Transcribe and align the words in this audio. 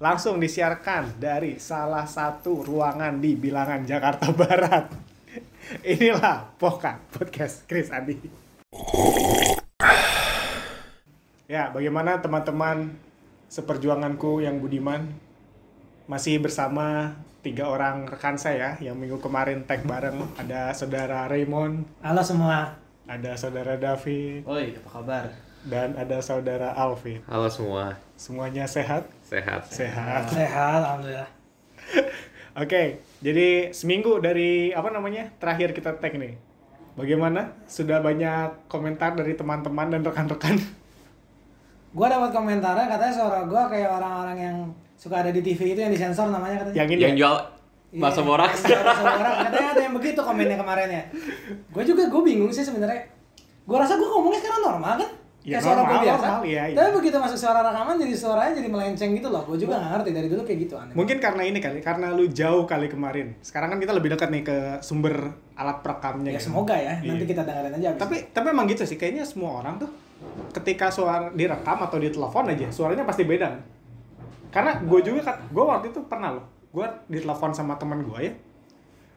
langsung 0.00 0.40
disiarkan 0.40 1.20
dari 1.20 1.60
salah 1.60 2.08
satu 2.08 2.64
ruangan 2.64 3.20
di 3.20 3.36
bilangan 3.36 3.84
Jakarta 3.84 4.32
Barat. 4.40 4.88
Inilah 5.84 6.56
Poka 6.56 6.98
Podcast 7.12 7.68
Chris 7.68 7.92
Adi. 7.92 8.16
Ya, 11.44 11.68
bagaimana 11.68 12.16
teman-teman 12.24 12.96
seperjuanganku 13.52 14.40
yang 14.40 14.56
budiman 14.56 15.04
masih 16.08 16.40
bersama 16.40 17.12
tiga 17.44 17.68
orang 17.68 18.08
rekan 18.08 18.40
saya 18.40 18.80
yang 18.80 18.96
minggu 18.96 19.20
kemarin 19.20 19.68
tag 19.68 19.84
bareng 19.84 20.16
ada 20.38 20.72
saudara 20.72 21.28
Raymond, 21.28 21.84
Halo 22.00 22.22
semua. 22.22 22.78
ada 23.04 23.34
saudara 23.34 23.74
David, 23.76 24.46
Oi, 24.46 24.78
apa 24.78 24.90
kabar? 24.90 25.24
dan 25.66 25.92
ada 25.98 26.22
saudara 26.22 26.70
Alvin. 26.72 27.20
Halo 27.26 27.50
semua, 27.50 27.98
Semuanya 28.20 28.68
sehat? 28.68 29.08
sehat. 29.24 29.64
Sehat. 29.72 30.28
Sehat, 30.28 30.80
alhamdulillah. 30.84 31.24
Oke, 32.60 33.00
jadi 33.24 33.72
seminggu 33.72 34.20
dari 34.20 34.76
apa 34.76 34.92
namanya 34.92 35.32
terakhir 35.40 35.72
kita 35.72 35.96
tag 35.96 36.20
nih. 36.20 36.36
Bagaimana? 37.00 37.56
Sudah 37.64 38.04
banyak 38.04 38.68
komentar 38.68 39.16
dari 39.16 39.32
teman-teman 39.32 39.88
dan 39.88 40.04
rekan-rekan. 40.04 40.60
Gua 41.96 42.12
dapat 42.12 42.28
komentarnya 42.36 42.92
katanya 42.92 43.14
suara 43.16 43.40
gua 43.48 43.66
kayak 43.72 43.88
orang-orang 43.88 44.38
yang 44.38 44.56
suka 45.00 45.24
ada 45.24 45.32
di 45.32 45.40
TV 45.40 45.72
itu 45.72 45.80
yang 45.80 45.90
disensor 45.90 46.28
namanya 46.28 46.60
katanya. 46.60 46.76
Yang 46.76 46.88
ini 46.92 47.00
Yang 47.00 47.14
ya? 47.16 47.20
jual 47.24 47.36
Iya, 47.90 48.02
bakso 48.04 48.22
borak. 48.22 48.52
bakso 48.52 49.02
borak. 49.02 49.34
Katanya 49.48 49.68
ada 49.72 49.82
yang 49.88 49.94
begitu 49.96 50.20
komennya 50.20 50.60
kemarin 50.60 50.88
ya. 50.92 51.04
Gue 51.72 51.82
juga 51.88 52.04
gue 52.06 52.22
bingung 52.22 52.52
sih 52.52 52.62
sebenarnya. 52.62 53.08
Gue 53.64 53.76
rasa 53.80 53.96
gue 53.96 54.04
ngomongnya 54.04 54.44
sekarang 54.44 54.60
normal 54.60 54.92
kan? 55.00 55.10
Ya, 55.40 55.56
kayak 55.56 55.64
suara 55.64 55.80
normal, 55.80 55.88
gue 55.88 56.04
biasa. 56.04 56.20
normal, 56.28 56.42
iya, 56.44 56.62
iya. 56.68 56.76
Tapi 56.76 56.90
begitu 57.00 57.16
masuk 57.16 57.38
suara 57.40 57.60
rekaman 57.64 57.96
jadi 57.96 58.12
suaranya 58.12 58.52
jadi 58.60 58.68
melenceng 58.68 59.10
gitu 59.16 59.28
loh. 59.32 59.42
Gue 59.48 59.56
juga 59.56 59.80
nggak 59.80 59.90
ngerti 59.96 60.10
dari 60.12 60.28
dulu 60.28 60.42
kayak 60.44 60.58
gitu 60.68 60.74
aneh. 60.76 60.92
Mungkin 60.92 61.16
karena 61.16 61.42
ini 61.48 61.58
kali, 61.64 61.78
karena 61.80 62.06
lu 62.12 62.28
jauh 62.28 62.68
kali 62.68 62.92
kemarin. 62.92 63.32
Sekarang 63.40 63.72
kan 63.72 63.80
kita 63.80 63.96
lebih 63.96 64.12
dekat 64.12 64.28
nih 64.28 64.44
ke 64.44 64.56
sumber 64.84 65.32
alat 65.56 65.80
perekamnya. 65.80 66.36
Ya 66.36 66.36
gitu. 66.36 66.52
semoga 66.52 66.76
ya. 66.76 67.00
Nanti 67.00 67.24
Iya. 67.24 67.30
kita 67.32 67.42
dengerin 67.48 67.72
aja. 67.72 67.88
abis 67.96 68.00
Tapi 68.04 68.16
tapi 68.36 68.46
emang 68.52 68.66
gitu 68.68 68.84
sih, 68.84 69.00
kayaknya 69.00 69.24
semua 69.24 69.64
orang 69.64 69.80
tuh 69.80 69.88
ketika 70.52 70.92
suara 70.92 71.32
direkam 71.32 71.78
atau 71.80 71.96
ditelepon 71.96 72.44
aja, 72.52 72.68
suaranya 72.68 73.08
pasti 73.08 73.24
beda. 73.24 73.48
Karena 74.52 74.76
gue 74.76 75.00
juga 75.00 75.24
kan, 75.24 75.36
gue 75.48 75.64
waktu 75.64 75.88
itu 75.88 76.04
pernah 76.04 76.36
loh, 76.36 76.44
gue 76.68 76.84
ditelepon 77.08 77.56
sama 77.56 77.80
teman 77.80 78.04
gue 78.04 78.18
ya, 78.28 78.32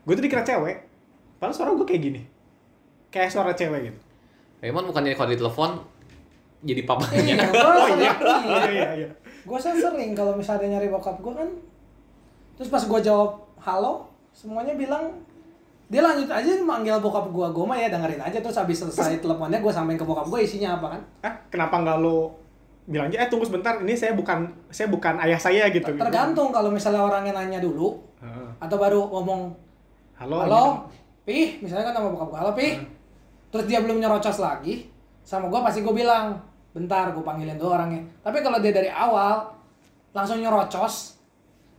gue 0.08 0.14
tuh 0.16 0.24
dikira 0.24 0.48
cewek, 0.48 0.88
padahal 1.36 1.52
suara 1.52 1.76
gue 1.76 1.84
kayak 1.84 2.00
gini, 2.00 2.22
kayak 3.12 3.28
suara 3.28 3.52
cewek 3.52 3.92
gitu. 3.92 4.00
Raymond 4.64 4.88
bukannya 4.88 5.20
kalau 5.20 5.36
ditelepon 5.36 5.72
jadi 6.64 6.80
Iya, 6.80 6.88
papanya. 6.90 7.36
gue 7.44 7.60
Oh 7.60 7.86
sering, 7.86 8.00
iya, 8.00 8.12
iya. 8.14 8.40
iya 8.42 8.64
iya 8.66 8.90
iya. 8.98 9.10
gue 9.44 9.60
sering 9.60 10.12
kalau 10.14 10.34
misalnya 10.34 10.68
nyari 10.74 10.88
bokap 10.88 11.20
gue 11.20 11.34
kan 11.34 11.50
terus 12.54 12.70
pas 12.70 12.80
gue 12.82 13.00
jawab 13.02 13.30
halo 13.60 14.08
semuanya 14.32 14.74
bilang 14.74 15.12
dia 15.86 16.00
lanjut 16.00 16.26
aja 16.26 16.50
manggil 16.58 16.98
bokap 16.98 17.28
gue 17.28 17.48
gue 17.50 17.66
mah 17.66 17.76
ya 17.76 17.88
dengerin 17.88 18.18
aja 18.20 18.38
terus 18.40 18.56
habis 18.56 18.80
selesai 18.80 19.20
teleponnya 19.20 19.60
gue 19.60 19.70
sampein 19.70 19.94
ke 19.94 20.02
bokap 20.02 20.26
gue 20.26 20.40
isinya 20.40 20.76
apa 20.76 20.88
kan 20.90 21.02
Ah, 21.22 21.34
kenapa 21.48 21.76
nggak 21.78 21.98
lo 22.00 22.34
bilang 22.84 23.08
aja, 23.08 23.16
eh 23.18 23.28
tunggu 23.28 23.44
sebentar, 23.44 23.80
ini 23.80 23.96
saya 23.96 24.12
bukan 24.12 24.44
saya 24.68 24.92
bukan 24.92 25.16
ayah 25.18 25.40
saya 25.40 25.68
gitu. 25.70 25.84
gitu. 25.86 25.96
tergantung 25.98 26.52
kalau 26.52 26.68
misalnya 26.68 27.00
orangnya 27.00 27.32
nanya 27.34 27.60
dulu 27.60 27.96
Heeh. 28.20 28.50
atau 28.60 28.76
baru 28.76 29.08
ngomong 29.08 29.56
Halo. 30.16 30.36
halo 30.40 30.64
gitu. 30.64 30.72
pih 31.24 31.48
misalnya 31.60 31.88
kan 31.88 31.96
nama 31.96 32.08
bokap 32.10 32.28
gue 32.28 32.40
halo 32.40 32.52
pih 32.54 32.72
terus 33.50 33.66
dia 33.66 33.80
belum 33.80 33.98
nyerocos 33.98 34.38
lagi 34.38 34.88
sama 35.22 35.48
gue 35.48 35.60
pasti 35.60 35.80
gue 35.80 35.94
bilang 35.94 36.36
bentar 36.74 37.14
gue 37.14 37.24
panggilin 37.24 37.56
dulu 37.56 37.78
orangnya. 37.78 38.02
Tapi 38.26 38.42
kalau 38.42 38.58
dia 38.58 38.74
dari 38.74 38.90
awal 38.90 39.46
langsung 40.14 40.42
nyerocos 40.42 41.22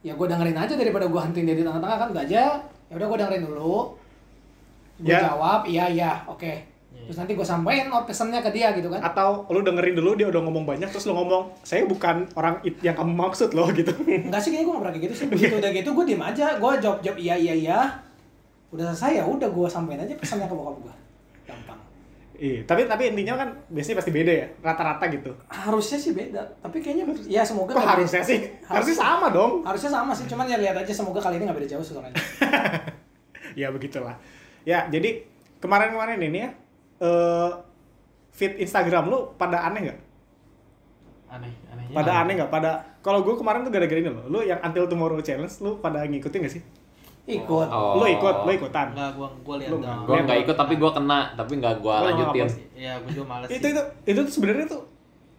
ya 0.06 0.14
gue 0.14 0.26
dengerin 0.26 0.54
aja 0.54 0.74
daripada 0.78 1.10
gue 1.10 1.20
hentiin 1.20 1.46
dia 1.46 1.56
di 1.58 1.64
tengah-tengah 1.66 1.98
kan? 1.98 2.08
Gak 2.14 2.24
aja. 2.30 2.62
Ya 2.62 2.94
udah 2.94 3.06
gue 3.10 3.18
dengerin 3.18 3.44
dulu. 3.44 3.74
Gue 5.02 5.10
Ya. 5.10 5.26
jawab 5.26 5.66
iya 5.66 5.90
iya 5.90 6.10
oke. 6.30 6.70
Terus 7.04 7.18
nanti 7.20 7.34
gue 7.34 7.44
sampein 7.44 7.90
oh, 7.90 8.06
pesannya 8.06 8.38
ke 8.40 8.54
dia 8.54 8.70
gitu 8.72 8.86
kan. 8.88 9.02
Atau 9.02 9.44
lu 9.50 9.60
dengerin 9.60 9.98
dulu 9.98 10.14
dia 10.14 10.30
udah 10.30 10.40
ngomong 10.46 10.64
banyak 10.64 10.88
terus 10.88 11.04
lu 11.04 11.12
ngomong, 11.12 11.52
saya 11.66 11.84
bukan 11.84 12.24
orang 12.38 12.62
it 12.64 12.78
yang 12.80 12.94
kamu 12.96 13.12
maksud 13.12 13.52
loh 13.52 13.68
gitu. 13.74 13.92
enggak 14.06 14.40
sih 14.40 14.54
kayaknya 14.54 14.64
gue 14.64 14.72
gak 14.72 14.82
pernah 14.86 14.94
kayak 14.94 15.04
gitu 15.10 15.14
sih. 15.18 15.26
Begitu 15.28 15.54
udah 15.58 15.70
gitu 15.74 15.88
gue 15.90 16.04
diem 16.06 16.22
aja. 16.22 16.46
Gue 16.56 16.72
jawab 16.78 16.98
jawab 17.02 17.18
iya 17.18 17.34
iya 17.34 17.54
iya. 17.58 17.78
Udah 18.70 18.94
selesai 18.94 19.20
ya 19.20 19.24
udah 19.26 19.50
gue 19.50 19.66
sampein 19.68 20.00
aja 20.00 20.14
pesannya 20.16 20.46
ke 20.46 20.54
bokap 20.54 20.78
gue 20.80 20.94
gampang 21.44 21.76
Iya, 22.44 22.60
tapi 22.68 22.84
tapi 22.84 23.08
intinya 23.08 23.40
kan 23.40 23.48
biasanya 23.72 24.04
pasti 24.04 24.12
beda 24.12 24.32
ya, 24.36 24.46
rata-rata 24.60 25.08
gitu. 25.08 25.32
harusnya 25.48 25.96
sih 25.96 26.12
beda 26.12 26.44
tapi 26.60 26.84
kayaknya 26.84 27.08
ya 27.24 27.40
semoga 27.40 27.72
Kok 27.72 27.80
harusnya 27.80 28.20
sih? 28.20 28.52
Harusnya 28.68 28.96
sama 29.00 29.32
dong. 29.32 29.64
harusnya 29.64 29.88
sama 29.96 30.12
sih 30.12 30.28
cuman 30.28 30.44
ya 30.52 30.60
lihat 30.60 30.76
aja 30.76 30.92
semoga 30.92 31.24
kali 31.24 31.40
ini 31.40 31.48
nggak 31.48 31.56
beda 31.56 31.68
jauh 31.72 31.80
suaranya 31.80 32.20
ya 33.64 33.72
begitulah. 33.72 34.20
Ya, 34.68 34.84
jadi 34.92 35.24
kemarin-kemarin 35.64 36.20
ini 36.20 36.38
ya 36.44 36.50
eh 37.00 37.50
feed 38.36 38.60
Instagram 38.60 39.08
lu 39.08 39.32
pada 39.40 39.64
aneh 39.64 39.80
nggak? 39.88 39.98
Aneh, 41.32 41.52
anehnya. 41.72 41.94
Pada 41.96 42.12
aneh 42.20 42.32
nggak? 42.36 42.50
Pada 42.52 42.70
kalau 43.00 43.24
gue 43.24 43.34
kemarin 43.40 43.64
tuh 43.64 43.72
gara-gara 43.72 44.00
ini 44.04 44.10
loh. 44.12 44.26
Lu 44.28 44.44
yang 44.44 44.60
Until 44.60 44.84
Tomorrow 44.84 45.20
Challenge 45.24 45.54
lu 45.64 45.80
pada 45.80 46.04
ngikutin 46.04 46.44
gak 46.44 46.54
sih? 46.60 46.62
Ikut 47.26 47.66
Oh. 47.66 47.96
Lu 47.96 48.06
ikut, 48.06 48.34
lu 48.42 48.50
ikutan. 48.52 48.86
Enggak, 48.90 49.10
gua 49.14 49.28
gua 49.40 49.56
lihat 49.56 49.72
dong. 49.72 49.80
Gue 50.04 50.16
nggak 50.20 50.38
ikut 50.44 50.54
tapi 50.54 50.74
gue 50.74 50.90
kena, 50.90 51.20
tapi 51.32 51.52
nggak 51.56 51.74
gue 51.78 51.88
Gua 51.90 52.04
lanjutin. 52.06 52.44
nggak 52.44 52.74
Iya, 52.74 52.92
gua 52.98 53.10
juga 53.10 53.26
males 53.26 53.48
itu 53.48 53.58
sih. 53.58 53.70
itu 53.70 53.80
itu 54.06 54.20
tuh 54.20 54.32
sebenarnya 54.34 54.68
tuh 54.68 54.82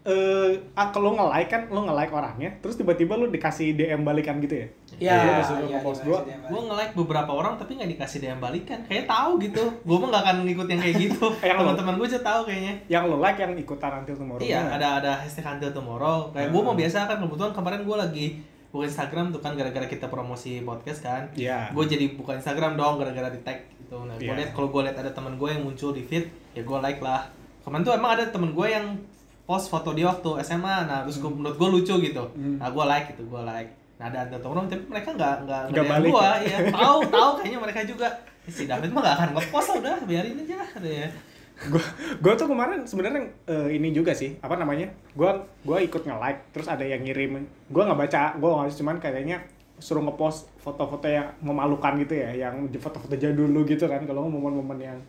eh 0.03 0.53
ah, 0.75 0.89
kalau 0.89 1.13
nge-like 1.13 1.45
kan 1.47 1.65
lu 1.67 1.81
nge-like 1.81 2.09
orangnya, 2.11 2.53
terus 2.59 2.73
tiba-tiba 2.75 3.13
lu 3.15 3.25
dikasih 3.27 3.73
DM 3.73 4.01
balikan 4.01 4.37
gitu 4.37 4.53
ya? 4.55 4.67
ya 4.95 5.01
Iya, 5.01 5.13
iya 5.17 5.33
iya 5.41 5.65
iya, 5.67 5.79
gua. 5.81 6.19
iya, 6.21 6.29
iya. 6.31 6.37
Gua 6.45 6.61
nge-like 6.63 6.93
beberapa 6.95 7.31
orang 7.31 7.53
tapi 7.55 7.73
nggak 7.73 7.89
dikasih 7.91 8.17
DM 8.19 8.37
balikan. 8.37 8.79
Kayak 8.83 9.05
tahu 9.07 9.41
gitu. 9.41 9.65
Gua 9.81 9.97
mah 9.97 10.07
nggak 10.11 10.23
akan 10.23 10.35
ngikut 10.43 10.67
yang 10.67 10.79
kayak 10.79 10.95
gitu. 10.99 11.25
Yang 11.43 11.57
lo- 11.57 11.65
Teman-teman 11.67 11.95
gua 11.95 12.07
aja 12.07 12.19
tahu 12.19 12.41
kayaknya. 12.43 12.73
Yang 12.87 13.03
lu 13.03 13.17
like 13.17 13.39
yang 13.39 13.53
ikutan 13.55 13.91
Until 13.95 14.13
Tomorrow. 14.15 14.41
Iya, 14.41 14.59
bener. 14.63 14.73
ada 14.75 14.87
ada 14.95 15.11
hashtag 15.17 15.45
until 15.47 15.71
tomorrow. 15.71 16.17
Kayak 16.29 16.49
gua 16.49 16.59
Hmm. 16.59 16.67
mau 16.67 16.75
biasa 16.75 16.97
kan 17.03 17.17
kebetulan 17.19 17.51
kemarin 17.51 17.81
gua 17.83 17.97
lagi 17.99 18.27
buka 18.75 18.91
Instagram 18.91 19.31
tuh 19.31 19.39
kan 19.39 19.55
gara-gara 19.55 19.87
kita 19.87 20.11
promosi 20.11 20.59
podcast 20.61 20.99
kan. 20.99 21.31
Iya. 21.31 21.71
Gue 21.71 21.87
jadi 21.87 22.11
buka 22.11 22.35
Instagram 22.35 22.75
dong 22.75 22.99
gara-gara 22.99 23.31
di 23.31 23.39
tag 23.39 23.63
gitu. 23.79 24.03
Nah, 24.03 24.19
gue 24.19 24.27
Iya. 24.27 24.35
lihat 24.35 24.51
kalau 24.51 24.67
gue 24.67 24.83
lihat 24.83 24.99
ada 24.99 25.15
teman 25.15 25.39
gue 25.39 25.47
yang 25.47 25.63
muncul 25.63 25.95
di 25.95 26.03
feed, 26.03 26.27
ya 26.51 26.61
gue 26.61 26.77
like 26.83 26.99
lah. 26.99 27.31
Kemarin 27.63 27.87
tuh 27.87 27.95
emang 27.95 28.19
ada 28.19 28.27
temen 28.27 28.51
gue 28.51 28.67
yang 28.67 28.99
post 29.45 29.71
foto 29.71 29.95
dia 29.95 30.11
waktu 30.11 30.43
SMA, 30.43 30.75
nah 30.83 31.07
terus 31.07 31.23
gua, 31.23 31.31
menurut 31.31 31.55
gue 31.55 31.69
lucu 31.71 31.95
gitu. 32.03 32.23
Hmm. 32.35 32.59
Nah 32.59 32.67
gue 32.67 32.83
like 32.83 33.15
gitu, 33.15 33.23
gue 33.23 33.41
like. 33.41 33.71
Nah 33.95 34.11
ada 34.11 34.27
ada 34.27 34.35
temen 34.35 34.67
tapi 34.67 34.83
mereka 34.91 35.09
nggak 35.15 35.35
nggak 35.47 35.61
Nggak 35.71 35.85
balik 35.87 36.11
gua, 36.11 36.29
ya? 36.43 36.47
ya 36.51 36.57
tahu 36.67 36.97
tahu 37.07 37.29
kayaknya 37.39 37.59
mereka 37.63 37.79
juga. 37.87 38.07
Si 38.45 38.67
David 38.69 38.93
mah 38.93 39.01
gak 39.01 39.15
akan 39.17 39.29
ngepost 39.33 39.67
lah 39.73 39.75
udah 39.81 39.95
biarin 40.05 40.37
aja 40.37 40.53
katanya. 40.69 41.09
Gue 41.55 41.83
gue 42.19 42.33
tuh 42.35 42.47
kemarin 42.51 42.83
sebenarnya 42.83 43.31
eh, 43.47 43.79
ini 43.79 43.95
juga 43.95 44.11
sih 44.11 44.35
apa 44.43 44.59
namanya 44.59 44.91
gue 45.15 45.29
gue 45.63 45.77
ikut 45.87 46.03
nge 46.03 46.15
like 46.19 46.41
terus 46.51 46.67
ada 46.67 46.83
yang 46.83 46.99
ngirim 46.99 47.47
gue 47.71 47.81
nggak 47.81 47.95
baca 47.95 48.35
gue 48.35 48.49
nggak 48.49 48.75
cuman 48.75 48.97
kayaknya 48.99 49.37
suruh 49.79 50.03
ngepost 50.03 50.51
foto-foto 50.59 51.07
yang 51.07 51.31
memalukan 51.39 51.95
gitu 51.99 52.15
ya 52.15 52.31
yang 52.47 52.67
di 52.67 52.75
foto-foto 52.75 53.15
jadul 53.15 53.47
dulu 53.47 53.63
gitu 53.67 53.87
kan 53.87 54.03
kalau 54.03 54.27
momen-momen 54.27 54.79
yang 54.79 54.99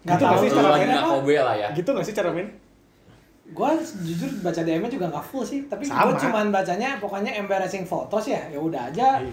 Nggak 0.00 0.16
gitu 0.16 0.24
tahu. 0.24 0.32
nggak 0.32 0.40
sih 0.40 0.50
cara 0.52 0.64
Lu 0.64 0.72
mainnya 0.72 1.00
kobe 1.04 1.34
lah 1.36 1.54
ya. 1.56 1.68
gitu 1.76 1.88
nggak 1.92 2.06
sih 2.08 2.14
cara 2.16 2.28
main 2.32 2.48
gue 3.50 3.70
jujur 4.06 4.30
baca 4.46 4.60
DM-nya 4.62 4.90
juga 4.94 5.06
nggak 5.10 5.26
full 5.26 5.44
sih 5.44 5.66
tapi 5.66 5.82
gue 5.84 6.12
cuman 6.22 6.46
bacanya 6.48 6.96
pokoknya 7.02 7.34
embarrassing 7.36 7.82
photos 7.82 8.30
ya 8.30 8.46
ya 8.48 8.60
udah 8.60 8.88
aja. 8.88 9.20
Iya. 9.20 9.32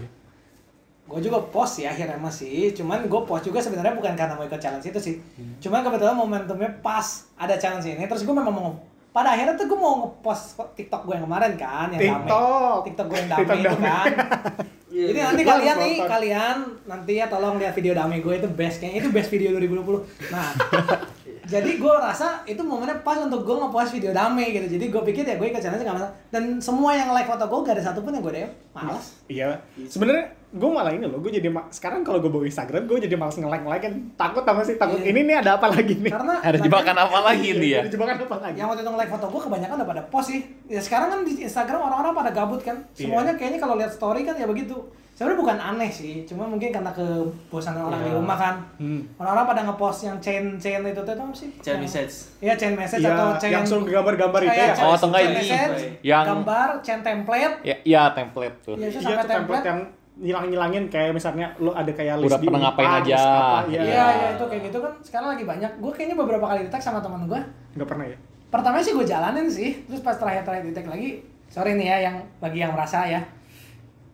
Gue 1.08 1.20
juga 1.24 1.40
post 1.48 1.80
ya 1.80 1.96
akhirnya 1.96 2.20
masih 2.20 2.76
cuman 2.76 3.08
gue 3.08 3.22
post 3.24 3.48
juga 3.48 3.64
sebenarnya 3.64 3.96
bukan 3.96 4.12
karena 4.14 4.36
mau 4.36 4.44
ikut 4.44 4.60
challenge 4.60 4.92
itu 4.92 5.00
sih. 5.00 5.16
Hmm. 5.40 5.56
cuman 5.64 5.80
kebetulan 5.88 6.16
momentumnya 6.20 6.70
pas 6.84 7.32
ada 7.40 7.56
challenge 7.56 7.88
ini 7.88 8.04
terus 8.06 8.28
gue 8.28 8.36
memang 8.36 8.52
mau 8.52 8.76
pada 9.16 9.34
akhirnya 9.34 9.58
tuh 9.58 9.66
gue 9.66 9.80
mau 9.80 10.06
ngepost 10.06 10.60
TikTok 10.78 11.10
gue 11.10 11.14
yang 11.18 11.26
kemarin 11.26 11.58
kan 11.58 11.90
yang 11.96 12.02
damai 12.06 12.30
TikTok. 12.30 12.80
TikTok 12.86 13.06
gue 13.10 13.18
yang 13.18 13.30
damai 13.34 13.42
TikTok 13.42 13.58
itu 13.58 13.78
kan. 13.82 14.08
Jadi 14.98 15.20
nanti 15.20 15.42
Gua 15.44 15.52
kalian 15.54 15.76
nih 15.78 15.96
kalian 16.10 16.58
nanti 16.90 17.12
ya 17.22 17.26
tolong 17.30 17.56
lihat 17.62 17.74
video 17.76 17.94
damai 17.94 18.22
gue 18.22 18.34
itu 18.34 18.48
best 18.50 18.78
kayaknya 18.82 19.00
itu 19.06 19.10
best 19.14 19.30
video 19.30 19.54
2020 19.58 20.34
nah 20.34 20.50
jadi 21.48 21.80
gue 21.80 21.94
rasa 21.96 22.44
itu 22.44 22.60
momennya 22.60 23.00
pas 23.02 23.18
untuk 23.18 23.42
gue 23.42 23.56
ngepost 23.56 23.96
video 23.96 24.12
damai 24.12 24.52
gitu 24.52 24.68
jadi 24.68 24.86
gue 24.88 25.02
pikir 25.08 25.24
ya 25.24 25.36
gue 25.36 25.48
ikut 25.48 25.58
challenge 25.58 25.82
gak 25.82 25.96
masalah 25.96 26.14
dan 26.28 26.60
semua 26.60 26.92
yang 26.92 27.10
like 27.10 27.26
foto 27.26 27.48
gue 27.48 27.60
gak 27.64 27.76
ada 27.80 27.84
satupun 27.88 28.12
yang 28.12 28.22
gue 28.22 28.34
DM 28.36 28.52
malas 28.72 29.06
iya 29.26 29.56
sebenarnya 29.88 30.28
gue 30.48 30.70
malah 30.70 30.92
ini 30.92 31.04
loh 31.04 31.20
gue 31.20 31.32
jadi 31.34 31.48
sekarang 31.70 32.04
kalau 32.04 32.20
gue 32.20 32.28
bawa 32.28 32.44
Instagram 32.44 32.84
gue 32.84 32.98
jadi 33.04 33.16
malas 33.16 33.36
nge-like 33.36 33.64
nge 33.64 33.80
kan 33.80 33.94
takut 34.16 34.44
sama 34.44 34.62
sih 34.64 34.76
takut 34.76 35.00
Iya. 35.00 35.12
ini 35.12 35.20
nih 35.24 35.36
ada 35.40 35.52
apa 35.56 35.68
lagi 35.72 35.94
nih 35.96 36.12
Karena 36.12 36.36
Ada 36.40 36.58
jebakan 36.60 36.96
apa 36.98 37.20
lagi 37.20 37.50
nih 37.54 37.70
ya? 37.70 37.80
Ada 37.84 37.90
jebakan 37.92 38.16
apa 38.18 38.36
lagi 38.40 38.58
yang 38.58 38.68
waktu 38.68 38.82
itu 38.84 38.92
nge-like 38.92 39.12
foto 39.12 39.26
gue 39.28 39.42
kebanyakan 39.44 39.76
udah 39.80 39.88
pada 39.88 40.02
post 40.08 40.28
sih. 40.32 40.42
Ya 40.68 40.80
sekarang 40.80 41.08
kan 41.12 41.20
di 41.28 41.44
Instagram 41.44 41.80
orang-orang 41.84 42.14
pada 42.16 42.32
gabut 42.32 42.62
kan. 42.64 42.80
Iya. 42.96 43.08
Semuanya 43.08 43.34
kayaknya 43.36 43.60
kalau 43.60 43.76
lihat 43.76 43.92
story 43.92 44.24
kan 44.24 44.36
ya 44.36 44.48
begitu. 44.48 44.76
Sebenarnya 45.18 45.40
bukan 45.42 45.58
aneh 45.58 45.90
sih, 45.90 46.22
cuma 46.24 46.46
mungkin 46.46 46.70
karena 46.70 46.94
kebosanan 46.94 47.90
orang 47.90 48.06
di 48.06 48.14
Iya. 48.14 48.22
rumah 48.22 48.38
kan. 48.38 48.56
Hmm. 48.78 49.02
Orang-orang 49.18 49.46
pada 49.50 49.62
nge-post 49.66 50.00
yang 50.06 50.18
chain-chain 50.22 50.86
itu 50.86 51.02
tuh 51.02 51.10
apa 51.12 51.34
sih? 51.34 51.50
Chain 51.58 51.82
message. 51.82 52.38
Iya, 52.38 52.54
chain 52.54 52.78
message 52.78 53.02
Iya, 53.02 53.18
atau 53.18 53.28
chain 53.36 53.52
yang 53.52 53.66
suruh 53.66 53.82
gambar-gambar 53.84 54.42
itu 54.44 54.54
Kayak 54.54 54.62
ya. 54.62 54.76
chain- 54.78 54.86
Oh, 54.86 54.94
atau 54.94 55.08
enggak 55.10 55.18
chain 55.20 55.32
ini, 55.34 55.40
message, 55.42 55.84
yang- 56.04 56.28
gambar, 56.28 56.68
chain 56.80 57.00
template. 57.02 57.56
Ya, 57.66 57.76
ya 57.84 58.02
template 58.14 58.56
tuh. 58.62 58.76
Iya, 58.78 58.88
Iya 58.88 58.94
tuh 58.94 59.02
template 59.02 59.34
template. 59.34 59.66
yang 59.66 59.80
nyilang-nyilangin 60.18 60.84
kayak 60.88 61.12
misalnya 61.12 61.50
lo 61.58 61.72
ada 61.72 61.90
kayak 61.90 62.16
list 62.18 62.30
Udah 62.30 62.38
di 62.38 62.48
pernah 62.48 62.62
ngapain 62.64 62.92
aja. 63.00 63.18
Iya, 63.66 63.80
Iya, 63.80 64.06
iya 64.12 64.28
itu 64.34 64.44
kayak 64.44 64.62
gitu 64.66 64.78
kan 64.80 64.94
sekarang 65.02 65.28
lagi 65.32 65.44
banyak. 65.44 65.72
Gue 65.78 65.92
kayaknya 65.92 66.14
beberapa 66.16 66.46
kali 66.46 66.62
di 66.62 66.70
tag 66.70 66.82
sama 66.84 67.02
teman 67.02 67.26
gue. 67.26 67.42
Nggak 67.74 67.86
pernah 67.88 68.06
ya? 68.06 68.18
Pertama 68.48 68.78
sih 68.80 68.94
gue 68.94 69.02
jalanin 69.04 69.46
sih, 69.46 69.82
terus 69.84 70.00
pas 70.00 70.14
terakhir-terakhir 70.14 70.62
di 70.64 70.74
tag 70.74 70.86
lagi, 70.86 71.10
sorry 71.48 71.74
nih 71.74 71.88
ya 71.88 71.98
yang 72.04 72.16
bagi 72.38 72.62
yang 72.62 72.70
merasa 72.72 73.02
ya. 73.04 73.22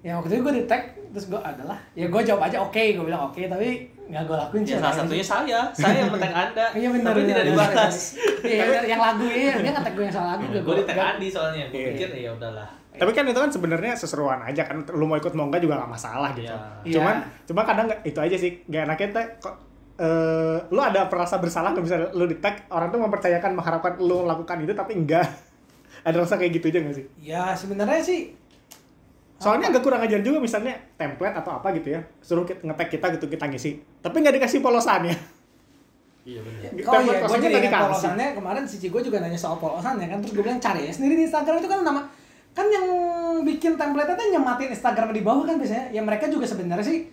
Ya 0.04 0.20
waktu 0.20 0.30
itu 0.30 0.44
gue 0.44 0.54
di 0.54 0.64
tag, 0.64 0.84
terus 1.10 1.26
gue 1.26 1.40
adalah, 1.40 1.80
ya 1.94 2.06
gue 2.06 2.22
jawab 2.22 2.44
aja 2.44 2.60
oke, 2.60 2.76
gue 2.76 3.02
bilang 3.02 3.24
oke, 3.26 3.40
tapi 3.42 3.88
nggak 4.04 4.20
gue 4.22 4.36
lakuin 4.36 4.62
sih. 4.62 4.76
Ya, 4.76 4.84
salah 4.84 4.96
satunya 5.00 5.24
saya. 5.24 5.60
Saya 5.72 5.96
yang 5.98 6.12
nge-tag 6.12 6.34
Anda. 6.36 6.66
Iya 6.70 6.88
benar. 6.92 7.10
Tapi 7.10 7.22
tidak 7.24 7.44
dibalas. 7.48 7.98
Iya 8.44 8.64
yang 8.84 9.00
lagu 9.00 9.24
ya, 9.26 9.56
dia 9.58 9.72
nge-tag 9.72 9.94
gue 9.96 10.04
yang 10.04 10.12
salah 10.12 10.30
lagu. 10.36 10.44
Gue 10.52 10.76
di 10.76 10.86
tag 10.86 11.00
Andi 11.00 11.28
soalnya. 11.28 11.66
Gue 11.72 11.80
Iya. 11.80 11.88
pikir 11.96 12.08
ya 12.20 12.30
udahlah. 12.32 12.68
Tapi 12.94 13.10
kan 13.10 13.24
itu 13.26 13.40
kan 13.40 13.50
sebenarnya 13.50 13.94
seseruan 13.96 14.44
aja 14.44 14.62
kan 14.64 14.84
lu 14.92 15.08
mau 15.08 15.16
ikut 15.16 15.32
mau 15.32 15.48
enggak 15.48 15.64
juga 15.64 15.80
gak 15.80 15.90
masalah 15.90 16.30
gitu. 16.36 16.46
Iya. 16.46 16.94
Cuman 16.94 17.16
Iya. 17.18 17.48
cuma 17.48 17.62
kadang 17.64 17.86
nggak- 17.88 18.04
itu 18.04 18.20
aja 18.20 18.36
sih 18.36 18.52
gak 18.66 18.84
enaknya 18.86 19.08
teh 19.10 19.26
kok 19.40 19.56
eh 19.96 20.58
lu 20.68 20.78
ada 20.78 21.06
perasa 21.06 21.38
bersalah 21.38 21.72
nggak 21.72 21.86
bisa 21.86 21.96
lu 22.12 22.26
di 22.26 22.38
tag 22.38 22.66
orang 22.68 22.90
tuh 22.90 22.98
mempercayakan 22.98 23.54
mengharapkan 23.54 23.94
lu 23.98 24.26
melakukan 24.26 24.58
itu 24.60 24.74
tapi 24.74 24.94
enggak 24.96 25.22
ada 26.04 26.18
rasa 26.18 26.36
kayak 26.36 26.54
gitu 26.54 26.66
aja 26.68 26.80
gak 26.82 26.96
sih 26.96 27.06
Ya 27.18 27.54
sebenarnya 27.54 28.02
sih 28.02 28.34
soalnya 29.44 29.68
agak 29.68 29.84
kurang 29.84 30.00
ajar 30.08 30.24
juga 30.24 30.40
misalnya 30.40 30.80
template 30.96 31.36
atau 31.36 31.52
apa 31.60 31.68
gitu 31.76 32.00
ya. 32.00 32.02
Suruh 32.24 32.48
kita 32.48 32.64
ngetek 32.64 32.96
kita 32.96 33.06
gitu 33.20 33.26
kita 33.28 33.46
ngisi. 33.52 33.84
Tapi 34.00 34.16
nggak 34.24 34.40
dikasih 34.40 34.64
polosannya 34.64 35.44
Iya 36.24 36.40
benar. 36.40 36.72
Oh 36.88 37.00
iya, 37.04 37.12
gue 37.20 37.24
kosongnya 37.28 37.50
jadi 37.52 37.58
ingat 37.60 37.68
dikasih. 37.68 37.84
polosannya 37.92 38.28
kemarin 38.32 38.64
Cici 38.64 38.88
gue 38.88 39.02
juga 39.04 39.18
nanya 39.20 39.36
soal 39.36 39.60
polosannya 39.60 40.08
kan. 40.08 40.18
Terus 40.24 40.32
gue 40.40 40.44
bilang 40.48 40.62
cari 40.64 40.88
ya 40.88 40.92
sendiri 40.96 41.20
di 41.20 41.24
Instagram 41.28 41.60
itu 41.60 41.68
kan 41.68 41.80
nama 41.84 42.02
kan 42.54 42.66
yang 42.70 42.86
bikin 43.44 43.76
template 43.76 44.14
itu 44.16 44.24
nyematin 44.32 44.70
Instagram 44.72 45.12
di 45.12 45.20
bawah 45.20 45.44
kan 45.44 45.60
biasanya. 45.60 45.92
Ya 45.92 46.00
mereka 46.00 46.32
juga 46.32 46.48
sebenarnya 46.48 46.86
sih 46.88 47.12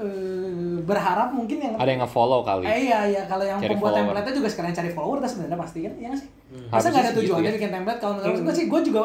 eh, 0.00 0.76
berharap 0.80 1.36
mungkin 1.36 1.60
yang 1.60 1.76
Ada 1.76 1.90
yang 1.92 2.00
nge-follow 2.08 2.40
kali. 2.40 2.64
eh, 2.64 2.88
iya 2.88 3.00
iya. 3.04 3.22
Kalau 3.28 3.44
yang 3.44 3.60
Cari 3.60 3.76
pembuat 3.76 4.00
template 4.00 4.32
juga 4.32 4.48
sekalian 4.48 4.72
cari 4.72 4.90
follower 4.96 5.18
kan 5.20 5.28
sebenarnya 5.28 5.58
pasti 5.60 5.78
kan. 5.84 5.92
Iya 6.00 6.06
nggak 6.16 6.20
sih? 6.24 6.28
Hmm. 6.52 6.68
masa 6.72 6.86
nggak 6.88 7.04
ada 7.04 7.12
tujuannya 7.12 7.36
segitu 7.36 7.52
ya. 7.52 7.56
bikin 7.60 7.70
template? 7.76 8.00
Kalau 8.00 8.14
menurut 8.16 8.40
gue 8.48 8.54
sih 8.56 8.64
gue 8.72 8.80
juga 8.80 9.02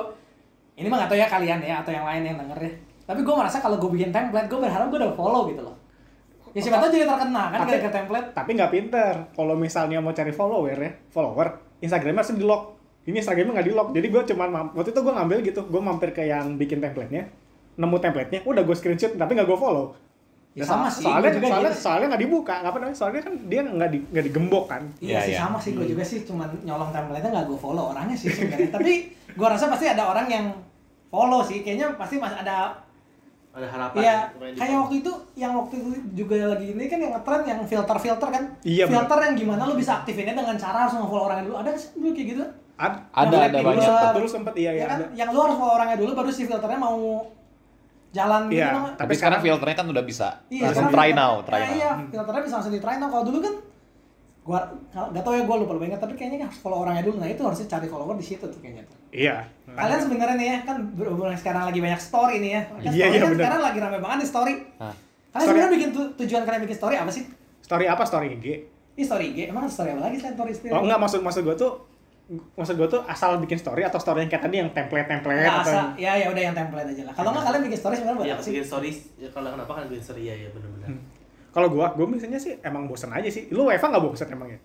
ini 0.78 0.88
mah 0.88 1.04
nggak 1.04 1.10
tahu 1.12 1.20
ya 1.20 1.28
kalian 1.28 1.60
ya 1.60 1.76
atau 1.82 1.92
yang 1.92 2.06
lain 2.06 2.22
yang 2.24 2.38
denger 2.38 2.60
ya. 2.62 2.72
Tapi 3.08 3.20
gue 3.26 3.36
merasa 3.36 3.58
kalau 3.58 3.82
gue 3.82 3.90
bikin 3.90 4.14
template 4.14 4.46
gue 4.46 4.60
berharap 4.62 4.88
gue 4.88 5.00
udah 5.02 5.12
follow 5.18 5.50
gitu 5.50 5.62
loh. 5.66 5.76
Ya 6.54 6.62
siapa 6.64 6.80
tahu 6.80 6.90
jadi 6.94 7.06
terkenal 7.06 7.46
kan 7.50 7.60
Tapi- 7.66 7.72
gara-gara 7.76 7.94
template. 7.98 8.28
tapi 8.32 8.50
nggak 8.56 8.72
pinter. 8.72 9.14
Kalau 9.34 9.56
misalnya 9.58 9.98
mau 10.00 10.14
cari 10.14 10.32
follower 10.32 10.78
ya 10.78 10.92
follower 11.10 11.48
Instagramnya 11.82 12.22
harus 12.22 12.34
di 12.34 12.46
lock 12.46 12.78
ini 13.08 13.24
Instagramnya 13.24 13.54
nggak 13.58 13.68
di 13.68 13.74
lock 13.74 13.88
jadi 13.96 14.08
gue 14.12 14.22
cuman 14.36 14.48
waktu 14.76 14.90
itu 14.92 15.00
gue 15.00 15.14
ngambil 15.16 15.38
gitu 15.46 15.62
gue 15.64 15.82
mampir 15.82 16.10
ke 16.12 16.28
yang 16.28 16.60
bikin 16.60 16.84
template-nya 16.84 17.32
nemu 17.80 17.98
template-nya 18.04 18.44
udah 18.44 18.62
gue 18.68 18.76
screenshot 18.76 19.16
tapi 19.16 19.32
nggak 19.38 19.48
gue 19.48 19.56
follow 19.56 19.96
Ya, 20.58 20.66
sama 20.66 20.90
sih, 20.90 21.06
soalnya 21.06 21.32
juga 21.32 21.48
soalnya 21.48 21.70
gitu. 21.70 21.80
soalnya 21.80 22.08
nggak 22.08 22.24
dibuka 22.24 22.54
apa 22.60 22.78
namanya 22.78 22.98
soalnya 22.98 23.22
kan 23.22 23.34
dia 23.46 23.62
nggak 23.62 23.90
di 23.90 24.00
nggak 24.04 24.26
digembok 24.26 24.66
kan 24.66 24.82
Iya 24.98 25.06
Iya, 25.08 25.20
sih 25.22 25.30
iya. 25.30 25.40
sama 25.40 25.58
sih 25.58 25.72
gue 25.72 25.86
juga 25.88 26.02
sih 26.02 26.20
cuman 26.24 26.50
nyolong 26.64 26.90
template-nya 26.90 27.30
nggak 27.32 27.46
gue 27.46 27.58
follow 27.58 27.86
orangnya 27.88 28.16
sih 28.16 28.28
sebenarnya. 28.28 28.70
Tapi 28.72 28.92
gue 29.30 29.48
rasa 29.48 29.66
pasti 29.68 29.86
ada 29.86 30.04
orang 30.04 30.26
yang 30.28 30.46
follow 31.08 31.40
sih. 31.40 31.62
Kayaknya 31.62 31.94
pasti 31.94 32.18
masih 32.18 32.38
ada 32.40 32.74
Ada 33.50 33.68
harapan. 33.68 33.98
Iya, 34.00 34.16
kayak 34.56 34.76
waktu 34.80 34.96
itu 35.00 35.12
yang 35.36 35.54
waktu 35.56 35.76
itu 35.76 35.90
juga 36.16 36.36
lagi 36.48 36.68
ini 36.72 36.86
kan 36.86 37.00
yang 37.00 37.12
ngetren 37.12 37.42
yang 37.44 37.60
filter-filter 37.64 38.30
kan. 38.32 38.44
Iya, 38.62 38.86
Filter 38.86 39.18
yang 39.20 39.34
gimana 39.36 39.62
lu 39.64 39.74
bisa 39.74 39.94
aktifinnya 39.96 40.34
dengan 40.36 40.54
cara 40.56 40.86
harus 40.86 40.94
nge-follow 40.96 41.26
orangnya 41.26 41.46
dulu. 41.48 41.58
Ada 41.60 41.68
nggak 41.68 41.80
sih 41.80 41.90
dulu 41.96 42.10
kayak 42.12 42.28
gitu? 42.28 42.44
Ad- 42.76 43.02
Ada, 43.12 43.26
Yang 43.28 43.42
ada 43.44 43.50
dulu 43.56 43.68
banyak. 43.68 43.86
sempet- 43.88 44.14
dulu 44.16 44.28
sempet 44.28 44.54
iya 44.56 44.72
Ya 44.72 44.74
ya, 44.76 44.86
kan? 44.86 44.94
ada. 44.96 45.06
Yang 45.16 45.30
lu 45.32 45.40
harus 45.40 45.56
follow 45.56 45.74
orangnya 45.76 45.98
dulu 45.98 46.12
baru 46.14 46.30
si 46.30 46.42
filternya 46.44 46.78
mau 46.80 46.98
jalan 48.10 48.42
gitu 48.48 48.58
Iya. 48.58 48.72
namanya. 48.72 48.96
Tapi 48.96 49.14
sekarang 49.14 49.40
filternya 49.42 49.76
kan 49.76 49.88
udah 49.88 50.04
bisa. 50.04 50.28
Iya, 50.48 50.64
Langsung 50.66 50.86
sekarang 50.86 50.94
try 50.94 51.10
filter- 51.10 51.20
now, 51.20 51.34
try 51.42 51.56
eh, 51.56 51.62
now. 51.62 51.74
Iya, 51.74 51.90
filternya 52.10 52.42
bisa 52.42 52.56
langsung 52.56 52.74
di 52.74 52.80
try 52.80 52.96
now. 52.96 53.10
Kalau 53.10 53.26
dulu 53.26 53.40
kan 53.40 53.54
gua 54.42 54.60
nggak 55.12 55.22
tahu 55.22 55.34
ya 55.34 55.44
gua 55.44 55.56
lupa 55.58 55.72
lupa 55.74 55.86
ingat 55.86 56.00
tapi 56.00 56.14
kayaknya 56.14 56.48
harus 56.48 56.56
follow 56.58 56.80
orangnya 56.80 57.04
dulu. 57.04 57.18
Nah, 57.18 57.28
itu 57.28 57.42
harusnya 57.42 57.68
cari 57.68 57.86
follower 57.86 58.16
di 58.16 58.26
situ 58.26 58.44
tuh 58.44 58.58
kayaknya 58.58 58.84
tuh. 58.86 58.96
iya 59.10 59.44
Kalian 59.66 60.00
sebenarnya 60.02 60.36
nih 60.36 60.48
ya 60.48 60.58
kan 60.64 60.78
berhubung 60.94 61.28
sekarang 61.34 61.64
lagi 61.64 61.80
banyak 61.80 62.00
story 62.00 62.36
nih 62.38 62.52
ya. 62.54 62.62
Kan 62.66 62.80
Iya, 62.80 62.88
story 62.88 62.96
iya, 62.96 63.08
kan 63.18 63.28
bener. 63.30 63.40
sekarang 63.42 63.62
lagi 63.62 63.78
rame 63.78 63.98
banget 64.00 64.18
nih 64.18 64.30
story. 64.30 64.54
Hah. 64.78 64.96
Kalian 65.30 65.46
sebenarnya 65.46 65.72
bikin 65.74 65.90
tu- 65.92 66.12
tujuan 66.18 66.42
kalian 66.44 66.62
bikin 66.64 66.78
story 66.78 66.96
apa 66.96 67.12
sih? 67.12 67.24
story 67.60 67.86
apa 67.86 68.04
story 68.04 68.28
IG 68.34 68.46
Ini 68.94 69.04
story 69.04 69.26
IG. 69.30 69.40
Emang 69.46 69.68
story 69.68 69.92
apa 69.92 70.02
lagi 70.02 70.16
selain 70.16 70.34
story 70.34 70.52
story? 70.52 70.72
oh 70.72 70.82
enggak 70.82 70.98
maksud 70.98 71.20
maksud 71.20 71.44
gue 71.44 71.54
tuh 71.54 71.72
maksud 72.30 72.76
gue 72.76 72.88
tuh 72.88 73.02
asal 73.04 73.40
bikin 73.40 73.56
story 73.56 73.82
atau 73.82 73.96
story 73.96 74.20
yang 74.20 74.30
kayak 74.30 74.44
tadi 74.44 74.56
yang 74.58 74.70
template 74.70 75.08
template 75.08 75.40
Nggak, 75.42 75.64
atau 75.64 75.72
asal, 75.72 75.86
ya 75.96 76.12
ya 76.14 76.28
udah 76.28 76.44
yang 76.44 76.52
template 76.54 76.88
aja 76.90 77.04
lah. 77.04 77.14
Kalau 77.14 77.30
nggak 77.32 77.46
kalian 77.46 77.62
bikin 77.64 77.80
story 77.80 77.96
sebenarnya 77.96 78.18
buat 78.18 78.28
Iya, 78.28 78.34
apa 78.34 78.42
sih? 78.42 78.52
bikin 78.52 78.66
stories. 78.68 78.98
Ya, 79.16 79.30
kalau 79.32 79.50
kenapa 79.50 79.72
kan 79.72 79.84
bikin 79.88 80.04
story 80.04 80.22
ya 80.24 80.36
ya 80.38 80.50
benar-benar. 80.50 80.90
kalau 81.50 81.68
gue 81.70 81.86
gue 81.90 82.06
biasanya 82.08 82.38
sih 82.38 82.54
emang 82.62 82.86
bosen 82.86 83.10
aja 83.10 83.26
sih 83.28 83.50
lu 83.50 83.66
WFA 83.66 83.88
nggak 83.88 84.04
bosen 84.04 84.30
emang 84.30 84.50
ya 84.50 84.60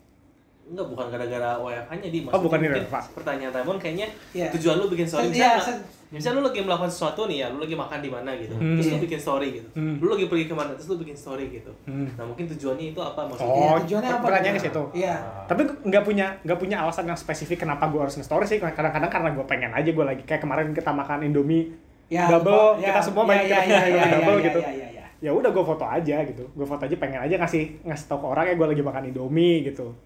Enggak, 0.63 0.87
bukan 0.89 1.07
gara-gara 1.09 1.51
WFH-nya 1.59 2.09
di 2.09 2.19
Oh, 2.27 2.39
bukan 2.39 2.59
WFH. 2.61 2.97
Pertanyaan 3.13 3.53
Ramon 3.53 3.77
kayaknya 3.77 4.07
Iya. 4.33 4.49
tujuan 4.53 4.77
lu 4.77 4.87
bikin 4.89 5.05
story 5.05 5.29
misalnya, 5.29 5.57
iya, 5.57 5.83
misalnya 6.13 6.39
lu 6.39 6.53
lagi 6.53 6.61
melakukan 6.61 6.93
sesuatu 6.93 7.25
nih 7.25 7.41
ya, 7.41 7.47
lu 7.49 7.59
lagi 7.59 7.73
makan 7.73 7.99
di 7.99 8.11
mana 8.13 8.31
gitu. 8.37 8.53
Hmm. 8.53 8.77
Terus 8.77 8.87
lu 8.93 8.99
bikin 9.01 9.17
story 9.17 9.49
gitu. 9.57 9.69
Hmm. 9.73 9.97
Lu 9.97 10.13
lagi 10.13 10.29
pergi 10.29 10.45
ke 10.45 10.53
mana, 10.53 10.71
terus 10.77 10.93
lu 10.93 11.01
bikin 11.01 11.17
story 11.17 11.49
gitu. 11.49 11.73
Hmm. 11.89 12.05
Nah, 12.15 12.25
mungkin 12.29 12.45
tujuannya 12.53 12.87
itu 12.93 13.01
apa 13.01 13.21
maksudnya? 13.25 13.49
Oh, 13.49 13.57
Iya, 13.57 13.73
tujuannya 13.89 14.11
apa? 14.13 14.23
pertanyaannya 14.23 14.53
ke 14.53 14.65
situ. 14.69 14.83
Iya. 14.93 15.15
tapi 15.49 15.63
nggak 15.65 16.05
punya 16.05 16.27
nggak 16.45 16.59
punya 16.59 16.77
alasan 16.81 17.05
yang 17.09 17.17
spesifik 17.17 17.65
kenapa 17.65 17.89
gue 17.89 18.01
harus 18.01 18.15
nge-story 18.15 18.45
sih 18.45 18.57
kadang-kadang 18.57 19.09
karena 19.09 19.29
gue 19.33 19.45
pengen 19.45 19.73
aja 19.73 19.89
gue 19.89 20.05
lagi 20.05 20.23
kayak 20.25 20.45
kemarin 20.45 20.73
kita 20.73 20.93
makan 20.93 21.25
Indomie 21.25 21.73
Ya, 22.13 22.29
double 22.29 22.77
ya, 22.77 22.93
kita 22.93 23.01
semua 23.01 23.25
ya, 23.25 23.29
main 23.33 23.41
ya, 23.49 23.61
ya, 23.65 23.81
ya, 23.89 24.05
double 24.21 24.37
ya, 24.37 24.45
gitu 24.53 24.59
ya, 24.61 24.69
ya, 24.69 24.89
ya. 25.01 25.05
ya 25.19 25.31
udah 25.33 25.49
gue 25.49 25.65
foto 25.65 25.85
aja 25.85 26.17
gitu 26.25 26.45
gue 26.45 26.67
foto 26.69 26.85
aja 26.85 26.97
pengen 27.01 27.25
aja 27.25 27.41
ngasih 27.41 27.89
ngasih 27.89 28.05
tau 28.05 28.21
ke 28.21 28.27
orang 28.29 28.45
ya 28.53 28.55
gue 28.61 28.69
lagi 28.69 28.83
makan 28.85 29.03
Indomie 29.09 29.65
gitu 29.65 29.97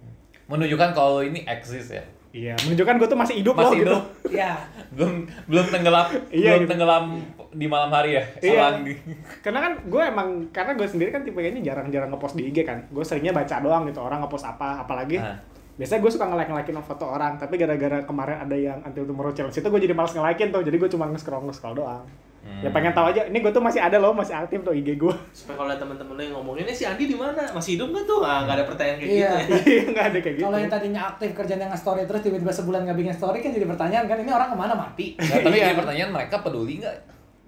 Menunjukkan 0.46 0.94
kalau 0.94 1.26
ini 1.26 1.42
eksis 1.42 1.90
ya. 1.90 2.02
Iya 2.36 2.54
menunjukkan 2.60 2.94
gue 2.96 3.08
tuh 3.08 3.16
masih 3.16 3.34
hidup 3.36 3.54
loh 3.54 3.64
Masih 3.64 3.78
gitu 3.80 3.88
hidup. 3.88 4.04
Iya. 4.28 4.52
belum 4.96 5.12
belum 5.46 5.66
tenggelam 5.66 6.06
Iya, 6.28 6.50
belum 6.50 6.60
gitu. 6.60 6.70
tenggelam 6.70 7.04
di 7.50 7.66
malam 7.66 7.88
hari 7.88 8.10
ya 8.12 8.22
Iya. 8.38 8.64
Di 8.78 8.92
karena 9.40 9.58
kan 9.58 9.72
gue 9.82 10.02
emang 10.04 10.28
karena 10.50 10.72
gue 10.72 10.84
sendiri 10.84 11.08
kan 11.08 11.24
tipenya 11.24 11.48
jarang-jarang 11.64 12.08
ngepost 12.08 12.36
di 12.36 12.44
IG 12.46 12.62
kan 12.62 12.84
gue 12.86 13.00
seringnya 13.00 13.32
baca 13.32 13.56
doang 13.58 13.88
gitu 13.88 13.98
orang 13.98 14.20
ngepost 14.20 14.44
apa 14.44 14.84
apalagi 14.84 15.16
Nah. 15.16 15.40
biasanya 15.74 16.00
gue 16.00 16.10
suka 16.10 16.24
nge-like 16.26 16.50
ngelakin 16.50 16.76
foto 16.80 17.04
orang 17.06 17.36
tapi 17.36 17.56
gara-gara 17.56 18.00
kemarin 18.02 18.36
ada 18.38 18.56
yang 18.56 18.78
Until 18.80 19.04
Tomorrow 19.04 19.32
Challenge 19.32 19.52
itu 19.52 19.64
gue 19.66 19.80
jadi 19.82 19.92
males 19.92 20.12
nge-likein 20.12 20.48
tuh 20.48 20.60
jadi 20.60 20.76
gue 20.76 20.88
cuma 20.88 21.04
nge-scroll 21.06 21.44
nge-scroll 21.44 21.74
doang 21.74 22.04
Hmm. 22.46 22.62
ya 22.62 22.70
pengen 22.70 22.94
tahu 22.94 23.10
aja 23.10 23.26
ini 23.26 23.42
gue 23.42 23.50
tuh 23.50 23.58
masih 23.58 23.82
ada 23.82 23.98
loh 23.98 24.14
masih 24.14 24.30
aktif 24.32 24.62
tuh 24.62 24.70
IG 24.70 24.94
gue 24.94 25.10
Supaya 25.34 25.58
kalau 25.58 25.68
ada 25.68 25.76
teman-teman 25.76 26.14
lu 26.14 26.22
yang 26.22 26.34
ngomongin, 26.38 26.62
"Eh, 26.62 26.72
si 26.72 26.86
Andi 26.86 27.04
di 27.04 27.12
mana? 27.12 27.42
Masih 27.50 27.74
hidup 27.74 27.90
nggak 27.90 28.06
tuh?" 28.06 28.22
Ah, 28.22 28.46
nggak 28.46 28.54
ada 28.54 28.64
pertanyaan 28.64 28.96
kayak 28.96 29.10
Iya. 29.10 29.30
gitu 29.34 29.34
ya. 29.34 29.58
iya 29.74 29.82
nggak 29.90 30.06
ada 30.06 30.18
kayak 30.22 30.34
gitu 30.38 30.44
Kalau 30.46 30.56
yang 30.56 30.70
tadinya 30.70 31.02
aktif 31.10 31.30
kerjanya 31.34 31.66
nge-story 31.68 32.02
terus 32.06 32.22
tiba-tiba 32.22 32.52
sebulan 32.54 32.80
nggak 32.86 32.96
bikin 32.96 33.12
story 33.12 33.38
kan 33.42 33.50
jadi 33.50 33.66
pertanyaan 33.66 34.04
kan 34.06 34.16
ini 34.16 34.30
orang 34.30 34.48
ke 34.48 34.56
mana 34.56 34.72
mati? 34.72 35.06
Nah, 35.18 35.36
tapi 35.42 35.56
Iya. 35.58 35.66
jadi 35.66 35.76
pertanyaan 35.76 36.10
mereka 36.14 36.36
peduli 36.40 36.74
nggak 36.78 36.96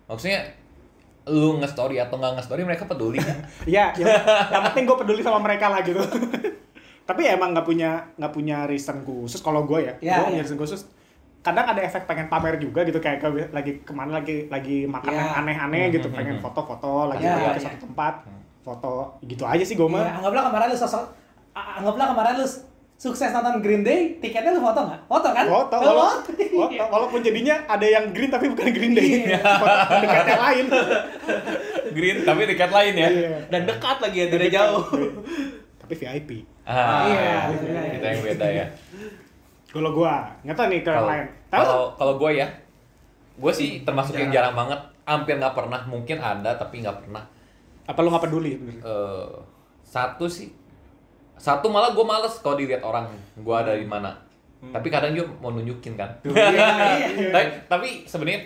maksudnya 0.05 0.41
lu 1.27 1.49
nge-story 1.57 1.97
atau 1.97 2.17
nggak 2.17 2.33
nge-story 2.35 2.63
mereka 2.65 2.85
peduli 2.85 3.17
nggak 3.17 3.39
Iya, 3.73 3.85
yang, 3.97 4.09
yang 4.51 4.63
penting 4.67 4.83
gue 4.85 4.97
peduli 4.99 5.21
sama 5.23 5.39
mereka 5.39 5.71
lah 5.71 5.81
gitu. 5.81 6.03
Tapi 7.05 7.21
ya 7.23 7.39
emang 7.39 7.57
nggak 7.57 7.65
punya 7.65 7.91
nggak 8.19 8.33
punya 8.35 8.67
reason 8.67 9.01
khusus 9.01 9.41
kalau 9.41 9.65
gue 9.65 9.79
ya. 9.81 9.95
Iya, 9.99 10.15
gue 10.21 10.25
punya 10.29 10.41
iya. 10.41 10.45
reason 10.45 10.59
khusus. 10.59 10.85
Kadang 11.49 11.67
ada 11.67 11.81
efek 11.81 12.03
pengen 12.05 12.27
pamer 12.27 12.55
juga 12.57 12.81
gitu 12.83 12.99
kayak 12.99 13.19
ke- 13.19 13.51
lagi 13.51 13.73
ke 13.79 13.93
mana 13.93 14.11
lagi 14.15 14.45
lagi 14.47 14.85
makan 14.85 15.09
Iya. 15.09 15.19
yang 15.19 15.31
aneh-aneh 15.39 15.83
Hmm, 15.83 15.95
gitu 15.95 16.07
hmm, 16.07 16.17
pengen 16.17 16.35
hmm. 16.35 16.45
foto-foto 16.45 16.93
lagi 17.07 17.25
pergi 17.25 17.41
iya, 17.41 17.49
ke 17.49 17.57
iya. 17.57 17.67
satu 17.67 17.79
tempat 17.83 18.15
foto 18.61 18.93
gitu 19.23 19.43
aja 19.43 19.61
sih 19.61 19.75
gue 19.75 19.87
mah. 19.87 20.05
anggaplah 20.15 20.43
kemarin 20.47 20.67
lu 20.69 20.77
sosok 20.77 21.05
anggaplah 21.55 22.07
kemarin 22.09 22.35
lu 22.37 22.47
sukses 22.95 23.31
nonton 23.31 23.63
Green 23.63 23.81
Day, 23.81 24.19
tiketnya 24.19 24.51
lu 24.51 24.61
foto 24.61 24.83
nggak? 24.83 25.07
Foto 25.07 25.29
kan? 25.31 25.47
Foto, 25.47 25.77
wala- 25.79 26.19
foto. 26.19 26.35
foto, 26.35 26.83
walaupun 26.85 27.21
jadinya 27.21 27.63
ada 27.65 27.87
yang 27.87 28.11
green 28.11 28.27
tapi 28.27 28.51
bukan 28.51 28.69
green 28.69 28.91
day, 28.93 29.23
Iya. 29.25 29.39
foto 29.63 29.95
dekat 30.03 30.27
yang 30.27 30.43
lain. 30.43 30.67
green 31.89 32.17
tapi 32.23 32.41
tiket 32.45 32.69
lain 32.69 32.95
ya 32.97 33.09
Iya. 33.09 33.31
Dan 33.49 33.61
dekat 33.65 33.97
lagi 33.99 34.19
ya, 34.19 34.27
tidak 34.29 34.49
jauh. 34.51 34.83
Tapi 35.79 35.95
VIP. 35.95 36.31
ah 36.65 37.07
Iya, 37.07 37.17
iya. 37.17 37.39
iya. 37.55 37.83
kita 37.95 38.07
yang 38.11 38.23
beda 38.27 38.47
ya 38.53 38.67
Kalau 39.69 39.91
gue 39.95 40.13
nggak 40.43 40.53
tahu 40.55 40.67
nih 40.67 40.81
ke 40.81 40.91
kalau 40.91 41.09
lain. 41.09 41.27
Kalau 41.49 41.97
kalau 41.97 42.15
gue 42.21 42.39
ya 42.39 42.49
Gue 43.39 43.55
sih 43.55 43.87
termasuk 43.87 44.19
yang 44.19 44.35
jarang 44.35 44.59
banget, 44.59 44.81
hampir 45.07 45.39
nggak 45.39 45.55
pernah. 45.55 45.79
Mungkin 45.87 46.19
ada 46.19 46.59
tapi 46.59 46.83
nggak 46.83 47.07
pernah. 47.07 47.23
Apa 47.87 48.03
lu 48.03 48.11
nggak 48.11 48.27
peduli? 48.27 48.59
Eh, 48.83 49.35
satu 49.87 50.27
sih, 50.27 50.51
satu 51.39 51.71
malah 51.71 51.95
gue 51.95 52.03
males 52.03 52.35
kalau 52.43 52.59
dilihat 52.59 52.83
orang 52.83 53.07
gue 53.39 53.55
ada 53.55 53.79
di 53.79 53.87
mana. 53.87 54.11
Tapi 54.59 54.91
kadang 54.91 55.15
juga 55.15 55.31
mau 55.39 55.55
nunjukin 55.55 55.95
kan. 55.95 56.11
tapi 57.35 57.47
tapi 57.71 57.89
sebenarnya 58.11 58.43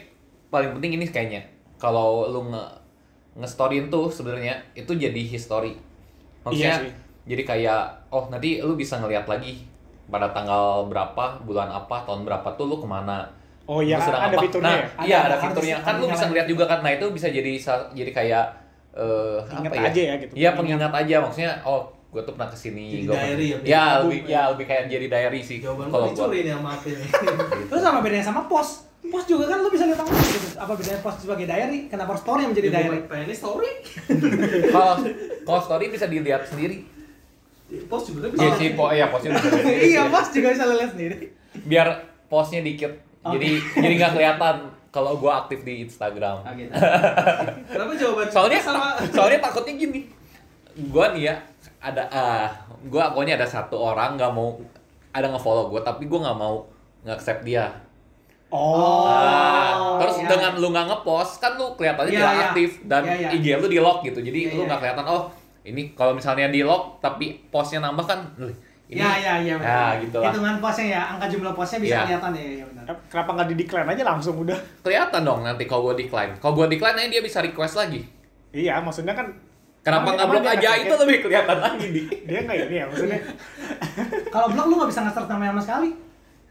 paling 0.53 0.77
penting 0.77 1.01
ini 1.01 1.09
kayaknya 1.09 1.41
kalau 1.81 2.29
lu 2.29 2.53
nge 2.53 2.65
nge-storyin 3.41 3.89
tuh 3.89 4.13
sebenarnya 4.13 4.61
itu 4.77 4.93
jadi 4.93 5.23
history. 5.25 5.73
Maksudnya 6.45 6.77
Iya 6.77 6.85
sih. 6.85 6.93
jadi 7.33 7.43
kayak 7.49 8.13
oh 8.13 8.29
nanti 8.29 8.61
lu 8.61 8.77
bisa 8.77 9.01
ngeliat 9.01 9.25
lagi 9.25 9.65
pada 10.09 10.31
tanggal 10.31 10.87
berapa, 10.87 11.25
bulan 11.43 11.69
apa, 11.69 12.03
tahun 12.03 12.25
berapa 12.25 12.49
tuh 12.55 12.67
lu 12.67 12.77
ke 12.77 12.87
mana. 12.87 13.29
Oh 13.63 13.79
iya, 13.79 13.97
ada 13.97 14.27
apa. 14.27 14.43
fiturnya 14.43 14.67
Nah, 14.67 14.75
ya? 14.75 14.87
Ada, 14.91 15.07
iya 15.07 15.19
ada, 15.23 15.37
fiturnya. 15.39 15.77
Kan 15.81 15.95
lu 15.97 16.07
bisa 16.09 16.25
ngeliat 16.27 16.47
juga 16.51 16.65
kan. 16.67 16.83
Nah, 16.83 16.91
itu 16.91 17.07
bisa 17.11 17.27
jadi 17.27 17.53
jadi 17.93 18.11
kayak 18.11 18.45
eh 18.93 19.39
Ingat 19.41 19.73
apa 19.73 19.77
ya? 19.79 19.89
aja 19.89 20.01
ya 20.03 20.15
gitu. 20.21 20.33
Iya, 20.37 20.51
pengingat 20.53 20.93
aja 20.93 21.17
maksudnya 21.21 21.53
oh 21.63 21.81
gue 22.13 22.21
tuh 22.21 22.37
pernah 22.37 22.45
ke 22.45 22.59
sini 22.61 22.87
Jadi 22.93 23.09
gua 23.09 23.17
diary 23.17 23.47
ya, 23.49 23.57
pernah- 23.57 23.73
ya 23.73 23.85
lebih 24.05 24.19
ya. 24.21 24.29
ya 24.29 24.43
lebih 24.53 24.67
kayak 24.69 24.85
jadi 24.85 25.07
diary 25.09 25.41
sih 25.41 25.59
Jawaban 25.65 25.89
kalau 25.89 26.05
gue 26.05 26.13
gua 26.13 26.29
dicuri 26.29 26.39
nih 26.45 26.53
sama 26.53 26.69
Apin 26.77 26.95
nih. 27.01 27.09
Terus 27.73 27.81
sama 27.81 27.99
bedanya 28.05 28.25
sama 28.29 28.41
pos. 28.45 28.69
Pos 29.03 29.25
juga 29.25 29.45
kan 29.49 29.65
lu 29.65 29.73
bisa 29.73 29.89
lihat 29.89 29.97
apa 29.99 30.13
gitu. 30.13 30.49
Apa 30.55 30.73
bedanya 30.77 31.01
pos 31.01 31.15
sebagai 31.17 31.47
diary? 31.49 31.79
Kenapa 31.89 32.13
story 32.15 32.41
yang 32.45 32.51
menjadi 32.53 32.69
Jadi 32.69 32.77
diary? 32.77 32.89
diary. 32.93 33.09
Pengen 33.09 33.33
story. 33.33 33.71
kalau 34.69 34.95
kalau 35.49 35.61
story 35.63 35.85
bisa 35.89 36.05
dilihat 36.05 36.45
sendiri 36.45 36.85
Post 37.87 38.13
juga 38.13 38.29
Iya 38.29 38.53
bisa. 38.53 38.57
sih, 38.57 38.69
po 38.73 38.85
ya 38.89 39.07
posnya. 39.09 39.31
Iya, 39.65 40.03
pos 40.09 40.29
juga 40.29 40.49
bisa 40.51 40.65
lihat 40.67 40.91
sendiri. 40.93 41.17
Biar 41.65 41.89
postnya 42.27 42.61
dikit. 42.61 42.93
Jadi 43.23 43.49
jadi 43.75 43.93
nggak 43.97 44.13
kelihatan 44.13 44.57
kalau 44.89 45.17
gua 45.17 45.43
aktif 45.43 45.63
di 45.63 45.81
Instagram. 45.81 46.43
Ah, 46.43 46.53
gitu. 46.53 46.69
Kenapa 47.73 47.93
jawaban 47.95 48.27
Soalnya 48.29 48.59
sama 48.59 48.93
soalnya 49.15 49.41
takutnya 49.41 49.75
gini. 49.79 50.05
Gua 50.89 51.13
nih 51.13 51.29
ya 51.29 51.37
ada 51.79 52.03
ah 52.09 52.49
gua 52.85 53.09
pokoknya 53.11 53.37
ada 53.37 53.47
satu 53.47 53.75
orang 53.75 54.17
nggak 54.17 54.33
mau 54.33 54.61
ada 55.11 55.29
nge-follow 55.29 55.69
gua 55.69 55.81
tapi 55.81 56.05
gua 56.05 56.29
nggak 56.29 56.39
mau 56.39 56.65
nge-accept 57.05 57.41
dia. 57.43 57.73
Oh. 58.49 59.09
Ah, 59.09 59.97
terus 59.97 60.21
iya. 60.21 60.29
dengan 60.29 60.53
lu 60.61 60.69
nggak 60.69 60.85
nge-post 60.85 61.41
kan 61.41 61.57
lu 61.57 61.73
kelihatannya 61.73 62.13
Iya, 62.13 62.21
tidak 62.21 62.33
iya. 62.37 62.45
aktif 62.45 62.71
dan 62.85 63.03
Iya, 63.09 63.17
iya. 63.17 63.29
IG 63.33 63.47
lu 63.57 63.67
di 63.67 63.79
lock 63.81 64.05
gitu. 64.05 64.21
Jadi 64.21 64.39
Iya, 64.45 64.53
lu 64.53 64.61
iya, 64.61 64.69
nggak 64.69 64.81
kelihatan 64.85 65.07
oh 65.09 65.23
ini 65.63 65.93
kalau 65.93 66.13
misalnya 66.13 66.47
di 66.47 66.61
lock 66.61 66.99
tapi 66.99 67.39
postnya 67.47 67.83
nambah 67.83 68.03
kan 68.03 68.21
"Lih, 68.37 68.55
ini 68.87 68.99
Iya, 68.99 69.11
iya, 69.17 69.35
iya. 69.41 69.55
Ya, 69.57 69.85
gitu 69.99 70.19
lah. 70.19 70.29
Hitungan 70.29 70.57
posnya 70.59 70.87
ya, 70.91 71.01
angka 71.09 71.27
jumlah 71.27 71.53
posnya 71.53 71.79
bisa 71.79 71.95
Iya. 71.95 72.03
kelihatan 72.05 72.31
ya, 72.33 72.45
ya 72.61 72.65
benar. 72.67 72.85
Kenapa 73.07 73.31
nggak 73.33 73.49
di 73.49 73.57
decline 73.57 73.89
aja 73.89 74.03
langsung 74.05 74.35
udah? 74.39 74.59
kelihatan 74.81 75.21
dong 75.23 75.41
nanti 75.43 75.65
kalau 75.65 75.83
gua 75.85 75.95
decline. 75.95 76.33
Kalau 76.37 76.53
gua 76.53 76.67
decline 76.67 76.95
nanti 76.95 77.11
dia 77.11 77.23
bisa 77.23 77.39
request 77.41 77.75
lagi. 77.77 78.03
Iya, 78.51 78.79
maksudnya 78.79 79.13
kan 79.13 79.33
Kenapa 79.83 80.15
nggak 80.15 80.29
blok 80.29 80.47
aja 80.47 80.71
itu 80.77 80.87
ya? 80.89 81.01
lebih 81.01 81.17
kelihatan 81.21 81.59
lagi 81.65 81.87
di. 81.89 82.03
dia 82.23 82.39
nggak 82.41 82.59
ini 82.61 82.77
ya 82.77 82.85
maksudnya. 82.87 83.19
Kalau 84.29 84.47
blog 84.49 84.67
lu 84.67 84.75
nggak 84.77 84.91
bisa 84.91 85.01
nge-start 85.03 85.29
namanya 85.29 85.51
sama 85.53 85.63
sekali. 85.63 85.91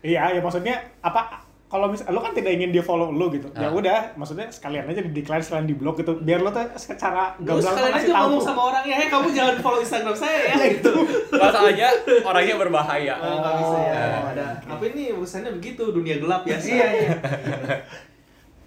iya, 0.01 0.33
ya 0.33 0.41
maksudnya 0.41 0.75
apa 0.99 1.45
kalau 1.71 1.87
misal 1.87 2.11
lu 2.11 2.19
kan 2.19 2.35
tidak 2.35 2.51
ingin 2.51 2.75
dia 2.75 2.83
follow 2.83 3.15
lu 3.15 3.31
gitu. 3.31 3.47
Ya 3.55 3.65
Ah. 3.65 3.71
udah, 3.71 4.11
maksudnya 4.19 4.43
sekalian 4.51 4.91
aja 4.91 4.99
di 4.99 5.15
decline 5.15 5.39
sekalian 5.39 5.63
di 5.63 5.75
blok 5.79 6.03
gitu. 6.03 6.19
Biar 6.19 6.43
lu 6.43 6.51
tuh 6.51 6.67
secara 6.75 7.31
gamblang 7.39 7.63
sekalian 7.63 7.95
aja 7.95 8.03
tahu. 8.03 8.19
ngomong 8.27 8.43
sama 8.43 8.61
orangnya, 8.67 8.95
hei 8.99 9.07
kamu 9.07 9.31
jangan 9.31 9.55
follow 9.63 9.79
Instagram 9.79 10.11
saya 10.11 10.51
ya 10.51 10.55
gitu. 10.67 10.91
Masalahnya 11.31 11.87
orangnya 12.27 12.55
berbahaya. 12.59 13.15
Oh, 13.15 13.39
nggak 13.39 13.53
bisa 13.63 13.77
ya. 13.79 14.03
Oh, 14.03 14.23
Ada 14.35 14.45
apa 14.67 14.83
ini 14.83 15.03
urusannya 15.15 15.51
begitu 15.55 15.83
dunia 15.95 16.19
gelap 16.19 16.43
ya. 16.43 16.59
Iya, 16.59 16.87
iya. 16.91 17.09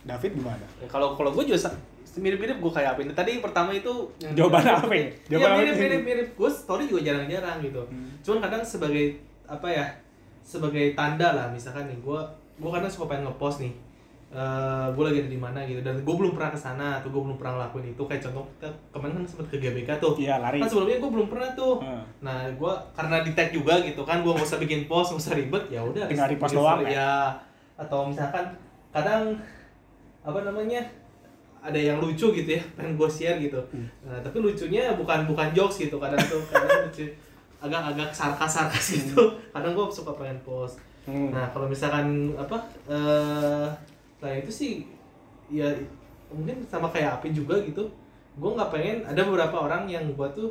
David 0.04 0.32
gimana? 0.37 0.64
Ya, 0.80 0.88
Kalau 0.88 1.12
kalau 1.12 1.28
gue 1.32 1.44
juga 1.44 1.61
mirip-mirip 2.14 2.56
gue 2.56 2.73
kayak 2.73 2.96
apa 2.96 3.00
ini. 3.04 3.12
Tadi 3.12 3.30
yang 3.37 3.44
pertama 3.44 3.70
itu 3.75 3.92
yang 4.16 4.32
Jawaban 4.32 4.64
apa 4.64 4.92
ya? 4.92 5.04
Iya 5.04 5.11
Jawaban 5.28 5.56
mirip 5.61 5.76
mirip 5.76 6.02
mirip. 6.04 6.28
Gue 6.37 6.49
story 6.49 6.88
juga 6.88 7.04
jarang-jarang 7.04 7.61
gitu. 7.61 7.82
Cuman 8.25 8.38
kadang 8.40 8.62
sebagai 8.64 9.20
apa 9.44 9.68
ya? 9.68 9.87
Sebagai 10.40 10.92
tanda 10.92 11.37
lah 11.37 11.46
misalkan 11.49 11.88
nih 11.88 12.00
gue 12.00 12.20
gue 12.54 12.70
kadang 12.70 12.87
suka 12.88 13.04
pengen 13.06 13.26
ngepost 13.26 13.61
nih. 13.61 13.75
eh 14.30 14.87
gue 14.90 15.04
lagi 15.04 15.18
ada 15.20 15.30
di 15.30 15.38
mana 15.38 15.62
gitu 15.62 15.78
dan 15.78 15.94
gue 15.96 16.11
belum 16.12 16.34
pernah 16.34 16.50
ke 16.50 16.58
sana 16.58 16.99
atau 16.99 17.06
gue 17.06 17.23
belum 17.23 17.37
pernah 17.37 17.54
ngelakuin 17.54 17.87
itu 17.88 18.02
kayak 18.02 18.18
contoh 18.20 18.42
kita 18.52 18.66
kemarin 18.90 19.14
kan 19.14 19.25
sempat 19.25 19.46
ke 19.46 19.56
GBK 19.56 19.90
tuh 19.96 20.12
Iya, 20.16 20.34
lari. 20.38 20.58
kan 20.58 20.66
sebelumnya 20.66 20.99
gue 20.99 21.11
belum 21.12 21.28
pernah 21.28 21.50
tuh 21.52 21.75
Hmm. 21.78 22.02
nah 22.18 22.42
gue 22.44 22.73
karena 22.92 23.16
di 23.20 23.30
tag 23.30 23.49
juga 23.49 23.78
gitu 23.80 24.02
kan 24.02 24.20
gue 24.20 24.32
nggak 24.32 24.42
usah 24.44 24.58
bikin 24.58 24.80
post 24.84 25.08
nggak 25.08 25.23
usah 25.23 25.34
ribet 25.34 25.64
ya 25.68 25.80
udah 25.80 26.02
Tinggal 26.04 26.28
repost 26.28 26.50
bikin 26.50 26.58
doang 26.58 26.80
ya? 26.82 26.90
ya 26.90 27.12
atau 27.76 28.00
misalkan 28.04 28.44
kadang 28.90 29.23
apa 30.20 30.38
namanya 30.42 30.82
ada 31.61 31.78
yang 31.78 31.96
lucu 31.96 32.26
gitu 32.32 32.50
ya 32.50 32.62
pengen 32.75 32.94
gue 32.96 33.06
share 33.08 33.38
gitu 33.38 33.62
Hmm. 33.70 33.87
nah 34.02 34.18
tapi 34.18 34.37
lucunya 34.40 34.94
bukan 34.94 35.25
bukan 35.25 35.49
jokes 35.52 35.78
gitu 35.78 35.94
kadang 35.96 36.18
tuh 36.20 36.42
kadang 36.49 36.82
lucu 36.82 37.06
agak-agak 37.61 38.11
sarkas-sarkas 38.11 38.99
gitu 38.99 39.23
kadang 39.49 39.73
gue 39.73 39.87
suka 39.88 40.11
pengen 40.12 40.42
post 40.42 40.82
Hmm. 41.04 41.28
nah 41.28 41.44
kalau 41.49 41.66
misalkan 41.66 42.06
apa 42.34 42.56
eh 42.87 43.68
nah 44.18 44.32
itu 44.32 44.49
sih 44.49 44.73
ya 45.46 45.68
mungkin 46.28 46.64
sama 46.64 46.88
kayak 46.88 47.20
Apin 47.20 47.30
juga 47.30 47.61
gitu 47.61 47.84
gue 48.34 48.50
nggak 48.50 48.70
pengen 48.70 49.04
ada 49.04 49.20
beberapa 49.20 49.56
orang 49.61 49.84
yang 49.84 50.08
gue 50.08 50.28
tuh 50.32 50.49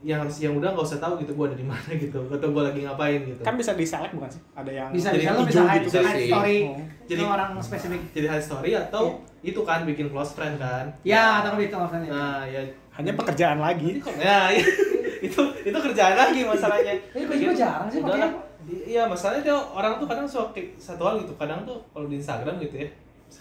yang 0.00 0.18
harus 0.18 0.36
yang 0.36 0.52
udah 0.52 0.68
nggak 0.68 0.82
usah 0.84 0.98
tahu 0.98 1.16
gitu 1.16 1.32
gue 1.32 1.46
ada 1.46 1.54
di 1.54 1.62
mana 1.62 1.90
gitu 1.96 2.18
atau 2.20 2.48
gue 2.50 2.62
lagi 2.62 2.80
ngapain 2.82 3.20
gitu 3.24 3.40
Kan 3.40 3.54
bisa 3.54 3.72
di 3.72 3.82
select 3.82 4.12
bukan 4.12 4.28
sih? 4.28 4.42
Ada 4.52 4.70
yang 4.70 4.88
Bisa 4.90 5.08
Jadi 5.08 5.18
bisa 5.18 5.30
lu 5.30 5.40
hijau 5.40 5.46
bisa 5.46 5.62
hide, 5.64 5.80
gitu. 5.80 5.98
hide 5.98 6.12
sih. 6.12 6.28
story 6.28 6.58
Oh. 6.60 6.76
Jadi- 7.02 7.08
jadi 7.08 7.22
orang 7.24 7.50
spesifik. 7.58 8.00
jadi 8.12 8.26
high 8.28 8.42
story 8.42 8.70
atau 8.74 9.02
itu 9.40 9.60
kan 9.60 9.82
bikin 9.82 10.06
close 10.08 10.32
friend 10.32 10.56
kan 10.56 10.86
Ya, 11.02 11.40
atau 11.40 11.54
gitu 11.56 11.72
maksudnya. 11.72 12.08
nah 12.08 12.42
ya 12.44 12.60
Hanya 12.92 13.12
pekerjaan 13.14 13.58
lagi. 13.58 13.96
ya 14.18 14.52
itu 15.26 15.40
itu 15.62 15.78
kerjaan 15.80 16.14
lagi 16.14 16.40
masalahnya 16.42 16.92
Ini 17.10 17.22
gue 17.24 17.36
juga 17.38 17.52
jarang 17.56 17.86
sih 17.86 17.98
Udah 17.98 18.12
pakai. 18.12 18.30
Iya 18.64 19.02
masalahnya 19.06 19.42
tuh 19.42 19.60
orang 19.74 19.98
tuh 19.98 20.06
kadang 20.06 20.26
suka 20.28 20.60
satu 20.78 21.02
hal 21.02 21.14
gitu. 21.22 21.34
Kadang 21.34 21.66
tuh 21.66 21.78
kalau 21.90 22.06
di 22.06 22.16
Instagram 22.18 22.62
gitu 22.62 22.84
ya 22.84 22.88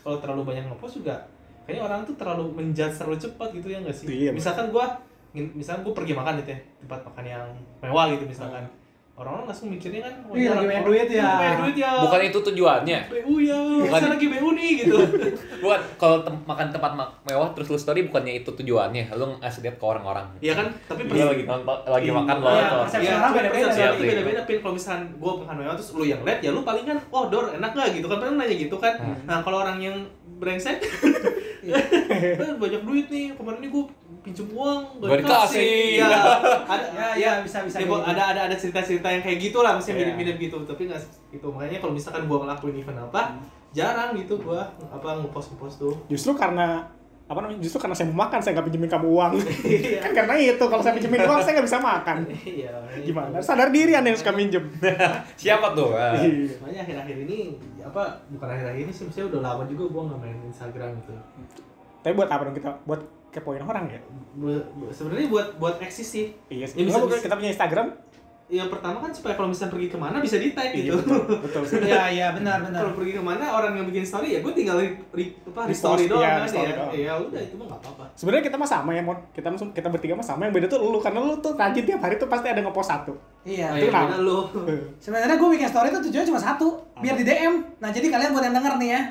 kalau 0.01 0.17
terlalu 0.23 0.41
banyak 0.47 0.63
ngepost 0.71 1.03
juga 1.03 1.19
kayaknya 1.67 1.83
orang 1.83 2.01
tuh 2.07 2.15
terlalu 2.15 2.47
menjudge 2.55 2.95
terlalu 2.95 3.17
cepat 3.19 3.49
gitu 3.53 3.67
ya 3.69 3.77
nggak 3.83 3.93
sih? 3.93 4.07
Iya, 4.07 4.31
misalkan 4.31 4.71
gua 4.71 4.87
ngin- 5.35 5.51
misalkan 5.53 5.83
gua 5.83 5.93
pergi 5.93 6.13
makan 6.15 6.33
gitu 6.41 6.49
ya 6.55 6.59
tempat 6.81 6.99
makan 7.11 7.25
yang 7.27 7.45
mewah 7.83 8.05
gitu 8.09 8.23
misalkan 8.25 8.63
orang-orang 9.21 9.45
langsung 9.45 9.69
mikirnya 9.69 10.01
kan 10.01 10.13
oh, 10.23 10.33
Iya, 10.33 10.41
ini 10.41 10.49
lagi 10.51 10.65
banyak 10.67 10.83
duit 10.83 11.07
ya. 11.07 11.21
lagi 11.21 11.37
banyak 11.37 11.59
duit 11.61 11.75
ya 11.77 11.91
Bukan 12.01 12.19
itu 12.23 12.39
tujuannya. 12.43 12.99
BU 13.07 13.33
ya 13.39 13.59
Bukan. 13.79 14.09
lagi 14.09 14.27
BU 14.27 14.49
nih 14.51 14.69
gitu 14.79 14.97
Bukan 15.63 15.79
kalau 15.95 16.17
tem- 16.19 16.41
makan 16.43 16.67
tempat 16.67 16.91
mewah 17.23 17.49
terus 17.51 17.67
lu 17.67 17.77
story 17.77 18.01
bukannya 18.03 18.33
itu 18.37 18.49
tujuannya. 18.49 19.03
Lu 19.11 19.37
ngasih 19.37 19.61
lihat 19.61 19.75
ke 19.75 19.85
orang-orang. 19.85 20.25
Iya 20.37 20.53
kan 20.55 20.67
tapi 20.83 21.01
Dia 21.07 21.25
lagi 21.27 21.43
nonton 21.43 21.77
lagi 21.83 22.07
Iya, 22.07 22.13
makan 22.15 22.35
loh. 22.35 22.49
iya, 22.51 22.65
persepsi 22.81 23.03
Iya, 23.03 23.13
orang 23.15 23.31
beda-beda, 23.31 23.65
persepsi 23.69 24.03
beda-beda 24.03 24.41
pin 24.43 24.57
kalau 24.59 24.73
misalkan 24.73 25.01
gue 25.13 25.31
makan 25.37 25.55
mewah 25.55 25.75
terus 25.75 25.89
lu 25.91 26.03
yang 26.03 26.21
lihat 26.21 26.39
ya 26.39 26.49
lu 26.49 26.61
paling 26.61 26.83
kan 26.83 26.97
oh 27.07 27.23
dor 27.27 27.45
enak 27.51 27.71
gak 27.71 27.93
gitu 27.93 28.05
kan 28.05 28.17
pernah 28.17 28.35
nanya 28.37 28.55
gitu 28.57 28.75
kan 28.75 28.93
Hmm. 28.93 29.15
nah 29.23 29.39
kalau 29.39 29.61
orang 29.61 29.77
yang 29.77 29.97
brengsek 30.35 30.81
eh, 31.63 32.53
banyak 32.53 32.81
duit 32.81 33.05
nih 33.07 33.33
kemarin 33.33 33.59
ini 33.59 33.69
gue 33.69 33.83
pinjam 34.21 34.47
uang 34.47 35.01
Gak 35.01 35.19
dikasih. 35.19 35.69
ya 36.01 36.07
ada 36.61 36.85
Ya, 36.91 37.07
ya, 37.15 37.31
bisa 37.41 37.61
bisa. 37.61 37.77
ya, 37.77 37.85
gitu. 37.85 37.97
ada 37.97 38.23
ada 38.29 38.41
ada 38.45 38.55
cerita-cerita 38.55 39.07
yang 39.07 39.19
kayak 39.19 39.37
gitu 39.41 39.59
lah 39.59 39.73
mesti 39.73 39.91
Iya. 39.91 39.97
mirip-mirip 39.99 40.37
gitu 40.39 40.57
tapi 40.61 40.85
nggak 40.85 41.01
gitu 41.29 41.47
makanya 41.49 41.77
kalau 41.77 41.91
misalkan 41.91 42.23
gue 42.23 42.37
ngelakuin 42.37 42.75
event 42.77 42.99
apa 43.01 43.21
jarang 43.71 44.13
gitu 44.13 44.37
gue 44.37 44.61
apa 44.83 45.07
ngepost 45.17 45.53
ngepost 45.53 45.75
tuh 45.79 45.95
Justru 46.05 46.31
karena 46.33 46.85
apa 47.23 47.39
namanya? 47.39 47.63
Justru 47.63 47.79
karena 47.79 47.95
saya 47.95 48.11
mau 48.11 48.27
makan, 48.27 48.43
saya 48.43 48.51
nggak 48.51 48.67
pinjemin 48.67 48.91
kamu 48.91 49.07
uang. 49.07 49.33
Iya. 49.63 50.03
kan 50.03 50.11
karena 50.11 50.35
itu, 50.35 50.59
kalau 50.61 50.83
saya 50.83 50.91
pinjemin 50.91 51.23
uang, 51.23 51.39
saya 51.39 51.53
nggak 51.55 51.63
bisa 51.63 51.79
makan. 51.79 52.17
iya 52.43 52.75
Gimana? 52.99 53.39
Sadar 53.39 53.71
diri 53.71 53.95
anda 53.95 54.11
yang 54.11 54.19
suka 54.19 54.35
minjem. 54.35 54.67
Siapa 55.39 55.71
tuh? 55.71 55.95
Ah. 55.95 56.11
Iya. 56.11 56.59
Makanya 56.59 56.83
akhir-akhir 56.83 57.17
ini 57.23 57.55
apa 57.79 58.03
bukan 58.27 58.47
akhir-akhir 58.51 58.83
ini 58.83 58.91
sih 58.91 59.07
maksudnya 59.07 59.31
udah 59.31 59.41
lama 59.41 59.63
juga 59.63 59.83
gue 59.87 60.01
nggak 60.11 60.19
main 60.19 60.37
Instagram 60.43 60.89
gitu. 60.99 61.11
Tapi 62.03 62.13
buat 62.13 62.27
apa 62.27 62.41
dong 62.43 62.55
kita? 62.57 62.69
Buat 62.83 63.01
kepoin 63.31 63.59
orang 63.59 63.87
ya? 63.87 63.99
Sebenarnya 64.91 65.27
buat 65.27 65.47
buat 65.57 65.75
eksis 65.79 66.05
sih. 66.05 66.25
Iya, 66.47 66.67
Ya, 66.67 66.83
bisa- 66.83 66.99
bisa. 67.01 67.23
kita 67.23 67.35
punya 67.35 67.49
Instagram. 67.49 67.87
Yang 68.51 68.67
pertama 68.67 68.99
kan 68.99 69.07
supaya 69.09 69.33
kalau 69.33 69.47
misalnya 69.47 69.71
pergi 69.71 69.87
ke 69.87 69.95
mana 69.95 70.19
bisa 70.19 70.35
di 70.35 70.51
tag 70.51 70.75
Iya, 70.75 70.91
gitu. 70.91 70.99
betul, 70.99 71.23
betul 71.47 71.63
sih. 71.63 71.79
Iya, 71.87 72.03
iya, 72.11 72.27
benar 72.35 72.59
benar. 72.59 72.83
kalau 72.83 72.99
pergi 72.99 73.15
ke 73.15 73.23
mana 73.23 73.47
orang 73.47 73.71
yang 73.73 73.87
bikin 73.87 74.03
story 74.03 74.35
ya 74.35 74.43
gue 74.43 74.51
tinggal 74.51 74.75
re, 74.75 74.91
re- 75.15 75.31
apa, 75.47 75.71
story 75.71 76.11
doang 76.11 76.19
iya, 76.19 76.43
kan 76.43 76.51
ya. 76.51 76.75
doang. 76.75 76.91
Ya 76.91 77.13
udah 77.15 77.39
itu 77.39 77.55
mah 77.55 77.65
nggak 77.71 77.79
apa-apa. 77.79 78.03
Sebenarnya 78.11 78.43
kita 78.43 78.57
mah 78.59 78.67
sama 78.67 78.91
ya, 78.91 79.01
Mon. 79.01 79.15
Kita 79.31 79.47
kita 79.55 79.87
bertiga 79.87 80.13
mah 80.13 80.27
sama. 80.27 80.41
Yang 80.45 80.55
beda 80.59 80.67
tuh 80.67 80.79
lu 80.83 80.99
karena 80.99 81.19
lu 81.23 81.39
tuh 81.39 81.55
rajin 81.55 81.83
tiap 81.87 82.03
hari 82.03 82.19
tuh 82.19 82.27
pasti 82.27 82.47
ada 82.51 82.59
ngepost 82.59 82.91
satu. 82.91 83.15
Iya. 83.41 83.67
Nah, 83.67 83.77
Itu 83.79 83.89
kenapa? 83.89 84.15
lu. 84.17 84.39
Sebenarnya 84.97 85.33
gue 85.33 85.49
bikin 85.49 85.65
story 85.65 85.89
itu 85.89 85.99
tujuannya 85.99 86.29
cuma 86.29 86.37
satu, 86.39 86.67
biar 86.95 87.15
di 87.15 87.25
DM. 87.25 87.53
Nah 87.79 87.89
jadi 87.89 88.07
kalian 88.07 88.31
buat 88.31 88.43
yang 88.43 88.53
denger 88.53 88.73
nih 88.77 88.89
ya. 88.91 89.01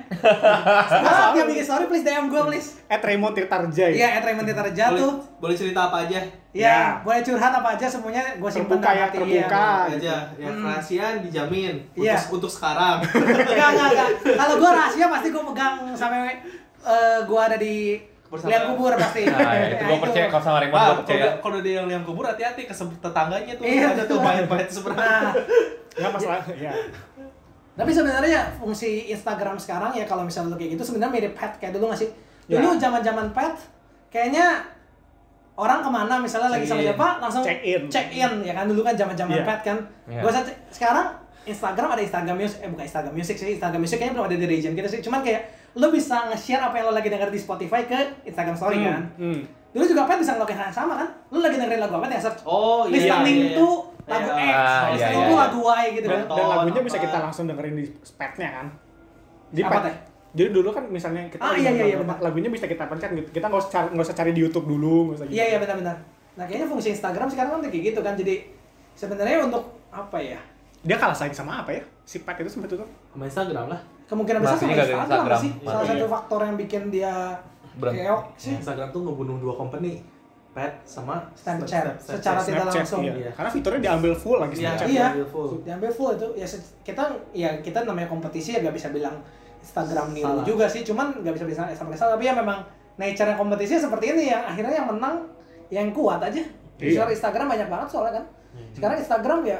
Sekarang 0.89 1.35
yang 1.35 1.49
bikin 1.51 1.65
story 1.65 1.85
please 1.85 2.05
DM 2.05 2.27
gue 2.27 2.43
please. 2.45 2.69
At 2.87 3.03
Raymond 3.03 3.35
Tirtarja 3.35 3.85
ya? 3.85 3.97
Iya, 3.97 4.09
at 4.13 4.23
Raymond 4.23 4.47
Tirta 4.47 4.63
Boleh, 4.63 4.95
tuh. 4.97 5.13
boleh 5.37 5.55
cerita 5.55 5.81
apa 5.87 6.07
aja? 6.07 6.21
Iya, 6.51 6.67
Ya. 6.67 6.79
boleh 7.01 7.21
curhat 7.21 7.53
apa 7.53 7.69
aja 7.75 7.87
semuanya 7.87 8.23
gue 8.33 8.51
simpen 8.51 8.79
Terbuka 8.79 8.91
ya, 8.93 9.07
terbuka. 9.09 9.35
iya. 9.35 9.47
Ah, 9.51 9.83
aja. 9.89 10.17
Ya 10.33 10.47
Hmm. 10.47 10.59
kerahasiaan 10.61 11.15
dijamin 11.21 11.75
Iya. 11.93 12.15
untuk 12.17 12.31
untuk 12.39 12.51
sekarang. 12.53 13.03
Enggak, 13.51 13.69
enggak, 13.69 13.89
enggak. 13.89 14.09
Kalau 14.37 14.55
gue 14.57 14.71
rahasia 14.73 15.07
pasti 15.09 15.29
gue 15.29 15.43
pegang 15.45 15.75
sampai 15.93 16.39
eh 16.81 17.19
gue 17.21 17.41
ada 17.41 17.57
di 17.57 17.99
Bersama- 18.31 18.47
liang 18.49 18.67
kubur 18.71 18.93
pasti. 18.95 19.23
Nah, 19.27 19.53
itu 19.59 19.75
Ya, 19.75 19.85
gue 19.85 19.99
percaya 19.99 20.27
kalau 20.27 20.39
sama 20.41 20.59
Raymond 20.59 20.71
gue 20.73 20.81
kalau 20.81 20.99
percaya. 21.03 21.27
kalau 21.43 21.59
dia 21.61 21.75
yang 21.77 21.87
liang 21.87 22.05
kubur 22.05 22.25
hati-hati 22.25 22.63
ke 22.63 22.73
tetangganya 22.73 23.53
tuh 23.53 23.65
Iya, 23.67 23.87
ada 23.91 24.03
tuh 24.07 24.19
seberang. 24.71 24.97
Nah, 24.97 25.35
Nggak 25.91 26.11
masalah, 26.13 26.39
ya. 26.55 26.73
tapi 27.73 27.91
sebenarnya 27.91 28.41
fungsi 28.55 28.89
Instagram 29.09 29.57
sekarang 29.57 29.91
ya 29.91 30.05
kalau 30.05 30.23
misalnya 30.23 30.53
lu 30.53 30.57
kayak 30.57 30.77
gitu 30.77 30.83
sebenarnya 30.85 31.11
mirip 31.13 31.33
pet 31.33 31.53
kayak 31.57 31.73
dulu 31.75 31.89
nggak 31.89 31.99
sih? 31.99 32.11
Dulu 32.47 32.69
Ya. 32.69 32.79
zaman-zaman 32.79 33.27
pet 33.31 33.55
kayaknya 34.09 34.63
orang 35.57 35.81
ke 35.81 35.91
mana 35.91 36.15
misalnya 36.17 36.51
lagi 36.51 36.65
sama 36.65 36.81
siapa 36.81 37.19
langsung 37.19 37.43
Check 37.43 37.61
in. 37.63 37.83
check 37.89 38.09
in 38.11 38.33
ya 38.41 38.55
kan 38.55 38.65
dulu 38.65 38.81
kan 38.81 38.95
zaman-zaman 38.95 39.35
Iya. 39.35 39.45
pet 39.45 39.61
kan. 39.65 39.79
Iya. 40.07 40.21
Gua 40.21 40.31
rasa 40.31 40.41
sekarang 40.69 41.07
Instagram 41.43 41.89
ada 41.91 42.01
Instagram 42.01 42.37
Music, 42.37 42.59
eh 42.61 42.69
bukan 42.69 42.85
Instagram 42.85 43.13
Music 43.13 43.35
sih, 43.35 43.51
Instagram 43.51 43.81
Music 43.81 43.97
kayaknya 43.97 44.15
belum 44.15 44.27
ada 44.29 44.37
di 44.37 44.47
region 44.47 44.73
kita 44.73 44.87
sih. 44.87 45.01
Cuman 45.01 45.21
kayak 45.21 45.43
lo 45.73 45.87
bisa 45.89 46.27
nge-share 46.27 46.59
apa 46.61 46.75
yang 46.75 46.87
lo 46.87 46.95
lagi 46.95 47.07
denger 47.07 47.29
di 47.29 47.39
Spotify 47.39 47.85
ke 47.85 47.99
Instagram 48.25 48.55
Story 48.55 48.77
Hmm, 48.77 48.87
kan. 48.87 49.03
hmm. 49.17 49.41
Dulu 49.71 49.85
juga 49.87 50.03
pet 50.05 50.19
bisa 50.19 50.35
ngelakuin 50.35 50.57
hal 50.57 50.67
yang 50.67 50.75
sama 50.77 50.95
kan? 50.97 51.09
Lo 51.31 51.39
lagi 51.39 51.57
dengerin 51.57 51.79
lagu 51.79 51.95
apa 51.95 52.07
ya 52.09 52.19
search 52.19 52.43
Oh 52.43 52.83
iya. 52.85 52.93
listening 52.93 53.37
iya, 53.37 53.47
iya. 53.47 53.57
to 53.57 53.69
lagu 54.05 54.29
Iya. 54.29 54.35
X, 54.35 54.50
iya, 54.50 54.91
listening 54.91 55.15
iya, 55.17 55.29
iya. 55.29 55.39
lagu 55.39 55.61
Y 55.62 55.85
gitu 55.93 56.07
Dan, 56.07 56.15
kan. 56.17 56.27
Dan 56.29 56.47
lagunya 56.49 56.75
apa? 56.75 56.87
bisa 56.87 56.99
kita 56.99 57.19
langsung 57.21 57.45
dengerin 57.47 57.75
di 57.75 57.85
spetnya 58.00 58.49
kan? 58.53 58.67
Di 59.49 59.61
Apa 59.61 59.71
pet. 59.73 59.83
teh? 59.85 59.95
Jadi 60.33 60.49
dulu 60.53 60.69
kan 60.71 60.85
misalnya 60.87 61.23
kita 61.27 61.39
Ah, 61.41 61.55
iya, 61.55 61.71
iya, 61.73 61.85
iya, 61.89 61.97
lagunya 62.17 62.47
bisa 62.49 62.67
kita 62.67 62.87
pencet 62.87 63.11
gitu. 63.12 63.31
Kita 63.33 63.47
nggak 63.47 63.61
usah 63.61 63.71
cari, 63.73 63.87
nggak 63.91 64.07
usah 64.07 64.17
cari 64.17 64.31
di 64.31 64.41
YouTube 64.41 64.62
dulu, 64.65 64.95
nggak 65.07 65.17
usah 65.17 65.27
gitu. 65.27 65.35
Iya 65.35 65.45
iya 65.47 65.59
benar-benar. 65.59 65.97
Nah 66.33 66.45
kayaknya 66.45 66.67
fungsi 66.67 66.89
Instagram 66.91 67.27
sekarang 67.27 67.50
kan 67.53 67.61
kayak 67.65 67.85
gitu 67.85 68.00
kan. 68.00 68.15
Jadi 68.15 68.35
sebenarnya 68.95 69.39
untuk 69.41 69.62
apa 69.89 70.19
ya? 70.19 70.39
Dia 70.81 70.97
kalah 70.97 71.12
saing 71.12 71.31
sama 71.31 71.61
apa 71.61 71.71
ya? 71.73 71.83
Si 72.03 72.19
pet 72.21 72.35
itu 72.37 72.47
sempat 72.49 72.67
itu. 72.69 72.79
Sama 73.09 73.23
Instagram 73.25 73.67
lah. 73.69 73.81
Kemungkinan 74.11 74.40
besar 74.43 74.57
sama 74.59 74.75
Instagram, 74.75 74.99
Instagram. 75.07 75.38
sih. 75.38 75.50
Masih, 75.55 75.71
Salah 75.71 75.85
satu 75.87 76.02
iya. 76.02 76.09
faktor 76.11 76.40
yang 76.43 76.57
bikin 76.59 76.83
dia 76.90 77.14
keok 77.79 78.23
sih. 78.35 78.52
Instagram 78.52 78.88
tuh 78.90 79.00
ngebunuh 79.07 79.37
dua 79.38 79.55
company, 79.55 80.02
Pet 80.50 80.73
sama 80.83 81.23
Snapchat. 81.33 81.95
Secara 81.97 82.43
tidak 82.43 82.67
Snapchat, 82.67 82.83
langsung. 82.83 83.02
iya. 83.07 83.14
Iya. 83.17 83.31
Karena 83.31 83.50
fiturnya 83.50 83.81
diambil 83.81 84.12
full 84.12 84.38
lagi 84.43 84.55
Iya, 84.59 84.75
Snapchat. 84.75 84.88
Iya. 84.90 85.07
diambil 85.07 85.26
full. 85.31 85.49
Diambil 85.62 85.90
full 85.95 86.11
itu 86.12 86.26
ya 86.35 86.47
kita 86.83 87.02
ya 87.31 87.50
kita 87.62 87.79
namanya 87.87 88.11
kompetisi 88.11 88.50
ya 88.50 88.61
gak 88.61 88.75
bisa 88.75 88.90
bilang 88.90 89.14
Instagram 89.62 90.11
niru 90.11 90.26
Salah. 90.26 90.43
juga 90.43 90.67
sih. 90.67 90.83
Cuman 90.83 91.07
gak 91.23 91.35
bisa 91.38 91.47
bilang 91.47 91.71
sama 91.71 91.95
salah 91.95 92.19
tapi 92.19 92.26
ya 92.26 92.35
memang 92.35 92.67
nature 92.99 93.31
yang 93.31 93.38
kompetisi 93.38 93.79
seperti 93.79 94.11
ini 94.11 94.29
yang 94.29 94.43
akhirnya 94.43 94.75
yang 94.75 94.88
menang 94.90 95.17
yang 95.71 95.87
kuat 95.95 96.19
aja. 96.19 96.43
Iya. 96.83 97.07
Instagram 97.07 97.47
banyak 97.47 97.71
banget 97.71 97.87
soalnya 97.87 98.19
kan. 98.19 98.25
Iya. 98.59 98.67
Sekarang 98.75 98.97
Instagram 98.99 99.40
ya 99.47 99.59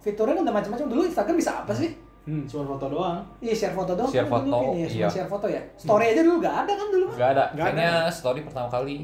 fiturnya 0.00 0.34
kan 0.40 0.42
udah 0.48 0.54
macam-macam. 0.56 0.86
Dulu 0.88 1.02
Instagram 1.04 1.36
bisa 1.36 1.52
apa 1.60 1.76
sih? 1.76 1.92
Hmm. 2.26 2.42
Cuma 2.44 2.62
foto 2.66 2.86
doang. 2.90 3.22
Iya 3.38 3.54
share 3.54 3.70
foto 3.72 3.92
doang. 3.94 4.10
Share 4.10 4.26
kan 4.26 4.42
dulu 4.42 4.42
foto, 4.44 4.56
kayaknya 4.60 4.82
ya, 4.82 4.88
iya. 4.90 5.06
share 5.06 5.30
foto 5.30 5.46
ya. 5.46 5.62
Story 5.78 6.04
aja 6.10 6.20
dulu 6.20 6.36
gak 6.42 6.56
ada 6.62 6.72
kan 6.74 6.86
dulu 6.90 7.04
mah. 7.06 7.16
Gak 7.16 7.30
ada. 7.32 7.44
Ada. 7.48 7.62
Kayaknya 7.62 7.90
story 8.10 8.40
pertama 8.42 8.68
kali 8.68 8.96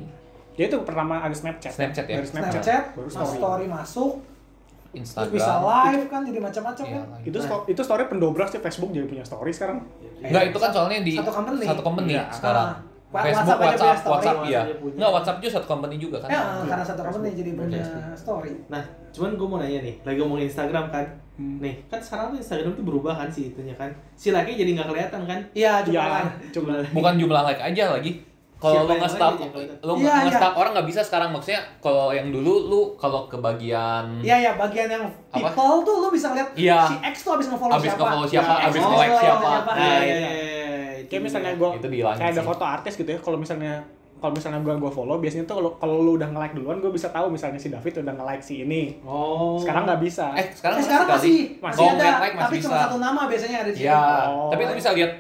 Ya 0.53 0.69
itu 0.69 0.77
pertama 0.85 1.17
ada 1.17 1.33
Snapchat. 1.33 1.73
Snapchat 1.73 2.05
ya? 2.05 2.21
Dari 2.21 2.29
Snapchat. 2.29 2.61
Snapchat, 2.61 2.85
baru 2.93 3.09
mas 3.09 3.15
story. 3.17 3.37
story 3.41 3.67
masuk, 3.67 4.13
terus 4.13 5.01
Instagram. 5.01 5.33
bisa 5.33 5.53
live 5.57 6.05
kan 6.05 6.21
jadi 6.29 6.39
macam-macam 6.39 6.85
Iya, 6.85 6.93
kan. 6.93 7.07
lagi. 7.09 7.25
Itu 7.25 7.39
sto- 7.41 7.65
itu 7.65 7.81
story 7.81 8.05
pendobrak 8.05 8.49
sih 8.53 8.61
Facebook 8.61 8.91
jadi 8.93 9.07
punya 9.09 9.25
story 9.25 9.49
sekarang. 9.49 9.81
Enggak, 10.21 10.53
itu 10.53 10.59
kan 10.61 10.71
soalnya 10.71 11.01
di 11.01 11.13
Satu 11.17 11.33
company. 11.33 11.65
satu 11.65 11.81
company 11.81 12.13
Iya. 12.13 12.25
sekarang. 12.29 12.69
Ah. 12.69 12.92
Facebook, 13.15 13.61
WhatsApp 13.61 13.61
WhatsApp. 13.61 14.09
WhatsApp, 14.09 14.39
iya. 14.43 14.61
WhatsApp 14.63 14.81
punya. 14.81 14.95
Enggak, 14.97 15.11
WhatsApp 15.13 15.37
juga 15.39 15.51
satu 15.53 15.67
company 15.69 15.95
juga 15.97 16.17
kan. 16.19 16.29
Ya, 16.29 16.41
karena 16.65 16.85
satu 16.85 17.01
company 17.05 17.29
jadi 17.33 17.51
punya 17.53 17.77
Facebook. 17.79 18.05
story. 18.17 18.53
Nah, 18.67 18.83
cuman 19.11 19.31
gue 19.37 19.47
mau 19.47 19.59
nanya 19.59 19.81
nih, 19.81 19.95
lagi 20.03 20.19
ngomongin 20.19 20.47
Instagram 20.47 20.85
kan. 20.89 21.05
Hmm. 21.33 21.57
Nih, 21.59 21.75
kan 21.87 21.97
sekarang 21.99 22.25
tuh 22.29 22.39
Instagram 22.39 22.73
tuh 22.73 22.85
berubah 22.85 23.15
kan 23.15 23.29
sih 23.29 23.49
itunya 23.49 23.73
kan. 23.75 23.89
Si 24.15 24.29
like 24.29 24.49
jadi 24.49 24.71
nggak 24.71 24.85
kelihatan 24.87 25.21
kan? 25.25 25.41
Iya, 25.53 25.85
Iya, 25.85 26.01
lain. 26.03 26.29
cuma 26.51 26.73
Bukan 26.91 27.15
jumlah 27.19 27.43
like 27.43 27.61
aja 27.63 27.85
lagi. 27.91 28.13
Kalau 28.57 28.87
Siapa 28.87 28.95
lo 28.95 29.03
nge-stalk, 29.03 29.35
lo 29.83 29.93
Iya, 29.99 30.07
iya. 30.07 30.15
nge-stalk 30.23 30.55
orang 30.55 30.71
nggak 30.71 30.87
bisa 30.87 31.01
sekarang 31.03 31.35
maksudnya. 31.35 31.59
Kalau 31.83 32.15
yang 32.15 32.31
dulu 32.31 32.71
lu 32.71 32.81
kalau 32.95 33.27
ke 33.27 33.35
bagian 33.35 34.23
Iya, 34.23 34.37
ya 34.39 34.51
bagian 34.55 34.87
yang 34.87 35.03
Apa? 35.03 35.51
people 35.51 35.83
tuh 35.83 35.97
lu 35.99 36.09
bisa 36.09 36.31
lihat 36.31 36.47
Iya. 36.55 36.87
si 36.87 36.95
X 37.03 37.27
tuh 37.27 37.35
abis 37.35 37.51
nge-follow 37.51 37.75
Abis 37.75 37.91
siapa. 37.91 37.99
nge-follow 37.99 38.27
siapa, 38.31 38.47
Si 38.47 38.63
X 38.63 38.67
abis 38.71 38.81
nge-like 38.81 38.95
nge-follow 39.11 39.19
siapa. 39.19 39.51
Nah, 39.67 39.75
Iya, 39.75 39.99
iya, 39.99 40.31
iya. 40.31 40.62
Iya. 41.03 41.09
kayak 41.09 41.23
misalnya 41.23 41.53
gue 41.53 41.69
kayak 42.15 42.31
ada 42.31 42.43
foto 42.43 42.65
artis 42.65 42.95
gitu 42.95 43.09
ya 43.09 43.19
kalau 43.19 43.37
misalnya 43.37 43.83
kalau 44.17 44.33
misalnya 44.33 44.61
gue 44.61 44.75
gue 44.77 44.87
follow 44.89 45.19
biasanya 45.19 45.45
tuh 45.45 45.57
kalau 45.57 45.71
kalau 45.77 45.95
lu 46.01 46.15
udah 46.15 46.29
nge-like 46.29 46.55
duluan 46.55 46.79
gue 46.79 46.89
bisa 46.89 47.11
tahu 47.11 47.27
misalnya 47.29 47.59
si 47.59 47.69
David 47.69 48.01
udah 48.01 48.15
nge-like 48.15 48.39
si 48.41 48.63
ini 48.63 49.03
Oh. 49.03 49.59
sekarang 49.59 49.83
nggak 49.85 49.99
bisa 50.01 50.31
eh 50.33 50.47
sekarang, 50.49 50.79
Eh, 50.79 50.85
sekarang 50.85 51.07
masih, 51.09 51.39
masih 51.59 51.79
Kalau 51.81 51.93
ada, 51.93 52.07
like 52.19 52.33
masih 52.33 52.43
tapi 52.45 52.57
bisa. 52.57 52.67
cuma 52.69 52.79
satu 52.81 52.97
nama 52.97 53.21
biasanya 53.25 53.57
ada 53.59 53.71
di 53.71 53.77
situ. 53.77 53.85
Iya, 53.85 54.03
Oh. 54.31 54.49
tapi 54.49 54.63
lu 54.63 54.75
bisa 54.75 54.91
lihat 54.93 55.13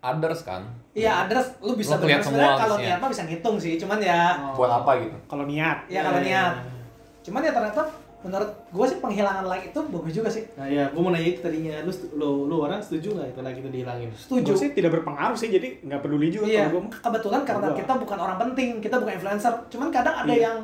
others 0.00 0.40
kan. 0.42 0.62
Iya, 0.90 1.12
address 1.22 1.46
lu 1.60 1.72
bisa 1.74 1.94
sebenarnya 1.94 2.24
semua 2.24 2.50
kalau 2.56 2.76
niat 2.76 2.98
mah 2.98 3.06
bisa 3.06 3.22
ngitung 3.22 3.56
sih, 3.56 3.76
cuman 3.76 3.98
ya 4.00 4.20
Oh. 4.34 4.54
Buat 4.56 4.80
apa 4.80 4.90
gitu? 4.98 5.16
kalau 5.26 5.44
niat 5.44 5.78
ya 5.86 6.00
kalau 6.02 6.18
Iya, 6.18 6.26
niat. 6.26 6.52
iya. 6.56 6.72
Cuman 7.20 7.40
ya 7.42 7.52
ternyata 7.52 7.82
menurut 8.18 8.50
gue 8.66 8.86
sih 8.86 8.98
penghilangan 8.98 9.44
like 9.44 9.68
itu 9.68 9.80
bagus 9.84 10.12
juga 10.12 10.28
sih. 10.28 10.42
Nah, 10.52 10.66
ya, 10.66 10.84
gue 10.88 10.98
mau 10.98 11.08
nanya 11.08 11.28
itu 11.28 11.38
tadinya. 11.38 11.78
Lu 11.80 11.92
lu, 12.12 12.28
lu 12.44 12.56
orang 12.60 12.78
setuju 12.78 13.14
nggak 13.14 13.28
itu 13.30 13.40
like 13.40 13.58
itu 13.58 13.70
dihilangin? 13.70 14.08
Setuju. 14.12 14.48
gue 14.48 14.58
sih 14.58 14.70
tidak 14.72 14.90
berpengaruh 14.92 15.34
sih 15.34 15.48
jadi 15.48 15.68
nggak 15.80 16.00
peduli 16.00 16.26
juga 16.28 16.44
Iya, 16.44 16.66
kalau 16.66 16.72
gue 16.80 16.98
kebetulan 16.98 17.40
karena 17.44 17.66
Gua. 17.66 17.78
kita 17.78 17.92
bukan 17.96 18.18
orang 18.18 18.38
penting, 18.40 18.68
kita 18.78 18.96
bukan 18.96 19.12
influencer. 19.14 19.52
Cuman 19.68 19.88
kadang 19.88 20.14
ada 20.16 20.30
Iya. 20.30 20.42
yang 20.44 20.58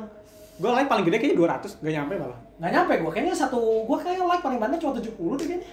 gue 0.55 0.69
like 0.69 0.87
paling 0.87 1.03
gede 1.03 1.17
kayaknya 1.17 1.37
200 1.37 1.83
gak 1.83 1.93
nyampe 1.93 2.13
malah 2.15 2.39
nggak 2.55 2.71
nyampe 2.71 2.93
gue 2.97 3.11
kayaknya 3.11 3.35
satu 3.35 3.59
gue 3.83 3.97
kayaknya 3.99 4.23
like 4.25 4.39
paling 4.39 4.55
banyak 4.55 4.79
cuma 4.79 4.95
70 4.95 5.11
deh 5.35 5.45
kayaknya 5.45 5.67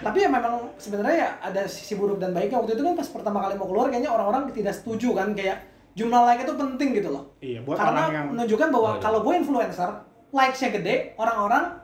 tapi 0.00 0.18
ya 0.18 0.28
memang 0.28 0.54
sebenarnya 0.76 1.16
ya 1.18 1.28
ada 1.42 1.62
sisi 1.64 1.92
buruk 1.94 2.16
dan 2.16 2.30
baiknya 2.30 2.56
waktu 2.56 2.72
itu 2.72 2.82
kan 2.82 2.92
pas 2.92 3.08
pertama 3.10 3.40
kali 3.40 3.56
mau 3.56 3.64
keluar 3.66 3.88
kayaknya 3.88 4.08
orang-orang 4.08 4.48
tidak 4.50 4.72
setuju 4.72 5.12
kan 5.14 5.32
kayak 5.32 5.64
jumlah 5.92 6.20
like 6.22 6.40
itu 6.40 6.52
penting 6.54 6.88
gitu 6.94 7.08
loh 7.08 7.24
iya 7.38 7.60
buat 7.60 7.76
karena 7.76 7.88
orang 7.98 8.12
yang 8.12 8.26
menunjukkan 8.30 8.68
bahwa 8.68 8.84
Oh, 8.86 8.92
iya. 8.92 9.00
kalau 9.02 9.18
gue 9.22 9.34
influencer 9.34 9.90
likes-nya 10.30 10.70
gede 10.70 11.14
orang-orang 11.18 11.74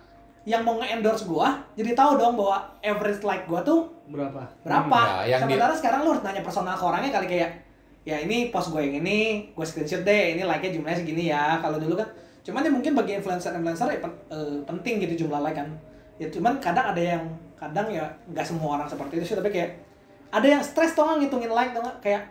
yang 0.47 0.63
mau 0.63 0.79
nge-endorse 0.79 1.27
gue 1.27 1.49
jadi 1.75 1.91
tahu 1.99 2.15
dong 2.17 2.39
bahwa 2.39 2.63
average 2.79 3.23
like 3.27 3.45
gue 3.45 3.61
tuh 3.67 3.91
Berapa? 4.07 4.47
berapa. 4.63 4.95
Hmm, 4.95 5.27
ya, 5.27 5.37
sementara 5.43 5.75
sekarang 5.75 6.07
lu 6.07 6.15
harus 6.15 6.23
nanya 6.23 6.47
personal 6.47 6.79
ke 6.79 6.85
orangnya 6.87 7.11
kali 7.11 7.27
kayak 7.27 7.51
ya 8.07 8.23
ini 8.23 8.55
post 8.55 8.71
gue 8.71 8.79
yang 8.79 9.03
ini 9.03 9.51
gue 9.51 9.67
screenshot 9.67 10.07
deh 10.07 10.39
ini 10.39 10.47
like 10.47 10.63
nya 10.63 10.71
jumlahnya 10.71 11.03
segini 11.03 11.27
ya. 11.35 11.59
Kalau 11.59 11.83
dulu 11.83 11.99
kan 11.99 12.07
cuman 12.47 12.63
ya 12.63 12.71
mungkin 12.71 12.95
bagi 12.95 13.19
influencer 13.19 13.51
influencer 13.59 13.91
ya 13.91 13.99
pen- 13.99 14.23
eh, 14.31 14.63
penting 14.63 15.03
gitu 15.03 15.27
jumlah 15.27 15.43
like 15.43 15.59
kan. 15.59 15.67
Ya 16.23 16.31
cuman 16.31 16.63
kadang 16.63 16.95
ada 16.95 17.03
yang 17.03 17.23
kadang 17.59 17.91
ya 17.91 18.07
nggak 18.31 18.47
semua 18.47 18.79
orang 18.79 18.87
seperti 18.87 19.19
itu 19.19 19.35
sih 19.35 19.37
tapi 19.43 19.51
kayak 19.51 19.75
ada 20.31 20.47
yang 20.47 20.63
stres 20.63 20.95
tuh 20.95 21.03
nggak 21.03 21.27
ngitungin 21.27 21.51
like 21.51 21.75
tuh 21.75 21.83
nggak? 21.83 21.99
Kayak 21.99 22.23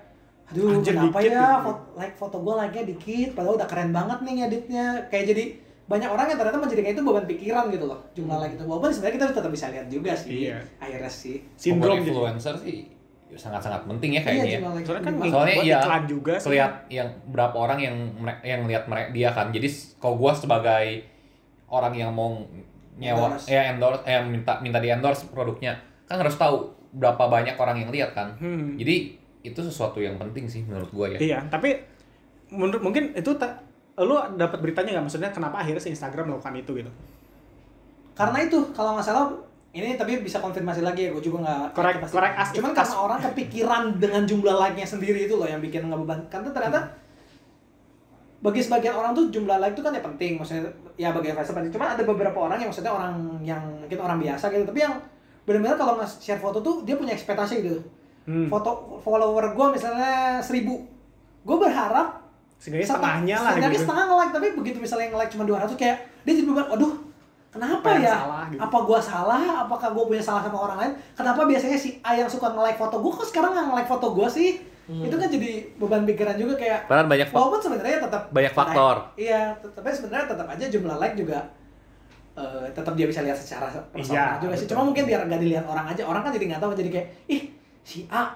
aduh 0.48 0.80
Anjir, 0.80 0.96
kenapa 0.96 1.18
ya 1.20 1.28
gitu. 1.28 1.60
foto, 1.68 1.82
like 2.00 2.16
foto 2.16 2.38
gue 2.40 2.54
like 2.56 2.72
nya 2.72 2.84
dikit 2.88 3.30
padahal 3.36 3.60
udah 3.60 3.68
keren 3.68 3.92
banget 3.92 4.20
nih 4.24 4.36
editnya 4.48 4.86
kayak 5.12 5.26
jadi 5.36 5.44
banyak 5.86 6.10
orang 6.10 6.26
yang 6.28 6.38
ternyata 6.38 6.58
menjadikan 6.58 6.92
itu 6.92 7.02
beban 7.02 7.26
pikiran 7.26 7.66
gitu 7.70 7.86
loh 7.86 8.00
jumlah 8.12 8.38
like 8.40 8.54
itu 8.54 8.64
walaupun 8.64 8.90
sebenarnya 8.90 9.16
kita 9.16 9.26
tetap 9.38 9.52
bisa 9.54 9.66
lihat 9.70 9.86
juga 9.86 10.12
sih 10.12 10.50
Iya. 10.50 10.58
akhirnya 10.78 11.08
sih 11.08 11.36
sindrom 11.54 12.00
influencer 12.00 12.58
sih 12.58 12.90
sangat-sangat 13.32 13.84
penting 13.86 14.12
ya 14.12 14.22
Iya, 14.22 14.24
kayaknya. 14.24 14.58
jumlah 14.58 14.74
like 14.74 14.86
Soalnya 14.86 15.04
kan? 15.04 15.14
Soalnya 15.28 15.56
buat 15.56 15.66
iya, 15.66 15.78
iklan 15.78 16.04
juga 16.08 16.34
sih. 16.36 16.46
Kelihat 16.48 16.72
yang 16.88 17.10
berapa 17.28 17.56
orang 17.56 17.80
yang 17.80 17.96
yang 18.42 18.62
lihat 18.64 18.88
mereka 18.88 19.10
dia 19.12 19.30
kan. 19.30 19.52
Jadi 19.52 19.68
kalau 19.98 20.16
gua 20.16 20.32
sebagai 20.32 21.04
orang 21.68 21.94
yang 21.94 22.10
mau 22.10 22.40
nyewa 22.96 23.28
Endorse. 23.28 23.52
ya 23.52 23.62
endorse 23.68 24.02
eh 24.06 24.24
minta 24.24 24.64
minta 24.64 24.80
di 24.80 24.88
endorse 24.88 25.28
produknya 25.28 25.76
kan 26.08 26.16
harus 26.16 26.32
tahu 26.34 26.64
berapa 26.94 27.28
banyak 27.28 27.54
orang 27.54 27.76
yang 27.78 27.92
lihat 27.92 28.16
kan. 28.16 28.40
Hmm. 28.40 28.80
Jadi 28.80 29.20
itu 29.44 29.60
sesuatu 29.60 30.00
yang 30.00 30.16
penting 30.16 30.48
sih 30.48 30.64
menurut 30.64 30.88
gua 30.90 31.12
ya. 31.12 31.20
Iya, 31.20 31.40
tapi 31.52 31.76
menurut 32.48 32.80
mungkin 32.80 33.12
itu 33.12 33.36
ta- 33.36 33.60
lu 33.96 34.16
dapat 34.36 34.60
beritanya 34.60 35.00
nggak 35.00 35.06
maksudnya 35.08 35.32
kenapa 35.32 35.64
akhirnya 35.64 35.80
si 35.80 35.96
Instagram 35.96 36.28
melakukan 36.28 36.56
itu 36.60 36.72
gitu? 36.84 36.92
Karena 38.16 38.38
itu 38.44 38.60
kalau 38.76 39.00
nggak 39.00 39.08
salah 39.08 39.32
ini 39.76 40.00
tapi 40.00 40.24
bisa 40.24 40.40
konfirmasi 40.40 40.84
lagi 40.84 41.08
ya, 41.08 41.10
gue 41.12 41.24
juga 41.24 41.44
nggak 41.44 41.76
correct 41.76 42.00
us 42.04 42.50
if 42.52 42.64
Cuman 42.64 42.72
us- 42.72 42.80
karena 42.80 42.96
orang 42.96 43.20
kepikiran 43.20 43.84
dengan 44.00 44.24
jumlah 44.24 44.56
like-nya 44.56 44.88
sendiri 44.88 45.28
itu 45.28 45.36
loh 45.36 45.48
yang 45.48 45.60
bikin 45.60 45.92
ngebeban. 45.92 46.24
Karena 46.32 46.48
ternyata 46.52 46.80
bagi 48.40 48.62
sebagian 48.64 48.96
orang 48.96 49.12
tuh 49.12 49.32
jumlah 49.32 49.60
like 49.60 49.76
itu 49.76 49.84
kan 49.84 49.92
ya 49.96 50.04
penting, 50.04 50.40
maksudnya 50.40 50.72
ya 50.96 51.12
bagi 51.12 51.32
investor 51.32 51.56
penting. 51.56 51.76
Cuma 51.76 51.92
ada 51.92 52.04
beberapa 52.08 52.36
orang 52.40 52.60
yang 52.60 52.72
maksudnya 52.72 52.92
orang 52.92 53.16
yang 53.44 53.64
mungkin 53.84 54.00
orang 54.00 54.18
biasa 54.20 54.48
gitu, 54.52 54.64
tapi 54.64 54.80
yang 54.80 54.96
benar-benar 55.44 55.78
kalau 55.78 55.94
nge-share 56.00 56.40
foto 56.40 56.60
tuh 56.64 56.84
dia 56.88 56.96
punya 56.96 57.12
ekspektasi 57.16 57.64
gitu. 57.64 57.80
Hmm. 58.26 58.48
Foto 58.48 59.00
follower 59.04 59.54
gue 59.54 59.68
misalnya 59.76 60.40
seribu, 60.40 60.88
gue 61.46 61.58
berharap 61.60 62.25
Setidaknya 62.56 62.88
setengahnya 62.88 63.36
lah 63.36 63.52
setengahnya 63.52 63.70
gitu. 63.72 63.84
setengah 63.84 64.04
nge-like 64.06 64.34
tapi 64.34 64.48
begitu 64.56 64.78
misalnya 64.80 65.04
yang 65.04 65.14
nge-like 65.14 65.32
cuma 65.32 65.44
200 65.46 65.76
kayak 65.76 65.98
dia 66.22 66.34
jadi 66.34 66.46
beban 66.46 66.66
waduh 66.68 66.94
kenapa 67.48 67.88
Apa 67.88 67.92
ya 67.98 68.14
salah 68.14 68.44
gitu. 68.48 68.60
apa 68.60 68.78
gua 68.82 69.00
salah 69.00 69.42
apakah 69.62 69.90
gua 69.90 70.04
punya 70.06 70.20
salah 70.20 70.42
sama 70.42 70.58
orang 70.62 70.78
lain 70.78 70.92
kenapa 71.14 71.42
biasanya 71.44 71.76
si 71.76 72.00
A 72.02 72.12
yang 72.14 72.28
suka 72.28 72.50
nge-like 72.50 72.76
foto 72.76 72.96
gua 72.98 73.12
kok 73.14 73.26
sekarang 73.26 73.52
nggak 73.52 73.66
nge-like 73.66 73.90
foto 73.90 74.08
gua 74.12 74.28
sih 74.28 74.60
itu 74.86 75.12
kan 75.12 75.26
jadi 75.26 75.50
beban 75.76 76.06
pikiran 76.06 76.36
juga 76.36 76.54
kayak 76.56 76.86
Padahal 76.86 77.08
banyak 77.08 77.28
walaupun 77.28 77.58
sebenarnya 77.60 77.98
tetap 78.00 78.30
banyak 78.30 78.54
faktor. 78.54 78.96
iya 79.16 79.50
tapi 79.58 79.90
sebenarnya 79.90 80.26
tetap 80.28 80.46
aja 80.48 80.66
jumlah 80.68 80.96
like 80.96 81.16
juga 81.16 81.42
eh, 82.34 82.68
tetap 82.70 82.94
dia 82.94 83.08
bisa 83.08 83.22
lihat 83.22 83.34
secara 83.34 83.66
personal 83.90 84.14
Iya, 84.14 84.26
juga 84.40 84.54
sih 84.54 84.60
betul. 84.62 84.72
cuma 84.72 84.82
mungkin 84.86 85.04
biar 85.04 85.22
nggak 85.24 85.42
dilihat 85.42 85.66
orang 85.66 85.86
aja 85.88 86.04
orang 86.04 86.22
kan 86.22 86.32
jadi 86.32 86.46
nggak 86.48 86.62
tahu 86.62 86.72
jadi 86.76 86.90
kayak 86.92 87.08
ih 87.26 87.42
si 87.82 88.06
A 88.08 88.30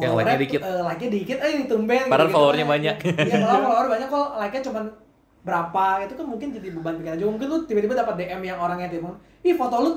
Yang 0.00 0.12
like-nya 0.14 0.38
dikit. 0.38 0.60
eh, 0.60 0.82
like-nya 0.82 1.10
dikit, 1.10 1.38
eh 1.38 1.50
ini 1.52 1.64
tumben. 1.64 2.04
Padahal 2.06 2.28
followernya 2.28 2.64
kan. 2.64 2.72
banyak. 2.72 2.96
Iya, 3.20 3.36
malah 3.38 3.60
follower 3.60 3.86
banyak 3.88 4.08
kok, 4.08 4.28
like-nya 4.36 4.62
cuma 4.62 4.80
berapa, 5.40 5.86
itu 6.02 6.14
kan 6.14 6.26
mungkin 6.26 6.48
jadi 6.50 6.68
beban 6.70 6.94
pikiran 6.96 7.16
juga. 7.16 7.30
Mungkin 7.32 7.46
lu 7.46 7.56
tiba-tiba 7.64 7.94
dapat 7.94 8.14
DM 8.18 8.42
yang 8.44 8.58
orangnya 8.58 8.88
tiba 8.88 9.08
ih 9.40 9.54
foto 9.54 9.76
lu 9.78 9.90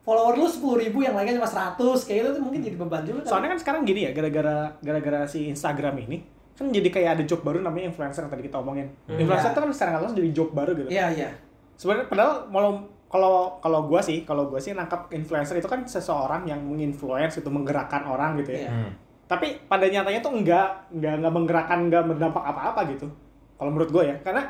follower 0.00 0.34
lu 0.34 0.44
sepuluh 0.44 0.76
ribu 0.78 1.00
yang 1.00 1.14
like-nya 1.14 1.38
cuma 1.38 1.46
100 1.46 1.78
kayak 1.78 2.18
gitu 2.20 2.30
tuh 2.34 2.42
mungkin 2.42 2.60
jadi 2.60 2.76
beban 2.76 3.02
juga. 3.02 3.18
kan. 3.20 3.30
Soalnya 3.30 3.48
kan 3.50 3.58
sekarang 3.58 3.80
gini 3.82 4.00
ya, 4.04 4.10
gara-gara 4.10 4.56
gara-gara 4.78 5.20
si 5.24 5.46
Instagram 5.46 5.96
ini 6.00 6.18
kan 6.54 6.70
jadi 6.70 6.86
kayak 6.86 7.10
ada 7.12 7.24
job 7.24 7.42
baru 7.42 7.58
namanya 7.58 7.88
influencer 7.88 8.22
yang 8.22 8.30
tadi 8.30 8.46
kita 8.46 8.58
omongin. 8.58 8.86
Influencer 9.08 9.50
Iya. 9.50 9.54
itu 9.54 9.60
kan 9.60 9.70
secara 9.70 9.88
nggak 9.90 10.02
langsung 10.02 10.18
jadi 10.18 10.30
job 10.32 10.48
baru 10.50 10.70
gitu. 10.76 10.88
Iya, 10.88 11.06
iya. 11.10 11.28
Sebenarnya 11.74 12.06
padahal 12.06 12.32
kalau 12.46 12.70
kalau 13.04 13.34
kalau 13.58 13.80
gua 13.86 13.98
sih, 13.98 14.22
kalau 14.22 14.46
gua 14.46 14.58
sih 14.58 14.70
nangkap 14.70 15.06
influencer 15.08 15.54
itu 15.54 15.66
kan 15.66 15.82
seseorang 15.82 16.46
yang 16.46 16.58
menginfluence 16.60 17.38
itu 17.38 17.46
menggerakkan 17.46 18.02
orang 18.04 18.38
gitu 18.38 18.54
ya. 18.54 18.66
Iya. 18.66 18.70
Hmm. 18.70 18.90
Tapi 19.24 19.46
pada 19.64 19.88
nyatanya 19.88 20.20
tuh 20.20 20.32
enggak 20.36 20.92
enggak 20.92 21.14
enggak 21.20 21.32
menggerakkan, 21.32 21.78
enggak 21.88 22.02
berdampak 22.04 22.44
apa-apa 22.44 22.80
gitu. 22.92 23.08
Kalau 23.56 23.70
menurut 23.72 23.90
gua 23.90 24.04
ya, 24.04 24.16
karena 24.20 24.44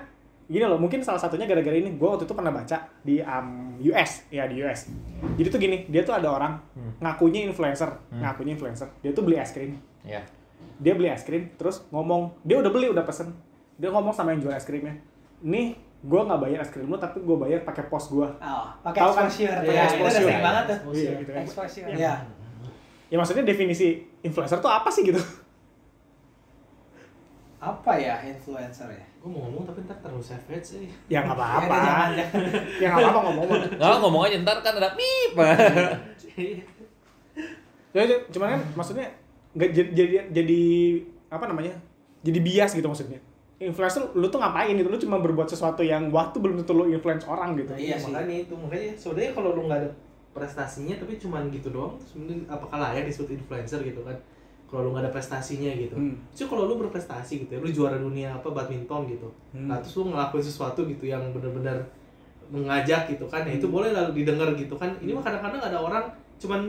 gini 0.44 0.60
loh, 0.60 0.76
mungkin 0.76 1.00
salah 1.00 1.16
satunya 1.16 1.48
gara-gara 1.48 1.72
ini 1.72 1.94
gua 1.96 2.18
waktu 2.18 2.26
itu 2.26 2.34
pernah 2.36 2.52
baca 2.52 2.76
di 3.00 3.22
um, 3.22 3.78
US, 3.80 4.28
ya 4.28 4.44
di 4.44 4.60
US. 4.60 4.90
Jadi 5.38 5.48
tuh 5.48 5.60
gini, 5.62 5.86
dia 5.88 6.02
tuh 6.02 6.12
ada 6.12 6.28
orang 6.28 6.52
ngakunya 6.98 7.46
influencer, 7.46 7.88
ngakunya 8.12 8.52
influencer. 8.58 8.88
Dia 9.00 9.14
tuh 9.14 9.22
beli 9.24 9.38
es 9.38 9.54
krim. 9.54 9.78
Ya. 10.04 10.20
Dia 10.82 10.92
beli 10.92 11.08
es 11.08 11.22
krim, 11.22 11.54
terus 11.54 11.86
ngomong, 11.88 12.34
dia 12.42 12.58
udah 12.58 12.68
beli, 12.68 12.90
udah 12.90 13.06
pesen. 13.06 13.30
Dia 13.78 13.88
ngomong 13.88 14.12
sama 14.12 14.34
yang 14.34 14.42
jual 14.42 14.52
es 14.52 14.66
krimnya, 14.66 14.98
nih 15.40 15.74
gua 16.04 16.28
nggak 16.28 16.40
bayar 16.44 16.58
es 16.60 16.70
krim 16.74 16.90
lu, 16.90 16.98
tapi 17.00 17.22
gua 17.24 17.40
bayar 17.46 17.64
pakai 17.64 17.86
pos 17.88 18.10
gua. 18.12 18.28
Oh, 18.42 18.68
pakai 18.84 19.00
kan? 19.00 19.24
exposure. 19.24 19.48
Iya, 19.48 19.64
Iya, 19.64 19.64
itu 19.64 19.72
udah 19.72 19.84
exposure. 19.86 20.18
sering 20.20 20.42
banget 20.42 20.64
tuh. 20.66 20.78
Iya, 20.92 21.10
gitu 21.22 21.30
kan. 21.32 21.42
Exposure. 21.46 21.86
Iya. 21.88 21.96
Iya. 21.96 22.14
Ya 23.14 23.22
maksudnya 23.22 23.46
definisi 23.46 24.02
influencer 24.26 24.58
tuh 24.58 24.66
apa 24.66 24.90
sih 24.90 25.06
gitu? 25.06 25.22
Apa 27.62 27.94
ya 27.94 28.18
influencer 28.26 28.90
ya? 28.90 29.04
Gue 29.22 29.30
mau 29.30 29.46
ngomong 29.46 29.64
tapi 29.64 29.86
ntar 29.86 29.96
terlalu 30.02 30.20
savage 30.20 30.66
sih. 30.66 30.90
Ya 31.06 31.22
nggak 31.22 31.38
Ya, 31.38 31.46
apa-apa. 31.46 31.76
jangan. 31.78 32.08
Ya 32.82 32.86
nggak 32.90 33.00
apa-apa 33.06 33.20
ngomong. 33.24 33.46
Nggak 33.78 33.98
ngomong 34.02 34.22
aja 34.26 34.36
ntar 34.42 34.56
kan 34.60 34.74
ada 34.76 34.90
mip. 34.92 35.32
Ya, 37.94 38.02
ya, 38.02 38.18
cuman 38.26 38.58
kan 38.58 38.60
maksudnya 38.74 39.06
nggak 39.54 39.70
jadi, 39.70 39.88
jadi 39.94 40.14
jadi 40.34 40.60
apa 41.30 41.46
namanya? 41.46 41.78
Jadi 42.26 42.42
bias 42.42 42.74
gitu 42.74 42.90
maksudnya. 42.90 43.22
Influencer 43.62 44.10
lu 44.18 44.26
tuh 44.26 44.42
ngapain 44.42 44.74
gitu? 44.74 44.90
Lu 44.90 44.98
cuma 44.98 45.22
berbuat 45.22 45.46
sesuatu 45.46 45.86
yang 45.86 46.10
waktu 46.10 46.42
belum 46.42 46.58
tentu 46.58 46.74
lu 46.74 46.90
influence 46.90 47.22
orang 47.22 47.54
gitu. 47.54 47.70
Iya 47.78 47.94
sih. 47.94 48.10
makanya 48.10 48.36
itu 48.42 48.54
makanya 48.58 48.90
sebenarnya 48.98 49.30
kalau 49.30 49.54
lu 49.54 49.70
nggak 49.70 49.78
ada 49.78 49.90
prestasinya 50.34 50.94
tapi 50.96 51.14
cuman 51.14 51.46
gitu 51.48 51.70
doang 51.70 51.94
sebenarnya 52.00 52.42
apakah 52.46 52.76
layak 52.76 53.06
disebut 53.06 53.32
influencer 53.32 53.78
gitu 53.80 54.02
kan 54.02 54.16
kalau 54.66 54.84
lu 54.84 54.90
nggak 54.90 55.06
ada 55.06 55.12
prestasinya 55.12 55.70
gitu 55.72 55.94
Hmm. 55.94 56.18
Cuma 56.28 56.46
kalau 56.50 56.64
lu 56.66 56.74
berprestasi 56.76 57.32
gitu 57.40 57.50
ya 57.52 57.60
lu 57.60 57.70
juara 57.70 57.94
dunia 57.96 58.28
apa 58.32 58.48
badminton 58.48 59.06
gitu 59.08 59.30
Hmm. 59.50 59.66
nah 59.66 59.78
terus 59.78 59.94
lu 59.96 60.10
ngelakuin 60.10 60.42
sesuatu 60.42 60.82
gitu 60.84 61.04
yang 61.04 61.22
benar-benar 61.30 61.78
mengajak 62.44 63.08
gitu 63.08 63.24
kan 63.24 63.42
ya 63.42 63.54
itu 63.54 63.66
boleh 63.66 63.90
lalu 63.90 64.20
didengar 64.20 64.52
gitu 64.52 64.74
kan 64.74 64.92
ini 64.98 65.10
mah 65.10 65.22
kadang-kadang 65.22 65.62
ada 65.62 65.78
orang 65.78 66.04
cuman 66.36 66.60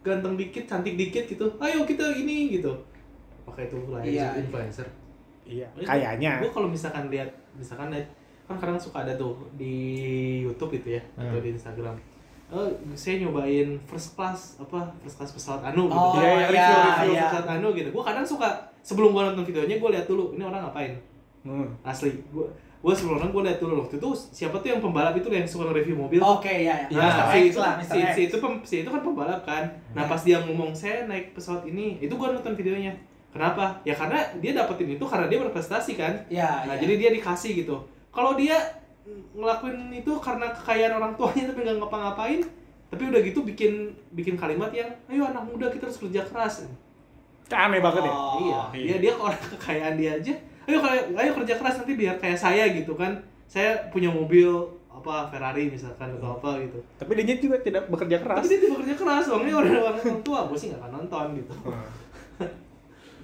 ganteng 0.00 0.36
dikit 0.36 0.64
cantik 0.64 0.94
dikit 0.94 1.24
gitu 1.26 1.48
ayo 1.58 1.82
kita 1.82 2.04
ini 2.12 2.54
gitu 2.54 2.70
apakah 3.42 3.60
itu 3.62 3.76
layak 3.88 4.04
Iya, 4.04 4.12
disebut 4.14 4.28
iya. 4.30 4.40
influencer 4.40 4.86
Iya, 5.44 5.66
kayaknya. 5.78 6.32
gue 6.40 6.48
kalau 6.48 6.68
misalkan 6.68 7.08
lihat 7.08 7.28
misalkan 7.52 7.88
lihat 7.88 8.08
kan 8.44 8.56
kadang 8.56 8.76
suka 8.76 9.00
ada 9.00 9.12
tuh 9.14 9.36
di 9.54 9.74
YouTube 10.40 10.72
itu 10.74 10.96
ya 10.96 11.02
atau 11.14 11.34
Hmm. 11.34 11.42
di 11.42 11.50
Instagram 11.50 11.96
oh 12.46 12.66
saya 12.92 13.18
nyobain 13.18 13.76
first 13.82 14.12
class 14.12 14.58
apa 14.58 14.76
first 14.98 15.16
class 15.16 15.30
pesawat 15.30 15.62
anu 15.66 15.86
gitu 15.86 15.96
Oh, 15.96 16.16
Iya, 16.16 16.28
iya, 16.28 16.46
review 16.46 16.76
review 16.76 17.12
iya. 17.12 17.24
pesawat 17.26 17.48
anu 17.52 17.68
gitu 17.72 17.88
gue 17.90 18.02
kadang 18.02 18.24
suka 18.24 18.48
sebelum 18.80 19.10
gue 19.10 19.22
nonton 19.24 19.44
videonya 19.44 19.76
gue 19.76 19.90
lihat 19.90 20.06
dulu 20.06 20.32
ini 20.32 20.42
orang 20.42 20.62
ngapain 20.62 20.94
Hmm. 21.40 21.68
asli 21.82 22.08
gue 22.26 22.46
gue 22.80 22.92
sebelum 22.94 23.16
nonton 23.16 23.30
gue 23.30 23.42
lihat 23.44 23.58
dulu 23.58 23.74
waktu 23.78 23.96
itu 23.96 24.08
siapa 24.12 24.56
tuh 24.58 24.68
yang 24.70 24.80
pembalap 24.80 25.12
itu 25.12 25.24
yang 25.26 25.44
suka 25.44 25.64
nge-review 25.66 25.96
mobil 25.98 26.20
Oke, 26.20 26.64
ya. 26.64 26.84
ya. 26.84 26.96
Nah, 26.98 27.28
si 27.28 27.40
X 27.42 27.44
itu, 27.46 27.58
lah, 27.58 27.74
si, 27.78 27.96
si 28.12 28.20
itu 28.26 28.36
pem- 28.38 28.60
si 28.62 28.74
itu 28.78 28.88
kan 28.88 29.00
pembalap 29.00 29.40
kan. 29.42 29.64
Nah, 29.92 30.04
Ya. 30.04 30.08
pas 30.10 30.20
dia 30.20 30.36
ngomong 30.38 30.72
saya 30.72 31.04
naik 31.04 31.32
pesawat 31.32 31.64
ini, 31.64 31.96
itu 31.98 32.12
gua 32.12 32.30
nonton 32.30 32.52
videonya. 32.52 32.92
Kenapa? 33.28 33.76
Ya 33.82 33.92
karena 33.92 34.20
dia 34.36 34.52
dapetin 34.54 34.88
itu 34.90 35.00
karena 35.02 35.26
dia 35.26 35.36
berprestasi 35.38 35.92
kan. 35.94 36.12
Iya, 36.28 36.64
Nah, 36.64 36.76
iya. 36.76 36.80
jadi 36.80 36.94
dia 36.94 37.10
dikasih 37.14 37.52
gitu. 37.58 37.76
Kalau 38.08 38.36
dia 38.36 38.56
ngelakuin 39.36 39.92
itu 39.92 40.12
karena 40.20 40.48
kekayaan 40.56 40.96
orang 40.96 41.12
tuanya 41.14 41.44
tapi 41.52 41.60
nggak 41.60 41.76
ngapa-ngapain, 41.76 42.40
tapi 42.88 43.02
udah 43.12 43.20
gitu 43.20 43.44
bikin 43.44 43.92
bikin 44.16 44.34
kalimat 44.34 44.72
yang, 44.72 44.88
ayo 45.12 45.28
anak 45.28 45.44
muda 45.44 45.68
kita 45.68 45.88
harus 45.88 46.00
kerja 46.00 46.24
keras. 46.24 46.64
Kan 47.44 47.68
aneh 47.68 47.84
banget 47.84 48.08
ya. 48.08 48.12
Oh, 48.12 48.40
iya, 48.40 48.60
dia 48.72 48.96
dia 49.04 49.12
kalau 49.12 49.32
kekayaan 49.58 49.94
dia 50.00 50.10
aja, 50.16 50.34
ayo 50.64 50.78
ayo 51.12 51.30
kerja 51.36 51.54
keras 51.60 51.84
nanti 51.84 51.92
biar 51.96 52.16
kayak 52.16 52.38
saya 52.40 52.64
gitu 52.72 52.96
kan. 52.96 53.12
Saya 53.44 53.76
punya 53.92 54.08
mobil 54.08 54.48
apa 54.88 55.28
Ferrari 55.28 55.68
misalkan 55.68 56.16
atau 56.16 56.40
apa 56.40 56.56
gitu. 56.64 56.80
Tapi 56.96 57.10
dia 57.20 57.36
juga 57.36 57.60
tidak 57.60 57.92
bekerja 57.92 58.24
keras. 58.24 58.40
Tapi 58.40 58.48
dia 58.48 58.60
tidak 58.64 58.72
bekerja 58.80 58.96
keras, 58.96 59.22
soalnya 59.28 59.52
orang 59.52 59.74
orang 59.84 59.96
orang 60.00 60.20
tua, 60.24 60.48
gue 60.48 60.56
sih 60.56 60.72
gak 60.72 60.80
akan 60.80 60.90
nonton 61.02 61.26
gitu. 61.44 61.54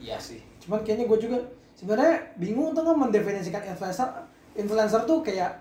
Iya 0.01 0.17
sih. 0.17 0.41
Cuman 0.65 0.81
kayaknya 0.81 1.05
gue 1.05 1.19
juga 1.21 1.37
sebenarnya 1.77 2.33
bingung 2.41 2.73
tuh 2.73 2.89
nggak 2.89 2.99
mendefinisikan 3.05 3.61
influencer. 3.69 4.09
Influencer 4.57 5.05
tuh 5.05 5.21
kayak 5.21 5.61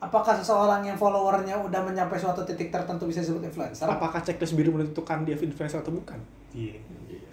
apakah 0.00 0.32
seseorang 0.40 0.80
yang 0.80 0.96
followernya 0.96 1.60
udah 1.60 1.80
mencapai 1.84 2.16
suatu 2.16 2.40
titik 2.48 2.72
tertentu 2.72 3.04
bisa 3.04 3.20
disebut 3.20 3.44
influencer? 3.44 3.84
Apakah 3.84 4.24
checklist 4.24 4.56
biru 4.56 4.72
menentukan 4.72 5.28
dia 5.28 5.36
influencer 5.36 5.84
atau 5.84 5.92
bukan? 5.92 6.16
Iya. 6.56 6.80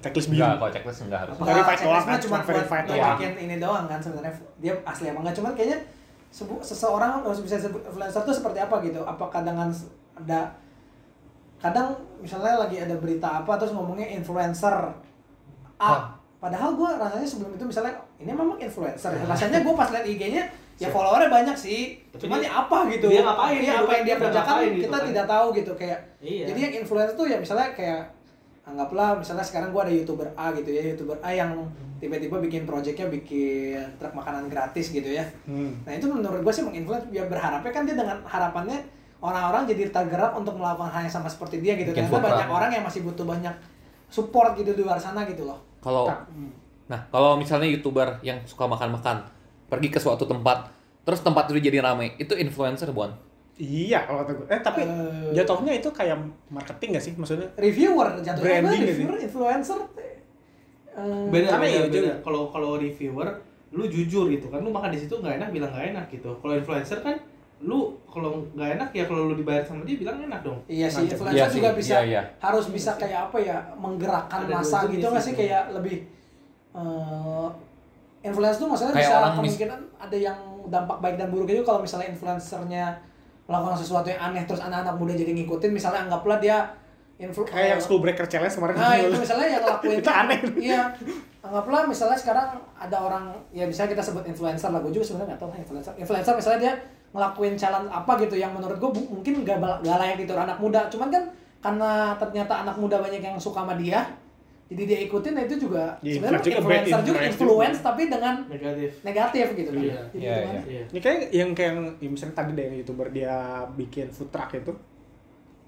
Checklist 0.03 0.27
biru. 0.27 0.43
Enggak, 0.43 0.60
kalau 0.60 0.71
checklist 0.75 0.99
enggak 1.08 1.19
harus. 1.23 1.34
Apakah 1.39 1.47
Verified 1.56 1.80
doang 1.80 1.80
checklistnya 1.80 2.12
kan, 2.12 2.19
cuma 2.19 2.27
cuma 2.27 2.38
buat 2.38 2.47
verified 2.51 2.86
nunjukin 2.86 3.34
ini 3.39 3.56
doang 3.58 3.86
kan 3.88 3.99
sebenarnya 4.03 4.34
dia 4.60 4.73
asli 4.84 5.06
apa 5.10 5.19
enggak 5.23 5.36
cuman 5.39 5.51
kayaknya 5.56 5.80
sebu- 6.27 6.63
seseorang 6.63 7.12
harus 7.23 7.39
bisa 7.39 7.56
disebut 7.56 7.82
influencer 7.88 8.21
tuh 8.21 8.36
seperti 8.36 8.60
apa 8.60 8.75
gitu 8.84 9.01
apakah 9.08 9.41
dengan 9.47 9.71
ada 10.19 10.51
kadang 11.58 11.97
misalnya 12.21 12.62
lagi 12.62 12.77
ada 12.77 12.93
berita 12.99 13.41
apa 13.41 13.58
terus 13.58 13.73
ngomongnya 13.73 14.06
influencer 14.13 14.75
A 15.82 16.13
padahal 16.38 16.77
gue 16.77 16.89
rasanya 17.01 17.25
sebelum 17.25 17.58
itu 17.58 17.65
misalnya 17.65 17.97
ini 18.21 18.30
memang 18.30 18.62
influencer 18.62 19.10
ya. 19.10 19.25
rasanya 19.25 19.65
gue 19.65 19.73
pas 19.73 19.89
liat 19.89 20.06
IG-nya 20.06 20.43
ya 20.77 20.87
followernya 20.87 21.27
banyak 21.27 21.55
sih. 21.55 21.97
Tapi 22.07 22.21
cuman 22.23 22.37
dia- 22.37 22.47
ya 22.47 22.51
apa 22.55 22.77
gitu? 22.87 23.07
dia 23.07 23.21
ngapain? 23.21 23.51
Iya, 23.51 23.61
gitu 23.63 23.77
apa 23.77 23.91
yang 23.91 24.05
dia 24.05 24.07
dia 24.07 24.21
kerjakan 24.21 24.55
gitu 24.61 24.77
kita 24.79 24.93
kan. 24.93 25.05
tidak 25.05 25.25
tahu 25.27 25.45
gitu 25.51 25.71
kayak 25.73 25.99
Iya. 26.17 26.45
jadi 26.47 26.59
yang 26.61 26.73
influencer 26.79 27.13
tuh 27.13 27.25
ya 27.25 27.37
misalnya 27.37 27.67
kayak 27.71 28.01
anggaplah 28.63 29.15
misalnya 29.15 29.41
sekarang 29.41 29.69
gua 29.69 29.81
ada 29.81 29.93
youtuber 29.93 30.27
A 30.33 30.51
gitu 30.51 30.69
ya 30.69 30.83
youtuber 30.87 31.17
A 31.19 31.31
yang 31.31 31.51
tiba-tiba 31.97 32.37
bikin 32.37 32.63
projectnya 32.63 33.07
bikin 33.07 33.79
truk 33.97 34.11
makanan 34.11 34.45
gratis 34.45 34.91
gitu 34.91 35.07
ya. 35.07 35.23
Hmm. 35.43 35.71
nah 35.81 35.91
itu 35.91 36.05
menurut 36.05 36.39
gua 36.39 36.51
sih 36.51 36.61
menginfluence 36.61 37.07
ya 37.09 37.25
berharapnya 37.25 37.71
kan 37.71 37.83
dia 37.83 37.95
dengan 37.95 38.19
harapannya 38.21 38.77
orang-orang 39.17 39.65
jadi 39.65 39.89
tergerak 39.89 40.29
untuk 40.31 40.53
melakukan 40.53 40.87
hal 40.87 41.01
yang 41.01 41.09
sama 41.11 41.25
seperti 41.25 41.57
dia 41.57 41.73
gitu. 41.73 41.89
Ternyata 41.89 42.19
banyak 42.19 42.45
orang 42.47 42.69
yang 42.69 42.83
masih 42.83 43.01
butuh 43.01 43.25
banyak 43.25 43.55
support 44.07 44.53
gitu 44.53 44.71
di 44.71 44.81
luar 44.81 44.95
sana 44.95 45.25
gitu 45.25 45.43
loh. 45.43 45.57
Kalau 45.79 46.05
Nah, 46.87 47.03
kalau 47.09 47.35
misalnya 47.35 47.67
YouTuber 47.67 48.21
yang 48.21 48.39
suka 48.43 48.63
makan-makan 48.63 49.19
pergi 49.67 49.88
ke 49.91 49.99
suatu 49.99 50.23
tempat, 50.23 50.71
terus 51.03 51.19
tempat 51.19 51.51
itu 51.51 51.60
jadi 51.60 51.84
rame, 51.84 52.15
itu 52.15 52.34
influencer, 52.36 52.91
Buan. 52.91 53.12
Iya 53.58 54.06
kalau 54.06 54.21
kata 54.21 54.32
gue. 54.38 54.45
Eh 54.53 54.60
tapi 54.62 54.82
Eh. 54.86 55.34
jatuhnya 55.34 55.73
itu 55.73 55.89
kayak 55.89 56.13
marketing 56.47 56.93
gak 56.93 57.03
sih 57.03 57.13
maksudnya? 57.17 57.49
reviewer 57.58 58.13
jatuhnya 58.21 58.62
Branding 58.62 58.69
apa 58.69 58.86
gitu. 58.86 58.91
reviewer 58.93 59.17
influencer 59.17 59.80
eh, 60.93 61.25
beda 61.34 61.58
beda, 61.58 61.65
ya, 61.65 61.82
beda. 61.89 62.13
Kalau 62.21 62.53
kalau 62.53 62.77
reviewer, 62.77 63.25
lu 63.73 63.89
jujur 63.89 64.30
gitu 64.30 64.47
kan, 64.47 64.62
lu 64.62 64.69
makan 64.69 64.93
di 64.93 64.99
situ 65.01 65.13
nggak 65.13 65.41
enak 65.41 65.49
bilang 65.49 65.73
nggak 65.73 65.86
enak 65.89 66.06
gitu. 66.10 66.30
Kalau 66.38 66.53
influencer 66.53 67.01
kan, 67.01 67.17
lu 67.58 67.97
kalau 68.06 68.45
nggak 68.53 68.69
enak 68.77 68.89
ya 68.93 69.03
kalau 69.10 69.30
lu 69.30 69.34
dibayar 69.34 69.65
sama 69.65 69.82
dia 69.89 69.97
bilang 69.97 70.21
enak 70.21 70.45
dong. 70.45 70.62
Iya 70.69 70.86
sih, 70.86 71.10
influencer 71.10 71.38
Iya 71.38 71.45
juga 71.49 71.69
sih, 71.73 71.77
bisa 71.82 71.95
iya, 71.97 72.01
iya. 72.06 72.21
harus 72.38 72.65
bisa 72.69 72.93
kayak 72.93 73.34
apa 73.34 73.38
ya 73.41 73.58
menggerakkan 73.73 74.45
Ada 74.45 74.53
masa 74.53 74.77
gitu 74.86 75.06
nggak 75.06 75.25
sih 75.25 75.34
kayak 75.34 75.73
lebih 75.73 75.95
eh 76.77 77.47
influencer 78.21 78.60
tuh 78.60 78.69
maksudnya 78.69 78.93
Kayak 78.93 79.03
bisa 79.03 79.15
orang 79.15 79.32
mis- 79.32 79.38
kemungkinan 79.38 79.80
ada 79.97 80.17
yang 80.17 80.39
dampak 80.67 80.97
baik 80.99 81.15
dan 81.15 81.27
buruk 81.30 81.47
itu 81.47 81.63
kalau 81.63 81.80
misalnya 81.80 82.08
influencernya 82.12 82.86
melakukan 83.47 83.77
sesuatu 83.80 84.08
yang 84.12 84.19
aneh 84.19 84.43
terus 84.43 84.60
anak-anak 84.60 84.95
muda 84.99 85.13
jadi 85.15 85.32
ngikutin 85.32 85.71
misalnya 85.71 86.03
anggaplah 86.06 86.38
dia 86.38 86.67
influ 87.17 87.41
Kayak 87.47 87.77
yang 87.77 87.82
school 87.82 87.97
breaker 87.97 88.27
challenge 88.30 88.53
kemarin. 88.53 88.77
Nah 88.77 88.93
itu 88.93 89.17
misalnya 89.17 89.47
yang 89.49 89.63
ngelakuin 89.65 89.97
Itu 90.06 90.12
aneh. 90.12 90.39
Iya. 90.53 90.82
Anggaplah 91.41 91.82
misalnya 91.89 92.13
sekarang 92.13 92.47
ada 92.77 92.97
orang 92.99 93.34
ya 93.49 93.65
bisa 93.65 93.89
kita 93.89 94.03
sebut 94.03 94.21
influencer 94.27 94.69
lah. 94.69 94.77
Gue 94.84 94.93
juga 94.93 95.01
sebenarnya 95.08 95.34
nggak 95.34 95.41
tahu 95.41 95.49
lah 95.49 95.58
influencer. 95.58 95.93
Influencer 95.97 96.34
misalnya 96.38 96.60
dia 96.62 96.73
ngelakuin 97.15 97.56
challenge 97.58 97.89
apa 97.89 98.12
gitu 98.19 98.36
yang 98.36 98.51
menurut 98.53 98.77
gue 98.77 98.89
mungkin 99.08 99.41
gak, 99.41 99.58
bal- 99.58 99.80
gak 99.80 99.97
layak 99.97 100.19
ditur 100.19 100.36
anak 100.38 100.60
muda 100.60 100.86
cuman 100.91 101.08
kan 101.08 101.23
karena 101.58 101.91
ternyata 102.19 102.53
anak 102.62 102.75
muda 102.77 102.99
banyak 102.99 103.23
yang 103.23 103.39
suka 103.39 103.63
sama 103.63 103.73
dia 103.73 104.03
jadi 104.67 104.84
dia 104.84 104.99
ikutin 105.01 105.32
nah 105.32 105.43
itu 105.43 105.56
juga 105.58 105.95
Ya, 105.99 106.12
sebenarnya 106.13 106.41
juga, 106.41 106.58
influencer 106.58 106.99
juga 107.01 107.19
influence 107.23 107.77
juga. 107.77 107.88
tapi 107.88 108.01
dengan 108.06 108.36
negatif 108.45 108.89
negatif 109.01 109.45
gitu 109.53 109.69
kan 109.69 109.80
Iya. 109.80 109.95
Jadi 110.06 110.17
Iya, 110.17 110.27
gitu 110.30 110.41
kan. 110.41 110.53
iya. 110.53 110.62
iya 110.67 110.84
Ini 110.88 110.99
kayak 110.99 111.19
yang 111.32 111.49
kayak 111.51 111.71
ya 111.97 112.10
misalnya 112.10 112.36
tadi 112.36 112.51
deh 112.51 112.63
yang 112.65 112.75
youtuber 112.77 113.08
dia 113.10 113.36
bikin 113.73 114.08
food 114.10 114.27
truck 114.27 114.51
itu 114.51 114.71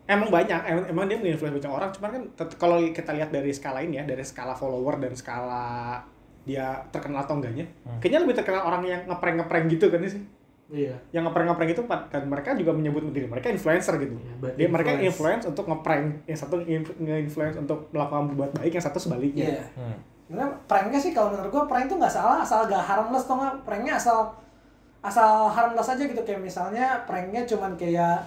emang 0.06 0.28
banyak 0.28 0.60
emang, 0.64 0.86
emang 0.88 1.06
dia 1.06 1.18
menginfluence 1.18 1.56
banyak 1.56 1.70
orang 1.72 1.90
cuman 1.92 2.10
kan 2.10 2.24
kalau 2.56 2.78
kita 2.90 3.12
lihat 3.14 3.30
dari 3.30 3.50
skala 3.50 3.80
ini 3.80 3.96
ya 3.96 4.04
dari 4.04 4.22
skala 4.22 4.52
follower 4.52 4.98
dan 4.98 5.14
skala 5.14 6.02
dia 6.42 6.66
terkenal 6.90 7.22
atau 7.22 7.38
enggaknya 7.38 7.66
Hmm. 7.84 8.00
kayaknya 8.00 8.20
lebih 8.22 8.36
terkenal 8.36 8.64
orang 8.64 8.82
yang 8.84 9.02
ngeprank 9.06 9.38
ngeprank 9.38 9.66
gitu 9.70 9.88
kan 9.88 10.02
sih 10.04 10.24
iya 10.70 10.94
yang 11.10 11.24
ngeprank 11.24 11.50
ngeprank 11.50 11.72
itu 11.72 11.84
dan 11.84 12.24
mereka 12.26 12.54
juga 12.54 12.72
menyebut 12.72 13.02
diri 13.10 13.26
mereka 13.26 13.50
influencer 13.50 13.98
gitu 13.98 14.14
Iya, 14.16 14.54
dia 14.56 14.68
mereka 14.68 14.94
influence. 14.96 15.44
untuk 15.44 15.66
ngeprank 15.66 16.04
yang 16.24 16.38
satu 16.38 16.62
nge-influence 16.62 17.58
untuk 17.58 17.90
melakukan 17.90 18.30
berbuat 18.30 18.52
baik 18.56 18.72
yang 18.72 18.86
satu 18.86 18.98
sebaliknya 18.98 19.46
Iya. 19.52 19.64
Hmm. 19.74 19.98
Sebenarnya 20.24 20.50
pranknya 20.64 21.00
sih 21.00 21.10
kalau 21.10 21.34
menurut 21.34 21.50
gua 21.50 21.66
prank 21.66 21.86
itu 21.86 21.96
nggak 21.96 22.14
salah 22.14 22.38
asal 22.40 22.64
gak 22.64 22.80
harmless 22.80 23.26
tau 23.26 23.36
nggak 23.36 23.66
pranknya 23.66 23.94
asal 23.96 24.30
asal 25.00 25.48
harmless 25.48 25.90
aja 25.90 26.04
gitu 26.04 26.22
kayak 26.22 26.38
misalnya 26.40 27.02
pranknya 27.04 27.42
cuman 27.44 27.74
kayak 27.74 28.22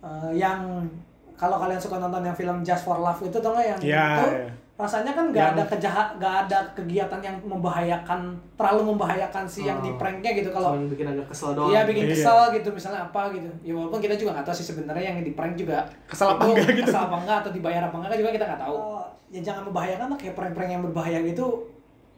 eh, 0.00 0.30
yang 0.34 0.84
kalau 1.32 1.56
kalian 1.56 1.80
suka 1.80 1.96
nonton 1.96 2.20
yang 2.20 2.34
film 2.34 2.60
Just 2.60 2.84
for 2.84 2.94
Love 2.96 3.18
itu 3.18 3.34
tau 3.34 3.50
nggak 3.50 3.66
yang 3.66 3.80
Iya, 3.80 4.04
itu 4.12 4.26
iya. 4.30 4.48
Rasanya 4.82 5.12
kan 5.12 5.24
nggak 5.28 5.38
Yang- 5.40 5.54
ada 5.54 5.64
kejahat 5.68 6.08
nggak 6.14 6.34
ada 6.42 6.58
kegiatan 6.72 7.20
yang 7.20 7.36
membahayakan 7.40 8.20
terlalu 8.52 8.82
membahayakan 8.90 9.44
si 9.44 9.62
yang 9.62 9.78
Oh. 9.78 9.82
di 9.82 9.90
pranknya 9.94 10.34
gitu 10.34 10.50
kalau 10.50 10.74
Cuman 10.74 10.90
bikin 10.90 11.06
agak 11.08 11.26
kesel 11.26 11.50
doang 11.52 11.70
Iya 11.70 11.80
bikin 11.84 12.04
Iya. 12.04 12.12
kesel 12.12 12.38
gitu 12.52 12.68
misalnya 12.68 13.00
apa 13.02 13.30
gitu. 13.30 13.46
Ya 13.62 13.72
walaupun 13.72 13.98
kita 13.98 14.14
juga 14.14 14.34
nggak 14.34 14.44
tahu 14.44 14.56
sih 14.56 14.66
sebenarnya 14.66 15.04
yang 15.08 15.18
di 15.18 15.32
prank 15.32 15.54
juga 15.54 15.86
Kesel 16.04 16.28
apa 16.28 16.42
enggak 16.44 16.68
gitu. 16.74 16.84
Kesel 16.84 17.02
apa 17.02 17.16
enggak 17.16 17.36
atau 17.40 17.50
dibayar 17.50 17.82
apa 17.84 17.96
enggak 17.96 18.18
juga 18.18 18.30
kita 18.32 18.44
nggak 18.44 18.60
tahu. 18.60 18.76
ya 19.28 19.40
jangan 19.40 19.62
membahayakan 19.64 20.06
lah 20.06 20.18
kayak 20.18 20.34
prank-prank 20.34 20.70
yang 20.70 20.82
berbahaya 20.82 21.18
gitu 21.22 21.46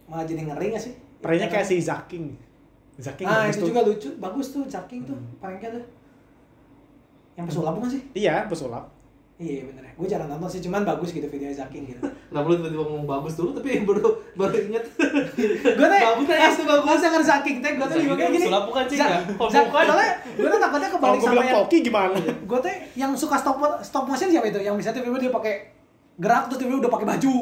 malah 0.05 0.24
jadi 0.24 0.42
ngeri 0.44 0.66
nggak 0.70 0.83
sih? 0.83 0.92
pranknya 1.20 1.46
kayak 1.46 1.62
si 1.62 1.79
Zaking 1.79 2.27
Zaking 2.94 3.24
Ah 3.24 3.44
itu 3.44 3.59
tuh. 3.61 3.68
juga 3.68 3.81
lucu, 3.83 4.09
bagus 4.16 4.50
tuh 4.50 4.62
Zaking 4.64 5.03
tuh 5.03 5.14
pranknya 5.38 5.70
tuh. 5.72 5.85
Yang 7.35 7.46
pesulap 7.50 7.72
bukan 7.74 7.90
sih? 7.90 8.03
iya 8.14 8.46
pesulap 8.46 8.87
Iya 9.35 9.66
bener 9.66 9.83
ya. 9.83 9.92
Gue 9.99 10.07
jarang 10.07 10.31
nonton 10.31 10.47
sih, 10.47 10.62
cuman 10.62 10.87
bagus 10.87 11.11
gitu 11.11 11.27
videonya 11.27 11.66
Zaking 11.66 11.90
gitu. 11.90 11.99
Kenapa 12.31 12.47
lu 12.47 12.55
tiba-tiba 12.62 12.83
ngomong 12.87 13.07
bagus 13.07 13.35
dulu 13.35 13.51
tapi 13.51 13.83
baru 13.83 14.07
baru 14.38 14.55
inget 14.59 14.85
gue 15.75 15.87
teh 15.90 16.03
Bagus, 16.07 16.27
teh, 16.31 16.38
itu 16.38 16.62
bagus. 16.62 16.87
Pas 16.87 16.99
denger 17.03 17.23
teh 17.27 17.73
gue 17.75 17.87
tuh 17.87 17.99
juga 17.99 18.14
kayak 18.14 18.31
tuh 18.31 18.35
gini. 18.35 18.44
pesulap 18.47 18.64
bukan 18.70 18.85
sih, 18.87 18.99
bukan. 19.35 19.51
Soalnya 19.51 20.11
gue 20.38 20.49
tuh 20.51 20.61
takutnya 20.62 20.88
kebalik 20.94 21.18
gue 21.18 21.29
sama 21.31 21.42
yang 21.42 21.57
koki 21.59 21.79
gimana 21.83 22.16
gue 22.23 22.59
tuh 22.62 22.75
yang 22.94 23.12
suka 23.14 23.37
stop 23.38 23.57
stop 23.83 24.05
motion 24.07 24.31
siapa 24.31 24.47
itu 24.51 24.61
yang 24.62 24.75
misalnya 24.79 25.03
tiba-tiba 25.03 25.18
dia 25.27 25.33
pakai 25.35 25.55
gerak 26.18 26.42
terus 26.47 26.59
tiba-tiba 26.62 26.81
udah 26.87 26.92
pakai 26.94 27.07
baju 27.14 27.37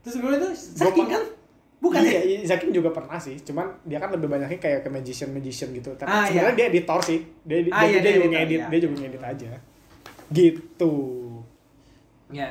terus 0.00 0.12
tiba-tiba 0.16 0.36
itu 0.40 0.48
Zaking 0.56 1.08
kan 1.12 1.22
bukan 1.84 2.00
iya, 2.00 2.16
ya 2.16 2.22
iya, 2.24 2.38
Zaking 2.48 2.72
juga 2.72 2.96
pernah 2.96 3.20
sih. 3.20 3.36
Cuman 3.44 3.68
dia 3.84 4.00
kan 4.00 4.08
lebih 4.08 4.24
banyaknya 4.24 4.56
kayak 4.56 4.80
ke 4.80 4.88
magician 4.88 5.36
magician 5.36 5.68
gitu. 5.76 5.92
Tapi 5.92 6.08
Ah, 6.08 6.24
sebenarnya 6.24 6.56
dia 6.56 6.66
editor 6.72 7.00
sih. 7.04 7.20
Dia 7.44 7.60
Ah, 7.68 7.84
dia, 7.84 7.92
iya, 7.92 7.98
dia, 8.00 8.00
dia 8.00 8.12
juga 8.16 8.28
ngedit, 8.32 8.56
iya. 8.56 8.66
dia 8.72 8.80
juga 8.80 8.94
ngedit 9.04 9.22
aja. 9.22 9.50
Gitu. 10.32 10.94
Ya 12.30 12.50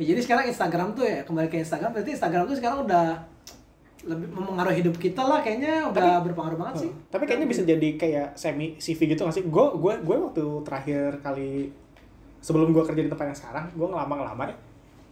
ya 0.00 0.04
jadi 0.16 0.20
sekarang 0.24 0.44
Instagram 0.48 0.88
tuh 0.96 1.04
ya 1.04 1.20
kembali 1.28 1.48
ke 1.52 1.60
Instagram 1.60 1.92
berarti 1.92 2.10
Instagram 2.16 2.42
tuh 2.48 2.56
sekarang 2.56 2.78
udah 2.88 3.06
lebih 4.00 4.32
mempengaruhi 4.32 4.80
hidup 4.80 4.96
kita 4.96 5.20
lah 5.20 5.44
kayaknya 5.44 5.84
udah 5.92 6.24
berpengaruh 6.24 6.56
banget 6.56 6.88
sih 6.88 6.92
Tapi 7.12 7.28
kayaknya 7.28 7.44
bisa 7.44 7.62
jadi 7.68 7.88
kayak 8.00 8.28
semi 8.32 8.80
CV 8.80 9.12
gitu 9.12 9.28
gak 9.28 9.36
sih? 9.36 9.44
Gue 9.44 9.76
gue 9.76 9.92
gue 10.00 10.16
waktu 10.16 10.44
terakhir 10.64 11.20
kali 11.20 11.68
sebelum 12.40 12.72
gue 12.72 12.80
kerja 12.80 13.04
di 13.04 13.12
tempat 13.12 13.28
yang 13.28 13.36
sekarang, 13.36 13.64
gue 13.76 13.84
ngelamar-ngelamar 13.84 14.48
ya. 14.48 14.56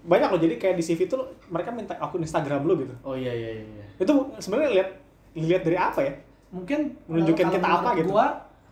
Banyak 0.08 0.28
loh 0.32 0.40
jadi 0.40 0.56
kayak 0.56 0.80
di 0.80 0.84
CV 0.88 1.04
tuh 1.04 1.20
mereka 1.52 1.68
minta 1.68 2.00
akun 2.00 2.24
Instagram 2.24 2.64
lu 2.64 2.80
gitu. 2.80 2.96
Oh 3.04 3.12
iya 3.12 3.28
iya 3.28 3.60
iya 3.60 3.64
iya. 3.68 3.84
Itu 4.00 4.32
sebenarnya 4.40 4.70
lihat 4.80 4.88
lihat 5.36 5.62
dari 5.68 5.76
apa 5.76 6.00
ya? 6.00 6.12
mungkin 6.48 6.96
Menunjukin 7.04 7.44
kalau 7.44 7.56
kita 7.60 7.68
apa 7.68 7.90
gitu. 8.00 8.08
gua 8.08 8.26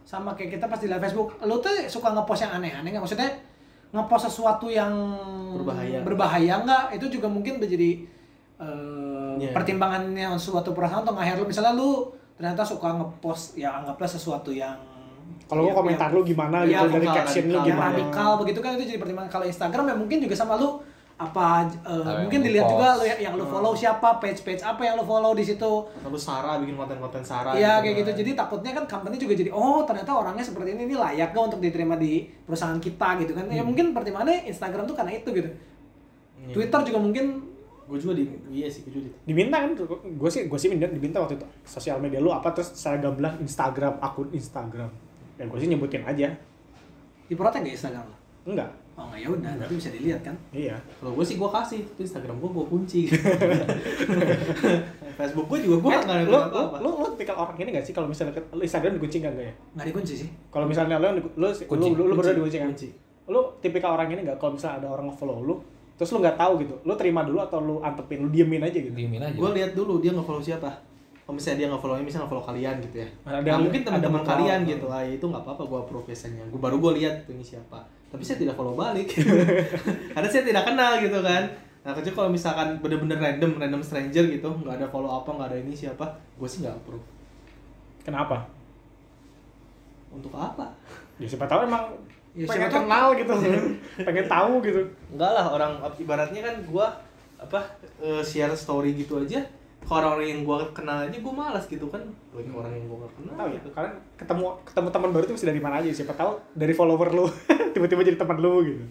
sama 0.07 0.33
kayak 0.33 0.57
kita 0.57 0.65
pas 0.71 0.81
di 0.81 0.89
live 0.89 1.03
Facebook 1.03 1.35
lu 1.45 1.61
tuh 1.61 1.75
suka 1.91 2.15
ngepost 2.15 2.47
yang 2.47 2.57
aneh-aneh 2.57 2.89
nggak 2.95 3.03
maksudnya 3.03 3.31
ngepost 3.89 4.27
sesuatu 4.27 4.67
yang 4.67 4.91
Berbahaya. 5.53 6.03
berbahaya 6.03 6.55
nggak 6.61 6.85
itu 6.95 7.07
juga 7.13 7.27
mungkin 7.27 7.57
menjadi 7.57 8.03
eh, 8.57 9.33
Iya. 9.37 9.53
pertimbangannya 9.53 10.33
suatu 10.35 10.73
perusahaan 10.73 11.01
untuk 11.01 11.13
nge-hire 11.15 11.37
lu 11.37 11.47
misalnya 11.47 11.73
lu 11.73 12.09
ternyata 12.33 12.63
suka 12.63 12.89
ngepost 12.91 13.55
ya 13.55 13.77
anggaplah 13.77 14.09
sesuatu 14.09 14.49
yang 14.49 14.73
Kalau 15.45 15.63
ya, 15.63 15.73
komentar 15.73 16.09
yang- 16.09 16.17
lu 16.17 16.25
gimana 16.25 16.57
Iya, 16.63 16.81
gitu 16.81 16.87
dari 16.91 17.07
caption 17.07 17.45
lu 17.47 17.59
gimana. 17.63 17.93
radikal 17.93 18.31
begitu 18.37 18.59
kan 18.59 18.71
itu 18.75 18.85
jadi 18.87 18.99
pertimbangan 18.99 19.31
kalau 19.31 19.45
Instagram 19.45 19.85
ya 19.85 19.95
mungkin 19.95 20.19
juga 20.19 20.35
sama 20.35 20.57
lu 20.57 20.81
apa 21.17 21.65
Apa 21.65 21.89
yang 22.13 22.29
mungkin 22.29 22.41
dilihat 22.45 22.69
juga 22.69 22.89
post. 22.93 22.99
lu 23.01 23.05
yang, 23.09 23.21
yang 23.25 23.35
lu 23.41 23.45
follow 23.49 23.73
siapa 23.73 24.21
page-page 24.21 24.61
apa 24.61 24.85
yang 24.85 25.01
lu 25.01 25.05
follow 25.09 25.33
di 25.33 25.41
situ 25.49 25.73
Lalu 26.05 26.19
Sarah 26.21 26.61
bikin 26.61 26.77
konten-konten 26.77 27.25
Sarah. 27.25 27.57
Iya 27.57 27.81
gitu 27.81 27.83
kayak 27.83 27.95
gitu. 27.97 28.11
kan. 28.13 28.17
Jadi 28.21 28.31
takutnya 28.37 28.73
kan 28.77 28.85
company 28.85 29.17
juga 29.17 29.33
jadi 29.33 29.49
oh 29.49 29.81
ternyata 29.89 30.13
orangnya 30.13 30.45
seperti 30.45 30.77
ini 30.77 30.85
ini 30.85 30.97
layak 31.01 31.33
gak 31.33 31.45
untuk 31.57 31.61
diterima 31.65 31.97
di 31.97 32.29
perusahaan 32.45 32.77
kita 32.77 33.09
gitu 33.25 33.33
kan. 33.33 33.49
Ya 33.49 33.65
mungkin 33.65 33.97
pertimbangannya 33.97 34.45
Instagram 34.45 34.85
tuh 34.85 34.93
karena 34.93 35.17
itu 35.17 35.29
gitu. 35.33 35.49
Iya. 36.45 36.53
Twitter 36.53 36.81
juga 36.93 37.01
mungkin 37.01 37.27
Gue 37.87 38.03
juga 38.03 38.19
di 38.19 38.27
iya 38.51 38.67
sih 38.67 38.83
gue 38.83 38.99
juga 38.99 39.07
di. 39.07 39.31
diminta 39.31 39.63
kan 39.63 39.71
gue 40.03 40.31
sih 40.31 40.51
gue 40.51 40.59
sih 40.59 40.67
minta 40.67 40.91
diminta 40.91 41.23
waktu 41.23 41.39
itu 41.39 41.47
sosial 41.63 42.03
media 42.03 42.19
lu 42.19 42.35
apa 42.35 42.51
terus 42.51 42.75
saya 42.75 42.99
gamblang 42.99 43.39
Instagram 43.39 44.03
akun 44.03 44.27
Instagram 44.35 44.91
dan 45.39 45.47
gue 45.47 45.59
sih 45.63 45.71
nyebutin 45.71 46.03
aja 46.03 46.35
diprotek 47.31 47.63
gak 47.63 47.75
Instagram 47.79 48.11
lo? 48.11 48.17
enggak 48.43 48.71
Oh 48.97 49.05
nggak 49.05 49.21
ya 49.21 49.29
udah, 49.29 49.53
tapi 49.59 49.77
bisa 49.77 49.93
dilihat 49.93 50.21
kan. 50.23 50.33
iya 50.51 50.73
Kalau 50.97 51.13
gue 51.13 51.21
sih 51.21 51.37
gue 51.37 51.45
kasih, 51.47 51.85
tapi 51.85 52.01
Instagram 52.03 52.37
gue 52.39 52.51
gue 52.51 52.65
kunci. 52.67 53.01
Facebook 55.17 55.47
gue 55.49 55.59
juga 55.63 55.77
gue 55.79 55.91
eh, 55.91 56.01
nggak 56.03 56.19
lu, 56.27 56.37
apa-apa. 56.39 56.77
lu, 56.79 56.89
lu 56.95 57.07
tipikal 57.13 57.37
orang 57.39 57.57
ini 57.59 57.71
gak 57.73 57.85
sih 57.85 57.93
kalau 57.93 58.05
misalnya 58.05 58.37
lu 58.51 58.61
Instagram 58.61 58.97
dikunci 58.97 59.17
nggak 59.19 59.33
nggak 59.33 59.47
ya 59.47 59.55
Nggak 59.75 59.87
dikunci 59.87 60.13
sih. 60.15 60.29
kalau 60.49 60.67
misalnya 60.67 60.97
lu 60.97 61.09
lu 61.31 61.47
Kunci, 61.65 61.89
lu, 61.91 61.97
lu, 61.99 62.05
lu 62.07 62.15
berdua 62.15 62.37
dikunci 62.37 62.59
kan 62.59 62.69
kunci. 62.69 62.89
lu 63.27 63.41
tipikal 63.59 63.91
orang 63.93 64.09
ini 64.11 64.21
nggak 64.23 64.37
kalau 64.37 64.53
misalnya 64.55 64.77
ada 64.79 64.89
orang 64.91 65.07
nge-follow 65.09 65.39
lu 65.43 65.55
terus 65.95 66.13
lu 66.13 66.21
nggak 66.21 66.37
tahu 66.37 66.53
gitu 66.61 66.75
lu 66.83 66.93
terima 66.95 67.21
dulu 67.21 67.39
atau 67.41 67.59
lu 67.59 67.81
antepin 67.81 68.21
lu 68.21 68.29
diemin 68.29 68.61
aja 68.61 68.77
gitu 68.77 68.93
Diemin 68.93 69.21
aja. 69.23 69.33
Gue 69.35 69.51
lihat 69.53 69.73
dulu 69.73 69.99
dia 69.99 70.13
nge-follow 70.13 70.41
siapa. 70.41 70.69
Kalau 71.19 71.35
misalnya 71.35 71.59
dia 71.59 71.69
nge-follow, 71.69 71.95
misalnya 71.99 72.23
nge-follow 72.23 72.45
kalian 72.47 72.75
gitu 72.85 72.97
ya. 73.01 73.09
Ada 73.25 73.39
Nah, 73.43 73.59
mungkin 73.59 73.81
teman-teman 73.83 74.23
kalian 74.23 74.59
gitu, 74.63 74.87
ah 74.87 75.03
itu 75.03 75.25
nggak 75.25 75.43
apa-apa 75.43 75.63
gue 75.65 75.79
approve 75.81 76.07
biasanya. 76.07 76.45
Gue 76.47 76.61
baru 76.61 76.77
gue 76.79 76.93
lihat 77.03 77.27
tuh 77.27 77.35
ini 77.35 77.43
siapa. 77.43 77.83
Tapi 78.07 78.23
saya 78.23 78.39
tidak 78.39 78.55
follow 78.55 78.73
balik. 78.73 79.11
Karena 80.15 80.29
saya 80.29 80.43
tidak 80.43 80.65
kenal 80.65 80.99
gitu 80.99 81.19
kan. 81.21 81.43
Nah, 81.81 81.93
kecuali 81.93 82.15
kalau 82.17 82.31
misalkan 82.31 82.69
bener-bener 82.79 83.15
random, 83.15 83.57
random 83.57 83.79
stranger 83.79 84.27
gitu, 84.27 84.51
nggak 84.57 84.75
ada 84.77 84.87
follow 84.87 85.11
apa, 85.13 85.31
nggak 85.31 85.49
ada 85.49 85.59
ini 85.61 85.71
siapa, 85.71 86.03
gue 86.35 86.45
sih 86.45 86.61
nggak 86.61 86.75
approve. 86.75 87.07
kenapa 88.01 88.43
Untuk 90.09 90.31
apa? 90.33 90.67
ya 91.17 91.27
siapa 91.27 91.47
tahu 91.47 91.65
emang 91.65 91.85
Ya, 92.35 92.45
pengen 92.45 92.69
siapa 92.69 92.69
tahu- 92.71 92.85
kenal 92.85 93.07
gitu 93.15 93.33
pengen 94.07 94.27
tahu 94.27 94.53
gitu 94.61 94.81
Enggak 95.09 95.31
lah, 95.33 95.47
orang 95.49 95.73
ibaratnya 95.97 96.41
kan 96.43 96.55
gue 96.61 96.87
apa 97.37 97.61
eh, 97.99 98.21
share 98.21 98.53
story 98.53 98.93
gitu 98.93 99.17
aja. 99.19 99.41
Orang-orang 99.87 100.29
yang 100.29 100.41
gue 100.43 100.59
kenal 100.75 101.07
aja 101.07 101.19
gue 101.19 101.35
malas 101.35 101.65
gitu 101.71 101.87
kan. 101.89 102.03
Lagi 102.35 102.51
orang 102.51 102.73
yang 102.75 102.85
gue 102.91 102.99
gak 103.07 103.13
kenal. 103.17 103.35
tahu 103.39 103.49
ya 103.49 103.55
gitu. 103.59 103.69
kalian 103.73 103.95
ketemu 104.19 104.45
ketemu 104.67 104.89
teman 104.91 105.11
baru 105.15 105.25
tuh 105.31 105.35
bisa 105.39 105.47
dari 105.47 105.61
mana 105.63 105.75
aja 105.79 105.89
siapa 105.93 106.15
tahu 106.17 106.33
dari 106.53 106.73
follower 106.75 107.09
lu 107.15 107.25
tiba-tiba 107.75 108.03
jadi 108.03 108.19
teman 108.19 108.39
lu 108.41 108.55
gitu 108.65 108.85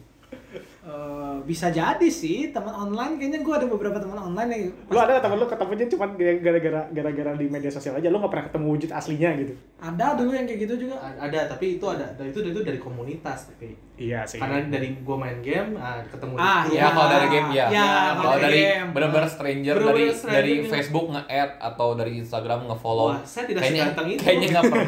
Eh, 0.85 1.37
bisa 1.41 1.67
jadi 1.67 2.05
sih 2.05 2.53
teman 2.53 2.69
online 2.69 3.17
kayaknya 3.17 3.41
gue 3.41 3.53
ada 3.55 3.65
beberapa 3.65 3.97
teman 3.97 4.21
online 4.21 4.49
yang 4.51 4.61
lu 4.85 4.93
ada 4.95 5.17
teman 5.17 5.41
lu 5.41 5.49
ketemunya 5.49 5.89
cuma 5.89 6.05
gara-gara 6.13 6.85
gara-gara 6.87 7.31
di 7.33 7.49
media 7.49 7.73
sosial 7.73 7.97
aja 7.97 8.05
lu 8.05 8.21
nggak 8.21 8.29
pernah 8.29 8.45
ketemu 8.45 8.65
wujud 8.69 8.89
aslinya 8.91 9.33
gitu 9.35 9.57
ada 9.75 10.13
dulu 10.13 10.29
yang 10.29 10.45
kayak 10.45 10.61
gitu 10.61 10.85
juga 10.85 10.95
A- 10.99 11.25
Ada, 11.25 11.47
tapi 11.47 11.77
itu 11.77 11.85
ada. 11.85 12.05
Dan 12.11 12.29
itu 12.29 12.37
itu 12.39 12.61
dari 12.61 12.77
komunitas 12.77 13.49
tapi. 13.49 13.73
iya 13.95 14.21
sih 14.23 14.37
Karena 14.37 14.59
dari 14.67 14.91
gue 14.93 15.15
main 15.15 15.39
game, 15.39 15.71
ah, 15.75 16.03
ketemu 16.03 16.33
di 16.33 16.41
Ah, 16.41 16.61
grup. 16.63 16.75
Ya 16.75 16.87
kalau 16.89 17.07
dari 17.07 17.27
game 17.29 17.49
ya. 17.49 17.65
Ya, 17.69 17.89
kalau 18.13 18.37
dari 18.37 18.59
game. 18.59 18.89
benar-benar 18.91 19.29
stranger 19.29 19.73
Bener-bener 19.73 19.95
dari 19.95 20.05
stranger 20.11 20.35
dari 20.35 20.51
gitu. 20.53 20.67
Facebook 20.69 21.05
nge-add 21.07 21.51
atau 21.61 21.87
dari 21.93 22.11
Instagram 22.17 22.59
nge-follow. 22.65 23.07
Wah, 23.09 23.21
saya 23.23 23.45
tidak 23.45 23.61
kayaknya, 23.61 23.79
seganteng 23.85 24.07
itu. 24.09 24.19
Kayaknya 24.19 24.47
nggak 24.49 24.63
perlu. 24.65 24.85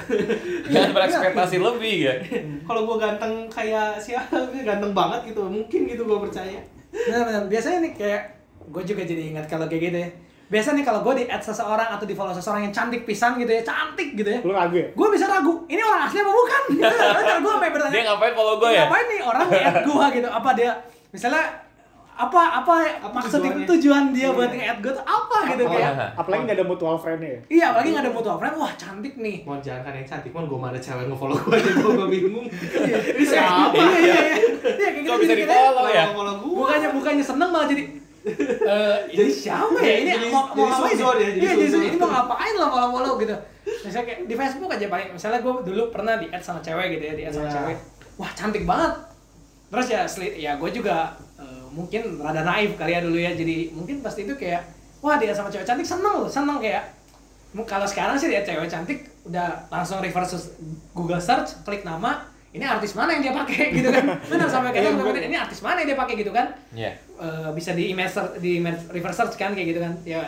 Jangan 0.72 0.90
berekspektasi 0.92 1.56
lebih 1.58 1.96
ya. 2.00 2.14
Kalau 2.62 2.82
gue 2.82 2.96
ganteng 2.98 3.32
kayak 3.48 3.90
siapa, 3.98 4.36
ganteng 4.62 4.92
banget 4.92 5.11
gitu, 5.24 5.42
mungkin 5.44 5.80
gitu 5.84 6.02
gue 6.04 6.18
percaya. 6.24 6.60
Benar-benar. 6.92 7.42
Biasanya 7.48 7.78
nih 7.84 7.92
kayak 7.96 8.22
gue 8.68 8.82
juga 8.84 9.02
jadi 9.04 9.22
ingat 9.34 9.46
kalau 9.48 9.66
kayak 9.68 9.82
gitu 9.92 9.98
ya. 10.00 10.10
Biasa 10.52 10.76
nih 10.76 10.84
kalau 10.84 11.00
gue 11.00 11.14
di 11.16 11.24
add 11.32 11.40
seseorang 11.40 11.88
atau 11.96 12.04
di 12.04 12.12
follow 12.12 12.36
seseorang 12.36 12.68
yang 12.68 12.74
cantik 12.76 13.08
pisan 13.08 13.40
gitu 13.40 13.48
ya, 13.48 13.64
cantik 13.64 14.12
gitu 14.12 14.28
ya. 14.28 14.40
lu 14.44 14.52
ragu 14.52 14.76
ya 14.76 14.92
Gue 14.92 15.08
bisa 15.08 15.24
ragu, 15.24 15.64
ini 15.64 15.80
orang 15.80 16.04
asli 16.04 16.20
apa 16.20 16.28
bukan? 16.28 16.62
Ntar 17.24 17.38
gue 17.40 17.52
sampai 17.56 17.70
bertanya. 17.72 17.94
Dia 17.96 18.04
ngapain 18.12 18.32
follow 18.36 18.54
gue 18.60 18.70
ya? 18.76 18.84
Ngapain 18.84 19.06
nih 19.08 19.20
orang 19.24 19.44
nge-add 19.48 19.78
gue 19.88 20.04
gitu? 20.20 20.28
Apa 20.28 20.50
dia 20.52 20.70
misalnya 21.08 21.44
apa 22.14 22.40
apa, 22.60 22.74
Apa 23.00 23.08
maksud 23.14 23.40
tujuannya? 23.40 23.56
itu 23.58 23.72
tujuan 23.72 24.04
dia 24.10 24.20
Iya. 24.22 24.30
buat 24.30 24.50
nge-add 24.50 24.78
gue 24.78 24.92
tuh 24.92 25.06
apa 25.06 25.36
gitu 25.48 25.62
Apa? 25.62 25.72
kayak. 25.72 25.92
Apalagi 26.14 26.42
nggak 26.42 26.56
ada 26.56 26.66
mutual 26.66 26.94
friend-nya 26.94 27.28
ya. 27.28 27.40
Iya, 27.48 27.64
apalagi 27.68 27.88
nggak 27.90 28.04
ada 28.04 28.12
mutual 28.12 28.36
friend, 28.36 28.54
wah 28.54 28.72
cantik 28.74 29.14
nih. 29.16 29.36
Mon 29.42 29.58
jangan 29.58 29.80
kan 29.82 29.92
yang 29.94 30.06
cantik, 30.06 30.30
mon 30.30 30.44
gue 30.44 30.54
mana 30.56 30.76
cewek 30.76 31.04
nge-follow 31.06 31.36
gue 31.36 31.54
aja, 31.54 31.70
gue 31.72 31.90
gue 31.94 32.08
bingung. 32.10 32.46
Ini 32.52 33.16
Iya, 33.18 33.26
siapa? 33.26 33.74
iya, 33.74 33.96
iya, 33.98 34.16
kayak 34.62 34.92
gitu 34.94 35.08
Kok 35.08 35.16
bisa 35.18 35.30
jadi 35.30 35.42
kita- 35.42 35.56
di-follow 35.56 35.86
ya? 35.88 36.04
Follow 36.10 36.34
gue. 36.36 36.48
bukannya 36.54 36.88
bukannya 36.92 37.24
seneng 37.24 37.50
malah 37.50 37.66
jadi 37.66 37.84
eh 38.22 38.96
ini 39.10 39.18
Jadi- 39.18 39.34
siapa 39.34 39.78
ya 39.78 39.94
ini 39.98 40.10
jadi- 40.12 40.30
mau 40.30 40.46
mau 40.48 40.70
ngapain 40.70 40.94
ya, 40.94 41.02
ya? 41.02 41.12
jadi 41.18 41.32
iya 41.34 41.52
jadi 41.58 41.86
ini 41.90 41.96
mau 41.96 42.06
ngapain 42.08 42.54
lah 42.54 42.68
follow 42.70 42.90
follow 42.92 43.12
gitu 43.18 43.34
misalnya 43.82 44.04
kayak 44.04 44.18
di 44.22 44.34
Facebook 44.36 44.70
aja 44.70 44.86
paling 44.86 45.08
misalnya 45.10 45.38
gue 45.40 45.52
dulu 45.64 45.82
pernah 45.90 46.14
di 46.14 46.26
add 46.28 46.38
sama 46.40 46.60
cewek 46.60 46.86
gitu 46.92 47.02
ya 47.02 47.14
di 47.16 47.22
add 47.24 47.34
sama 47.34 47.50
cewek 47.50 47.76
wah 48.14 48.30
cantik 48.30 48.62
banget 48.62 48.92
terus 49.68 49.86
ya 49.88 50.00
ya 50.36 50.52
gue 50.54 50.70
juga 50.70 51.18
mungkin 51.72 52.02
rada 52.16 52.42
naif 52.42 52.76
kali 52.76 52.92
ya 52.92 53.00
dulu 53.00 53.16
ya. 53.16 53.32
Jadi 53.32 53.72
mungkin 53.72 53.98
pasti 53.98 54.22
itu 54.22 54.34
kayak 54.34 54.62
wah 55.00 55.16
dia 55.16 55.32
sama 55.32 55.48
cewek 55.48 55.64
cantik 55.64 55.82
seneng 55.82 56.14
loh 56.14 56.28
seneng 56.28 56.56
kayak 56.56 56.84
kalau 57.62 57.84
sekarang 57.84 58.14
sih 58.14 58.28
dia 58.28 58.40
cewek 58.40 58.64
cantik 58.64 59.02
udah 59.24 59.66
langsung 59.68 59.98
reverse 59.98 60.56
Google 60.92 61.20
search 61.20 61.60
klik 61.62 61.82
nama 61.82 62.24
ini 62.52 62.62
artis 62.62 62.92
mana 62.92 63.16
yang 63.16 63.22
dia 63.22 63.32
pakai? 63.32 63.72
gitu 63.76 63.88
kan. 63.88 64.04
Benar 64.28 64.44
sampai 64.44 64.70
Iya, 64.70 64.92
kadang 64.92 65.00
gua- 65.00 65.16
ini 65.18 65.32
artis 65.34 65.60
mana 65.60 65.80
yang 65.80 65.88
dia 65.88 65.98
pakai? 65.98 66.14
gitu 66.14 66.30
kan. 66.30 66.46
Iya. 66.70 66.92
Eh, 67.16 67.48
bisa 67.50 67.72
di 67.72 67.88
image 67.88 68.12
di 68.38 68.60
image 68.60 68.92
reverse 68.92 69.16
search 69.16 69.36
kan 69.36 69.56
kayak 69.56 69.68
gitu 69.72 69.80
kan. 69.80 69.92
Ya 70.04 70.20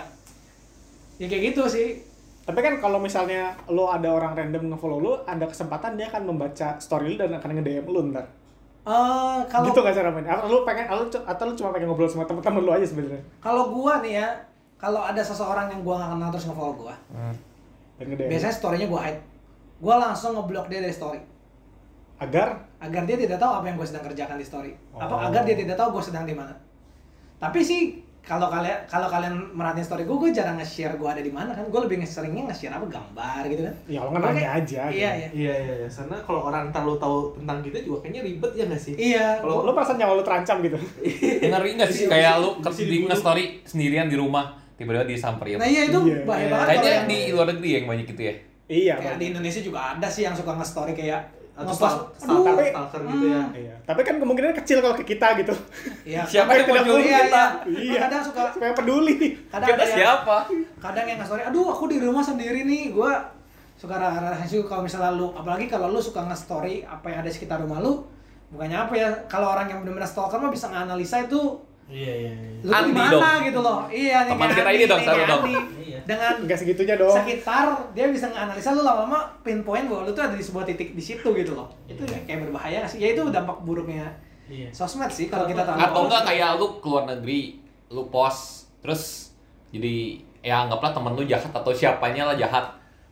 ya 1.14 1.26
kayak 1.28 1.52
gitu 1.52 1.68
sih. 1.68 2.00
Tapi 2.44 2.60
kan 2.60 2.76
kalau 2.76 2.96
misalnya 2.96 3.56
lo 3.68 3.88
ada 3.88 4.08
orang 4.08 4.32
random 4.32 4.72
nge-follow 4.72 5.00
lo, 5.00 5.12
ada 5.24 5.44
kesempatan 5.44 5.96
dia 5.96 6.08
akan 6.08 6.24
membaca 6.26 6.76
story 6.76 7.12
lo 7.12 7.24
dan 7.24 7.36
akan 7.36 7.50
nge-DM 7.56 7.84
lo 7.84 8.00
ntar. 8.08 8.24
Eh 8.84 9.38
kalau 9.48 9.64
gitu 9.66 9.80
gak 9.80 9.94
cara 9.94 10.08
main? 10.08 10.26
Atau 10.26 10.46
lo 10.46 10.60
pengen, 10.62 10.84
atau, 10.84 11.00
lu- 11.02 11.24
atau 11.24 11.44
lo 11.44 11.52
cuma 11.54 11.72
pengen 11.72 11.88
ngobrol 11.88 12.04
sama 12.04 12.24
temen-temen 12.24 12.60
lo 12.60 12.70
aja 12.70 12.84
sebenarnya? 12.84 13.22
Kalau 13.38 13.72
gua 13.72 13.98
nih 13.98 14.20
ya 14.20 14.28
kalau 14.76 15.00
ada 15.00 15.18
seseorang 15.18 15.66
yang 15.68 15.80
gua 15.80 15.96
gak 15.98 16.10
kenal 16.12 16.28
terus 16.28 16.44
nge-follow 16.44 16.74
gua 16.78 16.94
nge-DM. 17.96 18.28
biasanya 18.28 18.52
story-nya 18.52 18.86
gua 18.86 19.00
hide. 19.02 19.20
Gua 19.78 19.94
langsung 19.98 20.36
ngeblok 20.36 20.68
dia 20.68 20.80
dari 20.80 20.92
story. 20.92 21.20
Agar? 22.14 22.60
Agar 22.78 23.02
dia 23.02 23.16
tidak 23.16 23.38
tahu 23.38 23.52
apa 23.54 23.64
yang 23.64 23.74
gue 23.74 23.86
sedang 23.86 24.04
kerjakan 24.04 24.36
di 24.36 24.44
story. 24.44 24.70
Apa 24.92 25.08
Oh. 25.10 25.24
agar 25.24 25.42
dia 25.42 25.56
tidak 25.56 25.74
tahu 25.74 25.98
gue 25.98 26.04
sedang 26.04 26.22
di 26.22 26.30
mana. 26.30 26.52
Tapi 27.36 27.58
sih 27.58 28.03
kalau 28.24 28.48
kalian 28.48 28.78
kalau 28.84 29.04
kalian 29.06 29.36
merhatiin 29.52 29.84
story 29.84 30.02
gue 30.02 30.16
gue 30.16 30.30
jarang 30.30 30.56
nge-share 30.56 30.94
gue 30.94 31.04
ada 31.06 31.20
di 31.20 31.28
mana 31.28 31.52
kan 31.52 31.60
gue 31.62 31.76
lebih 31.78 31.96
nge- 31.98 32.08
seringnya 32.10 32.48
nge-share 32.48 32.72
apa 32.72 32.86
gambar 32.86 33.42
gitu 33.46 33.62
kan 33.62 33.74
ya 33.84 34.00
lo 34.00 34.08
nanya 34.10 34.24
kayak- 34.32 34.56
aja. 34.58 34.82
iya 34.86 34.88
gitu. 34.88 34.96
iya 34.96 35.10
Iya 35.34 35.54
iya 35.60 35.74
iya, 35.76 35.88
karena 35.90 36.16
kalau 36.18 36.40
orang 36.42 36.62
ntar 36.66 36.82
lu 36.82 36.96
tahu 36.96 37.16
tentang 37.36 37.60
kita 37.60 37.78
juga 37.80 37.98
kayaknya 38.00 38.22
ribet 38.24 38.52
ya 38.54 38.64
nggak 38.64 38.80
sih? 38.80 38.94
iya 38.94 39.26
Lo, 39.38 39.60
lo 39.60 39.70
perasaan 39.70 39.96
nyawa 39.96 40.12
lo 40.14 40.22
terancam 40.22 40.56
gitu. 40.58 40.78
Ngeri 41.52 41.70
nggak 41.74 41.90
sih 41.90 42.04
kayak 42.06 42.32
ke 42.58 42.70
di 42.82 42.96
nge-story 43.02 43.44
sendirian 43.62 44.08
di 44.08 44.16
rumah 44.16 44.44
tiba-tiba 44.74 45.04
disamperin. 45.04 45.54
nah 45.54 45.68
iya 45.68 45.84
itu 45.84 45.98
Iya, 46.02 46.24
bahaya 46.24 46.40
iya. 46.40 46.50
banget 46.50 46.66
Kayaknya 46.66 46.80
kalau 46.80 46.96
yang- 46.96 47.06
di 47.06 47.18
luar 47.30 47.46
negeri 47.46 47.68
yang 47.70 47.84
banyak 47.86 48.06
gitu 48.08 48.22
ya. 48.22 48.34
iya. 48.66 48.94
kayak 48.96 49.04
Bang. 49.06 49.20
di 49.20 49.26
Indonesia 49.30 49.60
juga 49.60 49.78
ada 49.92 50.08
sih 50.08 50.22
yang 50.22 50.34
suka 50.34 50.52
nge-story 50.54 50.92
kayak 50.92 51.20
Atau 51.54 51.70
aduh 51.70 52.10
stalker, 52.18 52.50
tapi- 52.50 52.70
stalker 52.70 53.00
gitu 53.06 53.24
ya. 53.24 53.38
Hmm. 53.40 53.54
Iya. 53.54 53.74
Tapi 53.84 54.00
kan 54.02 54.14
kemungkinan 54.18 54.52
kecil 54.56 54.78
kalau 54.78 54.94
ke 54.94 55.04
kita 55.06 55.38
gitu. 55.38 55.54
iya 56.02 56.26
Siapa 56.30 56.50
yang 56.52 56.66
tidak 56.66 56.82
nyuruh 56.82 56.98
iya, 57.00 57.18
kita? 57.24 57.44
iya. 57.64 57.78
Iya. 57.80 57.98
kadang 58.02 58.22
suka 58.22 58.42
Supaya 58.50 58.72
peduli. 58.72 59.14
kadang 59.46 59.68
Kita 59.68 59.76
ada 59.76 59.84
yang- 59.84 59.96
siapa? 59.96 60.36
kadang 60.76 61.04
yang 61.06 61.18
nge-story 61.18 61.42
aduh 61.44 61.66
aku 61.68 61.84
di 61.86 61.96
rumah 61.98 62.20
sendiri 62.20 62.60
nih 62.62 62.90
gue 62.90 63.12
suka 63.74 63.94
rara 63.94 64.34
sih 64.42 64.62
kalau 64.62 64.82
misalnya 64.82 65.12
lu 65.12 65.30
apalagi 65.30 65.66
kalau 65.66 65.88
lu 65.88 65.98
suka 65.98 66.22
nge-story 66.22 66.82
apa 66.82 67.06
yang 67.06 67.18
ada 67.20 67.28
di 67.28 67.34
sekitar 67.34 67.58
rumah 67.58 67.78
lu 67.78 68.02
bukannya 68.48 68.78
apa 68.80 68.94
ya 68.94 69.08
kalau 69.24 69.50
orang 69.50 69.66
yang 69.66 69.78
benar-benar 69.80 70.06
stalker 70.06 70.36
mah 70.36 70.48
bisa 70.48 70.68
nganalisa 70.68 71.22
itu 71.22 71.58
Iya 71.86 72.12
iya 72.18 72.32
iya. 72.32 72.72
Andi 72.72 72.90
di 72.90 72.96
mana 72.96 73.12
dong. 73.12 73.40
gitu 73.44 73.60
loh 73.60 73.80
iya 73.86 74.16
nih 74.22 74.32
Teman 74.32 74.46
kayak 74.46 74.54
kita 74.54 74.64
Andi, 74.64 74.76
ini 74.76 74.86
dong, 74.86 75.00
kayak 75.00 75.26
dong. 75.26 75.42
Iya. 75.78 75.98
dengan 76.04 76.32
Enggak 76.38 76.58
segitunya 76.58 76.96
dong. 76.96 77.12
sekitar 77.14 77.64
dia 77.92 78.06
bisa 78.08 78.26
nganalisa 78.26 78.70
lu 78.70 78.80
lama-lama 78.80 79.20
pinpoint 79.40 79.84
bahwa 79.84 80.02
lu 80.02 80.10
tuh 80.10 80.22
ada 80.22 80.32
di 80.32 80.40
sebuah 80.40 80.64
titik 80.64 80.92
di 80.92 81.00
situ 81.00 81.28
gitu 81.28 81.52
loh 81.52 81.68
itu 81.84 82.00
kayak 82.02 82.40
berbahaya 82.42 82.80
nggak 82.80 82.90
sih 82.90 83.00
ya 83.00 83.08
itu 83.10 83.22
dampak 83.26 83.60
buruknya 83.60 84.08
Iya. 84.44 84.68
sosmed 84.70 85.08
sih 85.08 85.26
kalau 85.26 85.44
kita 85.44 85.60
tahu 85.62 85.72
Atau 85.74 86.00
enggak 86.04 86.22
kayak 86.26 86.50
lu 86.54 86.76
keluar 86.78 87.04
negeri, 87.06 87.56
lu 87.88 88.08
post 88.08 88.68
terus 88.78 89.32
jadi 89.68 90.16
ya 90.40 90.62
anggaplah 90.62 90.90
temen 90.90 91.12
lu 91.12 91.24
jahat 91.24 91.48
atau 91.48 91.70
siapanya 91.70 92.24
lah 92.24 92.36
jahat 92.36 92.68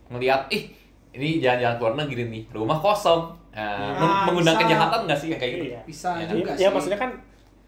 ngelihat 0.07 0.45
ih 0.47 0.69
ini 1.11 1.37
jalan-jalan 1.39 1.75
keluar 1.75 1.93
negeri 1.95 2.23
nih 2.27 2.43
rumah 2.51 2.77
kosong 2.77 3.33
nah, 3.49 3.89
meng- 3.91 4.05
Ah, 4.11 4.25
mengundang 4.25 4.53
bisa. 4.55 4.63
kejahatan 4.63 4.99
nggak 5.03 5.17
sih 5.17 5.27
yang 5.27 5.39
kayak 5.39 5.51
gitu 5.51 5.65
Iya. 5.67 5.79
bisa 5.83 6.09
Ya. 6.15 6.25
juga 6.27 6.41
ya, 6.47 6.53
sih 6.53 6.63
ya 6.63 6.69
maksudnya 6.69 6.99
kan 6.99 7.11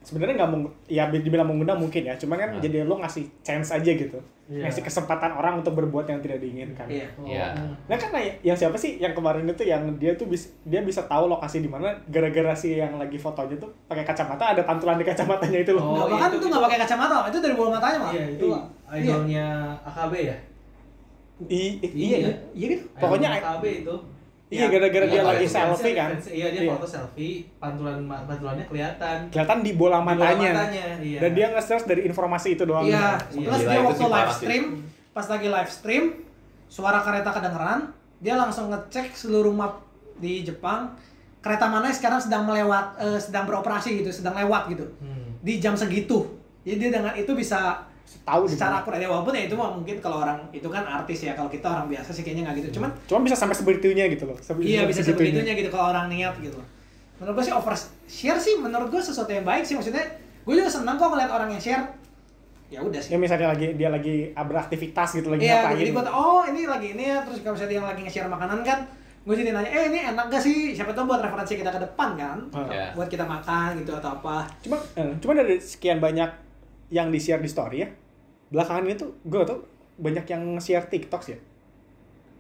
sebenarnya 0.06 0.38
nggak 0.38 0.52
meng 0.52 0.63
ya 0.86 1.10
dibilang 1.10 1.44
mengundang 1.44 1.76
mungkin 1.76 2.06
ya 2.06 2.13
cuman 2.13 2.38
kan 2.38 2.50
Nah. 2.52 2.62
jadi 2.62 2.86
lo 2.86 2.96
ngasih 2.96 3.26
chance 3.41 3.74
aja 3.74 3.89
gitu 3.89 4.22
Iya. 4.46 4.62
ngasih 4.63 4.86
kesempatan 4.86 5.34
orang 5.34 5.58
untuk 5.58 5.74
berbuat 5.74 6.06
yang 6.06 6.22
tidak 6.22 6.38
diinginkan 6.38 6.86
iya 6.86 7.10
Iya. 7.18 7.58
nah 7.84 7.98
kan 7.98 8.13
ya- 8.13 8.38
yang 8.44 8.54
siapa 8.54 8.74
sih 8.76 8.96
yang 8.96 9.12
kemarin 9.12 9.41
itu 9.44 9.63
yang 9.63 9.82
dia 9.98 10.13
tuh 10.13 10.26
bisa 10.26 10.54
dia 10.62 10.80
bisa 10.80 11.02
tahu 11.04 11.26
lokasi 11.26 11.60
di 11.60 11.68
mana 11.68 11.89
gara-gara 12.06 12.54
si 12.54 12.78
yang 12.78 12.96
lagi 12.96 13.18
fotonya 13.18 13.58
tuh 13.58 13.74
pakai 13.84 14.06
kacamata 14.06 14.54
ada 14.54 14.62
pantulan 14.62 14.96
di 14.96 15.04
kacamatanya 15.04 15.60
itu 15.60 15.74
loh 15.74 15.82
Oh, 15.84 15.91
Nggak, 15.96 16.08
bahkan 16.12 16.30
itu- 16.30 16.38
tuh 16.38 16.48
nggak 16.48 16.63
pakai 16.63 16.80
kacamata 16.80 17.15
itu 17.26 17.38
dari 17.39 17.54
bola 17.54 17.70
matanya 17.74 17.98
malah 18.00 18.13
Iya 18.13 18.26
itu 18.32 18.46
Iya. 18.46 18.62
idolnya 18.96 19.46
AKB 19.84 20.13
ya. 20.24 20.38
I- 21.44 21.78
i- 21.82 21.94
iya 21.94 22.18
ya 22.22 22.34
iya 22.54 22.65
gitu 22.72 22.84
Pokoknya- 22.96 23.34
AKB 23.36 23.65
itu. 23.82 23.96
Iya 24.47 24.65
gara-gara 24.67 25.05
dia 25.05 25.15
Iya, 25.15 25.23
lagi 25.25 25.43
iya. 25.43 25.51
selfie 25.51 25.93
kan 25.93 26.10
Iya 26.21 26.47
dia 26.49 26.62
Iya. 26.62 26.71
foto 26.71 26.86
selfie, 26.86 27.36
pantulan 27.58 27.97
pantulannya 28.05 28.65
kelihatan. 28.65 29.17
kelihatan 29.27 29.58
di 29.60 29.71
bola 29.73 29.97
Di 29.97 30.05
bola 30.05 30.13
matanya 30.31 30.51
iya. 31.01 31.19
dan 31.19 31.31
dia 31.31 31.47
nge-search 31.49 31.86
dari 31.86 32.01
informasi 32.03 32.53
itu 32.53 32.63
doang 32.63 32.86
Iya, 32.86 33.17
Iya, 33.31 33.47
plus 33.47 33.62
gila, 33.62 33.71
dia 33.71 33.81
waktu 33.81 34.05
live 34.08 34.34
stream, 34.34 34.63
pas 35.12 35.25
lagi 35.25 35.47
live 35.47 35.71
stream, 35.71 36.03
suara 36.67 36.99
kereta 37.01 37.29
kedengeran, 37.31 37.79
dia 38.17 38.36
langsung 38.36 38.69
ngecek 38.69 39.13
seluruh 39.13 39.49
map 39.49 39.81
di 40.15 40.41
Jepang, 40.41 40.93
kereta 41.39 41.65
mana 41.65 41.88
yang 41.88 41.97
sekarang 41.97 42.19
sedang 42.19 42.43
melewat, 42.43 42.86
eh, 42.97 43.19
sedang 43.19 43.45
beroperasi 43.45 43.97
gitu, 43.97 44.10
sedang 44.12 44.34
lewat 44.36 44.69
gitu, 44.69 44.86
Hmm. 44.97 45.36
di 45.39 45.58
jam 45.58 45.73
segitu. 45.73 46.25
Jadi 46.62 46.77
dia 46.79 46.89
dengan 46.91 47.13
itu 47.13 47.29
bisa 47.31 47.86
tahu 48.22 48.44
secara 48.46 48.80
akurat 48.80 48.98
ya 48.98 49.06
walaupun 49.06 49.32
ya 49.32 49.46
itu 49.46 49.54
mah 49.54 49.70
mungkin 49.72 49.98
kalau 49.98 50.20
orang 50.20 50.38
itu 50.50 50.65
kan 50.65 50.82
artis 50.82 51.22
ya, 51.22 51.34
kalau 51.34 51.46
kita 51.48 51.65
orang 51.65 51.86
biasa 51.88 52.10
sih 52.10 52.22
kayaknya 52.22 52.46
nggak 52.46 52.56
gitu. 52.60 52.70
Cuman 52.78 52.89
cuma 53.06 53.20
bisa 53.22 53.36
sampai 53.36 53.54
sebegitunya 53.54 54.06
gitu 54.08 54.26
loh 54.26 54.38
Sampai- 54.38 54.65
iya 54.65 54.84
bisa 54.84 55.00
segitunya. 55.00 55.34
sebegitunya 55.36 55.54
gitu 55.56 55.70
kalau 55.70 55.89
orang 55.89 56.06
niat 56.08 56.34
gitu. 56.39 56.58
Menurut 57.15 57.34
gue 57.34 57.46
sih 57.46 57.54
over 57.54 57.74
share 58.06 58.38
sih 58.38 58.56
menurut 58.56 58.88
gue 58.88 59.00
sesuatu 59.00 59.30
yang 59.30 59.44
baik 59.44 59.62
sih 59.62 59.74
maksudnya. 59.74 60.04
Gue 60.41 60.54
juga 60.56 60.70
senang 60.70 60.96
kok 60.96 61.08
ngeliat 61.08 61.30
orang 61.30 61.50
yang 61.50 61.60
share. 61.60 61.86
Ya 62.65 62.82
udah 62.82 62.98
sih. 62.98 63.13
ya 63.13 63.18
misalnya 63.18 63.48
lagi 63.48 63.74
dia 63.74 63.88
lagi 63.88 64.34
beraktivitas 64.34 65.10
gitu 65.15 65.30
lagi 65.30 65.46
Iya, 65.46 65.62
ngapain 65.63 65.78
jadi 65.78 65.91
gue 65.91 66.04
oh 66.08 66.41
ini 66.44 66.62
lagi 66.65 66.88
ini 66.91 67.04
ya, 67.08 67.22
terus 67.22 67.39
kalau 67.39 67.54
misalnya 67.54 67.72
dia 67.72 67.82
lagi 67.84 68.02
nge-share 68.02 68.26
makanan 68.28 68.60
kan, 68.62 68.80
gue 69.22 69.36
jadi 69.36 69.50
nanya, 69.52 69.70
eh 69.70 69.84
ini 69.88 70.00
enak 70.04 70.26
gak 70.28 70.41
sih? 70.41 70.74
Siapa 70.74 70.89
tahu 70.91 71.06
buat 71.06 71.22
referensi 71.22 71.54
kita 71.56 71.70
ke 71.70 71.78
depan 71.80 72.18
kan, 72.18 72.38
Ah. 72.52 72.65
Iya. 72.65 72.88
buat 72.91 73.06
kita 73.06 73.22
makan 73.24 73.78
gitu 73.78 73.94
atau 73.94 74.18
apa. 74.18 74.50
cuma 74.60 74.82
eh, 74.96 75.13
cuma 75.15 75.38
dari 75.38 75.56
sekian 75.56 75.98
banyak 76.00 76.26
yang 76.89 77.10
di 77.10 77.17
share 77.17 77.41
di 77.41 77.50
story 77.50 77.82
ya 77.82 77.89
belakangan 78.50 78.86
itu 78.86 79.06
gue 79.26 79.41
tuh 79.41 79.60
banyak 79.98 80.26
yang 80.28 80.43
share 80.60 80.86
TikTok 80.86 81.21
sih 81.24 81.34
ya. 81.34 81.39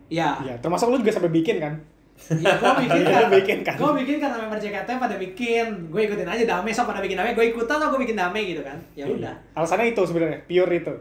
Iya, 0.05 0.29
Iya, 0.45 0.53
termasuk 0.61 0.93
lu 0.93 1.01
juga 1.01 1.09
sampai 1.09 1.33
bikin 1.33 1.57
kan? 1.57 1.73
Iya 2.15 2.53
gue 2.55 2.71
bikin 2.85 3.01
Iya, 3.01 3.09
kan, 3.09 3.21
lu 3.25 3.29
bikin 3.41 3.59
kan. 3.61 3.75
gue 3.75 3.91
bikin 4.05 4.15
kan 4.21 4.29
member 4.37 4.59
JKT 4.61 4.89
pada 5.01 5.15
bikin, 5.17 5.65
gue 5.89 6.01
ikutin 6.05 6.29
aja 6.29 6.43
dame, 6.45 6.69
so 6.69 6.85
pada 6.85 7.01
bikin 7.01 7.17
dame, 7.17 7.33
gue 7.33 7.45
ikutan 7.49 7.81
so 7.81 7.89
gue 7.89 7.99
bikin 7.99 8.13
dame 8.13 8.39
gitu 8.45 8.61
kan, 8.61 8.77
ya 8.93 9.03
udah. 9.03 9.33
alasannya 9.53 9.91
itu 9.91 10.01
sebenarnya 10.05 10.37
pure 10.45 10.71
itu. 10.71 10.93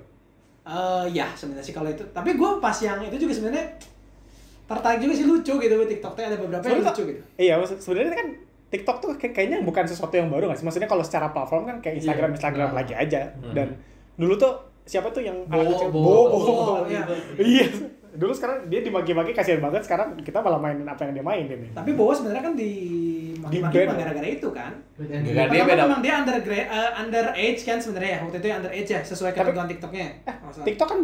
Eh 0.64 1.04
ya 1.12 1.28
sebenarnya 1.36 1.60
sih 1.62 1.76
kalau 1.76 1.92
itu, 1.92 2.00
tapi 2.16 2.32
gue 2.32 2.50
pas 2.58 2.72
yang 2.80 2.96
itu 2.98 3.16
juga 3.20 3.36
sebenarnya 3.36 3.64
tertarik 4.64 4.98
juga 4.98 5.12
sih 5.12 5.26
lucu 5.28 5.52
gitu. 5.60 5.74
Di 5.76 5.88
TikTok 5.92 6.12
tuh 6.16 6.22
ada 6.24 6.36
beberapa 6.40 6.64
yang 6.64 6.80
lucu 6.80 7.02
gitu. 7.04 7.20
iya 7.36 7.54
sebenarnya 7.60 8.16
kan 8.16 8.28
TikTok 8.66 8.96
tuh 8.98 9.10
kayak- 9.14 9.32
kayaknya 9.32 9.58
bukan 9.60 9.84
sesuatu 9.84 10.12
yang 10.12 10.28
baru 10.28 10.46
nggak 10.46 10.58
sih 10.58 10.66
maksudnya 10.66 10.86
kalau 10.86 11.00
secara 11.00 11.28
platform 11.28 11.64
kan 11.64 11.76
kayak 11.78 11.98
Instagram 11.98 12.28
Iya, 12.28 12.36
Instagram 12.36 12.68
nah. 12.68 12.76
lagi 12.76 12.94
aja 12.94 13.20
Hmm. 13.32 13.52
dan 13.52 13.68
dulu 14.14 14.34
tuh 14.34 14.52
siapa 14.82 15.08
tuh 15.08 15.22
yang 15.22 15.36
Bo, 15.44 15.54
anak 15.54 15.66
kecil 15.72 15.88
Bo, 15.88 16.00
Bo, 16.00 16.12
Bo. 16.28 16.38
Bo, 16.38 16.74
iya. 16.92 17.02
iya 17.36 17.66
dulu 18.14 18.30
sekarang 18.30 18.68
dia 18.68 18.78
dimaki-maki 18.78 19.32
kasihan 19.32 19.58
banget 19.58 19.82
sekarang 19.82 20.14
kita 20.18 20.38
malah 20.38 20.54
mainin 20.56 20.84
apa 20.84 21.02
yang 21.02 21.12
dia 21.12 21.24
mainin 21.24 21.58
nih 21.58 21.70
Tapi 21.72 21.90
Bowo 21.92 22.14
sebenarnya 22.14 22.42
kan 22.42 22.54
di 22.54 22.70
maki-maki 23.34 23.74
Di 23.74 23.90
gara-gara 23.90 24.28
itu 24.30 24.48
kan. 24.48 24.72
Green. 24.94 25.20
dia 25.20 25.44
Pertama 25.44 25.66
beda. 25.66 25.82
memang 25.84 26.00
dia 26.00 26.14
under 26.22 26.36
uh, 26.38 26.90
under 26.94 27.24
age 27.34 27.60
kan 27.60 27.76
sebenarnya 27.76 28.10
ya. 28.14 28.20
Waktu 28.22 28.36
itu 28.38 28.46
ya 28.46 28.54
under 28.56 28.72
age 28.72 28.88
ya 28.88 29.00
sesuai 29.02 29.30
ketentuan 29.34 29.66
TikToknya. 29.66 30.06
eh. 30.22 30.36
TikTok 30.62 30.86
kan 30.86 30.98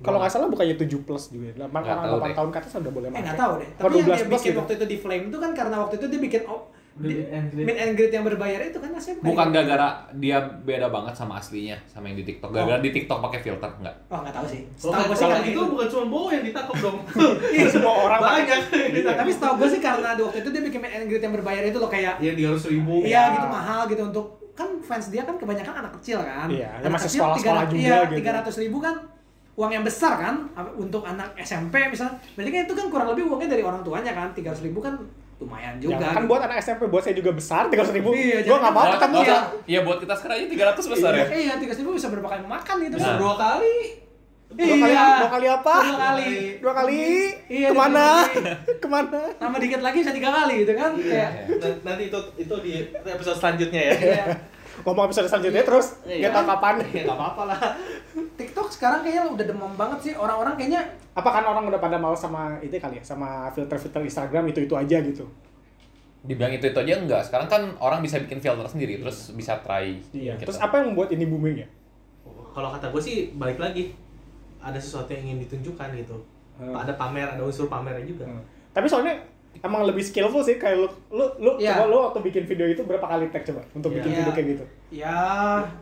kalau 0.00 0.18
nggak 0.18 0.32
salah 0.32 0.48
bukannya 0.48 0.76
7 0.80 1.06
plus 1.06 1.24
juga 1.30 1.48
8 1.54 1.70
Nggak 1.70 1.84
orang 1.84 2.04
tahu 2.04 2.18
8 2.18 2.24
deh. 2.24 2.34
tahun 2.34 2.50
ke 2.50 2.58
atas 2.58 2.72
udah 2.74 2.92
boleh 2.94 3.08
Eh 3.08 3.12
pakai 3.12 3.24
nggak 3.24 3.38
tahu 3.38 3.52
deh. 3.60 3.68
Tapi 3.76 3.92
yang 3.94 4.06
12 4.06 4.08
dia 4.08 4.26
bikin 4.26 4.50
gitu? 4.50 4.58
waktu 4.60 4.72
itu 4.74 4.84
di 4.88 4.96
Flame 4.98 5.24
itu 5.30 5.38
kan 5.38 5.50
karena 5.54 5.76
waktu 5.84 5.94
itu 6.00 6.06
dia 6.08 6.20
bikin 6.20 6.42
oh, 6.48 6.62
di, 6.94 7.10
Meet 7.10 7.26
and 7.34 7.46
meet 7.50 7.74
and 7.74 7.92
greet 7.98 8.12
yang 8.14 8.22
berbayar 8.22 8.70
itu 8.70 8.78
kan 8.78 8.94
aslinya 8.94 9.18
bukan 9.26 9.46
gara-gara 9.50 9.88
dia 10.14 10.38
beda 10.62 10.86
banget 10.94 11.14
sama 11.18 11.42
aslinya 11.42 11.74
sama 11.90 12.06
yang 12.06 12.22
di 12.22 12.24
TikTok 12.30 12.54
gara-gara 12.54 12.78
di 12.78 12.94
TikTok 12.94 13.18
pakai 13.18 13.42
filter 13.42 13.66
enggak 13.82 13.96
Oh 14.06 14.22
nggak 14.22 14.30
tahu 14.30 14.46
sih. 14.46 14.62
Setahu 14.78 15.10
gue 15.10 15.16
sih 15.18 15.26
kalau 15.26 15.34
karena 15.42 15.50
itu 15.50 15.62
bukan 15.74 15.86
cuma 15.90 16.04
Bowo 16.06 16.28
yang 16.30 16.44
ditangkap 16.46 16.76
dong. 16.78 16.98
Iya, 17.54 17.66
semua 17.66 17.94
orang 18.06 18.20
banyak. 18.22 18.60
Tapi 19.02 19.30
setahu 19.34 19.54
gue 19.58 19.68
sih 19.74 19.80
karena 19.82 20.14
di 20.14 20.22
waktu 20.22 20.38
itu 20.46 20.48
dia 20.54 20.62
bikin 20.62 20.78
meet 20.78 20.92
and 20.94 21.06
greet 21.10 21.22
yang 21.26 21.34
berbayar 21.34 21.62
itu 21.66 21.78
loh 21.82 21.90
kayak 21.90 22.14
Iya 22.22 22.32
300 22.38 22.72
ribu. 22.78 22.94
Iya 23.02 23.22
gitu 23.34 23.46
mahal 23.50 23.80
gitu 23.90 24.02
untuk 24.06 24.26
kan 24.54 24.70
fans 24.86 25.10
dia 25.10 25.26
kan 25.26 25.34
kebanyakan 25.34 25.74
anak 25.82 25.92
kecil 25.98 26.22
kan. 26.22 26.46
Iya, 26.46 26.78
yang 26.78 26.94
anak 26.94 27.02
masih 27.02 27.08
kecil 27.10 27.20
sekolah-sekolah 27.26 27.62
300 27.66 27.74
juga 27.74 27.82
iya, 27.82 27.98
gitu. 28.06 28.18
Tiga 28.22 28.30
ratus 28.38 28.56
ribu 28.62 28.78
kan 28.78 28.94
uang 29.54 29.70
yang 29.70 29.82
besar 29.82 30.16
kan 30.16 30.34
untuk 30.74 31.02
anak 31.02 31.30
SMP 31.38 31.78
misalnya. 31.86 32.18
Berarti 32.34 32.50
kan 32.50 32.60
itu 32.62 32.74
kan 32.74 32.86
kurang 32.88 33.08
lebih 33.08 33.24
uangnya 33.24 33.50
dari 33.50 33.62
orang 33.62 33.80
tuanya 33.80 34.10
kan. 34.10 34.28
Tiga 34.30 34.50
ribu 34.52 34.78
kan 34.78 34.98
lumayan 35.36 35.74
Ya, 35.76 35.90
juga. 35.92 36.06
kan 36.10 36.24
buat 36.24 36.40
anak 36.40 36.58
SMP 36.58 36.86
buat 36.86 37.00
saya 37.00 37.14
juga 37.14 37.30
besar 37.30 37.66
tiga 37.68 37.82
ribu. 37.84 38.10
Iya, 38.10 38.40
Gue 38.40 38.48
jadi 38.48 38.60
nggak 38.60 38.72
mau 38.72 38.86
ketemu. 38.88 39.18
iya. 39.20 39.38
Iya 39.64 39.80
buat 39.82 39.98
kita 39.98 40.14
sekarang 40.14 40.36
aja 40.36 40.46
300 40.72 40.92
besar 40.92 41.12
ya. 41.12 41.26
Iya, 41.28 41.52
tiga 41.56 41.74
ribu 41.74 41.90
bisa 41.92 42.06
berapa 42.08 42.28
kali 42.28 42.42
makan 42.44 42.76
itu. 42.82 42.96
Bisa 42.96 43.10
Nah. 43.10 43.18
dua 43.18 43.34
kali. 43.36 43.76
Dua 44.46 44.70
kali, 44.70 44.86
Iya. 44.86 45.06
dua 45.18 45.30
kali 45.32 45.46
apa? 45.48 45.74
Dua 45.82 45.98
kali. 46.00 46.32
Dua 46.58 46.72
kali. 46.72 47.02
Iya, 47.48 47.68
Ke 47.68 47.74
mana? 47.74 48.06
dua 48.06 48.26
kali. 48.28 48.74
Ke 48.82 48.88
mana? 48.88 49.20
Tambah 49.34 49.58
dikit 49.58 49.80
lagi 49.80 49.96
bisa 49.98 50.12
tiga 50.12 50.30
kali 50.32 50.54
gitu 50.62 50.72
kan. 50.72 50.90
Kayak 50.94 51.30
N- 51.52 51.80
Nanti 51.82 52.02
itu 52.06 52.18
itu 52.36 52.54
di 52.60 52.72
episode 53.04 53.34
selanjutnya 53.36 53.80
ya. 53.84 53.94
iya. 53.96 54.24
Ngomong 54.82 55.06
episode 55.06 55.30
selanjutnya 55.30 55.62
terus 55.62 55.94
Iya. 56.02 56.34
tahu 56.34 56.44
kapan. 56.50 56.74
Ya 56.90 57.02
nggak 57.06 57.14
apa-apa 57.14 57.42
lah. 57.54 57.60
TikTok 58.34 58.66
sekarang 58.74 59.06
kayaknya 59.06 59.30
udah 59.30 59.44
demam 59.46 59.72
banget 59.78 59.98
sih 60.10 60.12
orang-orang 60.18 60.58
kayaknya 60.58 60.82
Apa 61.14 61.30
kan 61.30 61.46
orang 61.46 61.70
udah 61.70 61.78
pada 61.78 61.94
males 61.94 62.18
sama 62.18 62.58
itu 62.58 62.74
kali 62.74 62.98
ya, 62.98 63.02
sama 63.06 63.46
filter-filter 63.54 64.02
Instagram 64.02 64.50
itu 64.50 64.66
itu 64.66 64.74
aja 64.74 64.98
gitu. 64.98 65.22
Dibilang 66.26 66.50
itu 66.50 66.66
itu 66.66 66.74
aja 66.74 66.98
enggak. 66.98 67.22
Sekarang 67.22 67.46
kan 67.46 67.62
orang 67.78 68.02
bisa 68.02 68.18
bikin 68.18 68.42
filter 68.42 68.66
sendiri 68.66 68.98
terus 68.98 69.30
bisa 69.30 69.54
try. 69.62 69.94
Iya. 70.10 70.34
gitu. 70.34 70.50
Terus 70.50 70.58
apa 70.58 70.82
yang 70.82 70.90
membuat 70.90 71.14
ini 71.14 71.22
booming 71.30 71.62
ya? 71.62 71.68
Kalau 72.50 72.74
kata 72.74 72.90
gue 72.90 72.98
sih 72.98 73.16
balik 73.38 73.62
lagi 73.62 73.94
ada 74.58 74.80
sesuatu 74.80 75.14
yang 75.14 75.30
ingin 75.30 75.46
ditunjukkan 75.46 75.94
gitu. 76.02 76.18
Hmm. 76.58 76.74
Ada 76.74 76.98
pamer, 76.98 77.30
ada 77.30 77.42
unsur 77.46 77.70
pamernya 77.70 78.02
juga. 78.02 78.26
Hmm. 78.26 78.42
Tapi 78.74 78.86
soalnya 78.90 79.14
emang 79.60 79.84
lebih 79.84 80.00
skillful 80.00 80.40
sih 80.40 80.56
kayak 80.56 80.76
lu 80.76 80.86
lu 81.10 81.24
lu 81.38 81.50
Iya. 81.56 81.76
coba 81.76 81.84
lu 81.86 81.96
waktu 82.02 82.18
bikin 82.22 82.44
video 82.44 82.66
itu 82.66 82.82
berapa 82.82 83.04
kali 83.04 83.28
tag 83.28 83.44
coba 83.44 83.62
untuk 83.70 83.88
Iya. 83.88 83.96
bikin 83.96 84.08
Iya. 84.08 84.18
video 84.18 84.32
kayak 84.32 84.48
gitu. 84.48 84.64
ya 84.90 85.18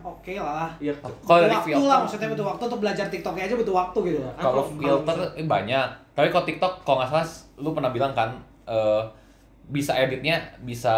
oke 0.01 0.33
lah. 0.35 0.69
Iya. 0.77 0.93
Kalau 0.99 1.39
dari 1.39 1.53
waktu 1.53 1.67
filter, 1.69 1.85
lah 1.85 1.97
maksudnya 2.01 2.27
butuh 2.29 2.45
waktu 2.47 2.63
untuk 2.65 2.81
belajar 2.81 3.05
TikToknya 3.07 3.43
aja 3.45 3.55
butuh 3.55 3.75
waktu 3.75 3.99
gitu. 4.05 4.19
Iya. 4.19 4.31
kalau 4.35 4.63
filter 4.67 5.15
eh, 5.33 5.45
banyak. 5.45 5.87
Tapi 6.13 6.27
kalau 6.29 6.45
TikTok 6.45 6.73
kalau 6.83 6.97
nggak 6.99 7.09
salah 7.09 7.27
lu 7.57 7.69
pernah 7.71 7.89
bilang 7.89 8.11
kan 8.11 8.29
eh, 8.63 9.01
bisa 9.65 9.95
editnya 9.95 10.37
bisa 10.59 10.95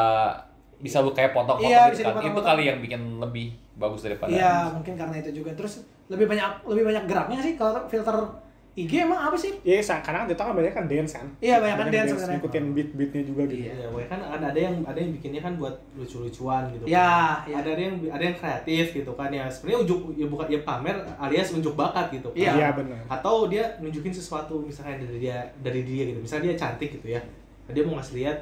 bisa 0.76 1.00
lu 1.00 1.12
kayak 1.12 1.32
potong-potong 1.32 1.66
Iya, 1.66 1.90
gitu 1.90 2.04
kan. 2.04 2.20
Itu 2.20 2.42
kali 2.42 2.64
yang 2.66 2.80
bikin 2.80 3.02
lebih 3.18 3.56
bagus 3.76 4.02
daripada 4.02 4.32
Iya 4.32 4.72
mungkin 4.72 4.96
karena 4.96 5.16
itu 5.16 5.32
juga 5.34 5.52
terus 5.52 5.84
lebih 6.08 6.26
banyak 6.26 6.64
lebih 6.64 6.84
banyak 6.86 7.04
geraknya 7.06 7.40
sih 7.42 7.54
kalau 7.56 7.76
filter 7.86 8.16
IG 8.76 8.92
emang 9.02 9.16
apa 9.18 9.38
sih? 9.40 9.56
Iya, 9.64 9.80
sa- 9.80 10.04
karena 10.04 10.28
TikTok 10.28 10.52
kan 10.52 10.56
banyak 10.56 10.74
kan 10.74 10.86
dance 10.86 11.16
kan. 11.16 11.24
Iya, 11.40 11.64
banyak 11.64 11.78
kan 11.78 11.88
dance 11.88 12.12
sebenarnya. 12.12 12.36
Ngikutin 12.36 12.66
beat-beatnya 12.76 13.22
juga 13.24 13.42
gitu. 13.48 13.64
Iya. 13.64 13.72
Ya, 13.72 13.88
pokoknya 13.88 14.10
kan 14.12 14.22
ada 14.28 14.46
ada 14.52 14.60
yang 14.60 14.76
ada 14.84 15.00
yang 15.00 15.12
bikinnya 15.16 15.40
kan 15.40 15.54
buat 15.56 15.76
lucu-lucuan 15.96 16.64
gitu. 16.76 16.84
Ya, 16.84 17.40
kan. 17.40 17.48
ya. 17.48 17.56
Ada 17.64 17.70
yang 17.72 17.96
ada 18.12 18.24
yang 18.26 18.36
kreatif 18.36 18.86
gitu 18.92 19.12
kan 19.16 19.30
ya. 19.32 19.48
Sebenarnya 19.48 19.80
ujuk 19.88 20.00
ya 20.14 20.28
bukan 20.28 20.48
ya 20.52 20.60
pamer 20.62 20.96
alias 21.16 21.48
unjuk 21.52 21.74
bakat 21.74 22.12
gitu. 22.12 22.28
kan. 22.30 22.36
Iya. 22.36 22.52
Iya, 22.52 22.68
benar. 22.76 23.00
Atau 23.08 23.48
dia 23.48 23.64
nunjukin 23.80 24.12
sesuatu 24.12 24.60
misalnya 24.60 25.00
dari 25.00 25.24
dia 25.24 25.38
dari 25.64 25.82
dia 25.82 26.04
gitu. 26.06 26.20
Misalnya 26.20 26.52
dia 26.52 26.58
cantik 26.60 26.90
gitu 26.94 27.08
ya. 27.10 27.22
Dia 27.66 27.82
mau 27.82 27.96
ngasih 27.96 28.20
lihat 28.20 28.38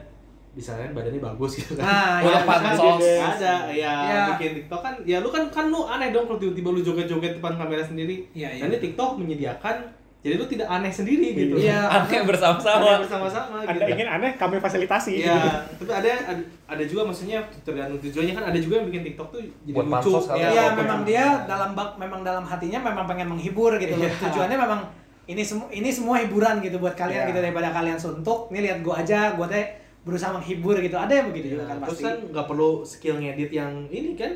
misalnya 0.53 0.89
badannya 0.91 1.17
bagus 1.19 1.57
gitu 1.57 1.77
kan. 1.77 1.85
Nah, 1.85 2.17
ya, 2.21 2.41
sos. 2.73 3.01
ada 3.19 3.53
ya 3.69 3.93
Iya. 4.05 4.21
bikin 4.33 4.51
TikTok 4.55 4.81
kan 4.81 4.93
ya 5.01 5.17
lu 5.17 5.29
kan 5.29 5.49
kan 5.49 5.69
lu 5.69 5.85
aneh 5.85 6.09
dong 6.09 6.25
kalau 6.25 6.37
tiba-tiba 6.37 6.69
lu 6.69 6.81
joget-joget 6.81 7.37
depan 7.37 7.53
kamera 7.53 7.81
sendiri. 7.81 8.25
Iya, 8.33 8.49
iya. 8.49 8.61
Dan 8.61 8.73
ini 8.73 8.77
TikTok 8.81 9.17
menyediakan 9.17 10.01
jadi 10.23 10.33
lu 10.33 10.47
tidak 10.47 10.65
aneh 10.65 10.87
sendiri 10.87 11.35
gitu. 11.35 11.55
Iya. 11.59 11.83
aneh 11.83 12.07
Aneh 12.09 12.23
bersama-sama. 12.23 13.03
bersama-sama 13.03 13.55
Anda 13.61 13.75
gitu. 13.75 13.91
ingin 13.91 14.07
aneh, 14.09 14.31
kami 14.33 14.55
fasilitasi. 14.57 15.19
Iya, 15.19 15.35
tapi 15.73 15.91
ada, 15.91 16.07
ada 16.25 16.41
ada 16.65 16.83
juga 16.83 17.03
maksudnya 17.03 17.43
tergantung 17.61 17.99
tujuannya 17.99 18.31
kan 18.31 18.43
ada 18.45 18.55
juga 18.55 18.79
yang 18.79 18.87
bikin 18.87 19.03
TikTok 19.03 19.27
tuh 19.29 19.41
jadi 19.61 19.75
Buat 19.75 19.85
lucu. 19.99 20.11
Iya, 20.31 20.47
Iya, 20.49 20.63
buat- 20.65 20.79
memang 20.79 20.99
dia 21.03 21.25
dalam 21.43 21.69
bak 21.73 21.89
memang 21.97 22.23
dalam 22.23 22.41
hatinya 22.41 22.79
memang 22.81 23.03
pengen 23.05 23.27
menghibur 23.29 23.75
gitu 23.75 23.93
loh. 23.93 24.07
Iya. 24.07 24.15
Tujuannya 24.17 24.57
memang 24.57 24.79
ini 25.23 25.39
semua 25.39 25.67
ini 25.69 25.87
semua 25.87 26.15
hiburan 26.17 26.59
gitu 26.59 26.79
buat 26.79 26.95
kalian 26.95 27.23
Iya. 27.23 27.29
gitu 27.29 27.39
daripada 27.41 27.69
kalian 27.69 27.99
suntuk. 27.99 28.47
Nih 28.49 28.63
lihat 28.63 28.79
gua 28.79 28.99
aja, 28.99 29.35
gua 29.35 29.45
teh 29.45 29.75
berusaha 30.01 30.31
menghibur 30.31 30.79
gitu. 30.79 30.95
Ada 30.95 31.13
yang 31.13 31.27
begitu 31.29 31.47
juga 31.53 31.63
kan 31.65 31.77
Terus 31.81 31.91
pasti. 31.93 32.03
kan 32.05 32.15
nggak 32.31 32.45
perlu 32.45 32.71
skill 32.83 33.15
ngedit 33.17 33.51
yang 33.51 33.71
ini 33.87 34.15
kan. 34.15 34.31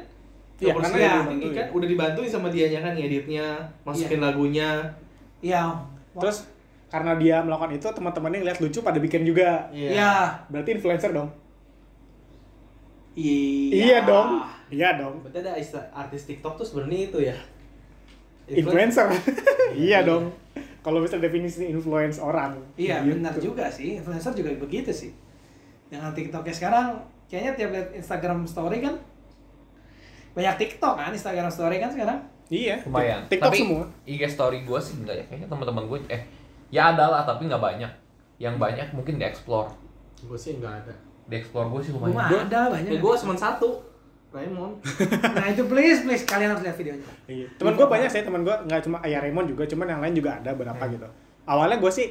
Iya, 0.58 0.74
karena 0.74 0.88
skill 0.90 1.00
ya, 1.00 1.08
yang 1.08 1.28
tinggi 1.28 1.44
dibantuin. 1.46 1.56
kan 1.56 1.68
udah 1.72 1.88
dibantuin 1.88 2.30
sama 2.30 2.48
dianya 2.50 2.80
kan 2.82 2.92
ngeditnya, 2.92 3.48
masukin 3.84 4.20
lagunya. 4.20 4.70
Iya. 5.42 5.76
Terus 6.18 6.50
karena 6.88 7.14
dia 7.20 7.44
melakukan 7.44 7.76
itu, 7.76 7.88
teman-temannya 7.92 8.40
ngeliat 8.42 8.60
lucu 8.64 8.80
pada 8.80 8.98
bikin 8.98 9.28
juga. 9.28 9.68
Iya. 9.70 10.48
Berarti 10.48 10.70
influencer 10.76 11.12
dong. 11.12 11.30
Iya. 13.18 13.74
Iya 13.74 13.98
dong. 14.06 14.30
Iya 14.70 14.90
dong. 15.00 15.16
Berarti 15.26 15.40
ada 15.42 15.54
istilah 15.58 15.86
artis 15.92 16.30
TikTok 16.30 16.54
tuh 16.56 16.66
sebenarnya 16.66 17.00
itu 17.10 17.20
ya. 17.24 17.38
Influencer. 18.48 19.08
iya 19.90 20.06
dong. 20.06 20.32
Kalau 20.86 21.04
bisa 21.04 21.20
definisi 21.20 21.68
influence 21.68 22.22
orang. 22.22 22.56
Iya, 22.80 23.04
Gitu. 23.04 23.20
benar 23.20 23.36
juga 23.36 23.66
sih. 23.68 24.00
Influencer 24.00 24.32
juga 24.32 24.56
begitu 24.56 24.94
sih. 24.94 25.12
Dengan 25.92 26.16
TikToknya 26.16 26.54
sekarang, 26.56 26.88
kayaknya 27.28 27.52
tiap 27.60 27.70
lihat 27.76 27.88
Instagram 27.92 28.48
story 28.48 28.80
kan 28.80 28.96
banyak 30.32 30.56
TikTok 30.62 30.94
kan, 30.96 31.10
Instagram 31.12 31.50
story 31.50 31.82
kan 31.82 31.90
sekarang. 31.92 32.20
Iya. 32.48 32.76
Lumayan. 32.88 33.22
TikTok 33.28 33.52
tapi 33.52 33.58
semua. 33.60 33.84
IG 34.08 34.22
story 34.28 34.60
gue 34.64 34.80
sih 34.80 34.94
enggak 35.00 35.16
ya. 35.20 35.24
Kayaknya 35.28 35.48
teman-teman 35.52 35.84
gue 35.86 36.00
eh 36.08 36.22
ya 36.68 36.96
ada 36.96 37.06
lah 37.12 37.22
tapi 37.24 37.48
nggak 37.48 37.60
banyak. 37.60 37.92
Yang 38.38 38.56
banyak 38.56 38.88
mungkin 38.94 39.20
di 39.20 39.26
explore. 39.28 39.70
Gue 40.24 40.40
sih 40.40 40.56
nggak 40.58 40.74
ada. 40.86 40.94
Di 41.28 41.36
explore 41.38 41.68
gue 41.68 41.82
sih 41.84 41.92
Gua 41.92 42.08
lumayan. 42.08 42.30
Gua- 42.32 42.44
ada 42.48 42.62
banyak. 42.72 42.90
Ya 42.92 43.00
gue 43.00 43.14
cuma 43.20 43.36
satu. 43.36 43.70
Raymond. 44.28 44.84
Nah, 45.40 45.48
itu 45.50 45.64
please 45.72 46.04
please 46.04 46.28
kalian 46.28 46.52
harus 46.52 46.64
lihat 46.64 46.76
videonya. 46.76 47.08
Iya. 47.32 47.48
Teman 47.56 47.80
gue 47.80 47.88
banyak 47.88 48.10
sih, 48.12 48.22
teman 48.28 48.44
gue 48.44 48.52
nggak 48.68 48.82
cuma 48.84 49.00
Ayah 49.00 49.24
Raymond 49.24 49.48
juga, 49.48 49.64
cuman 49.66 49.88
yang 49.88 50.02
lain 50.04 50.14
juga 50.14 50.36
ada 50.36 50.52
berapa 50.52 50.84
gitu. 50.92 51.08
Awalnya 51.48 51.80
gue 51.80 51.92
sih 51.92 52.08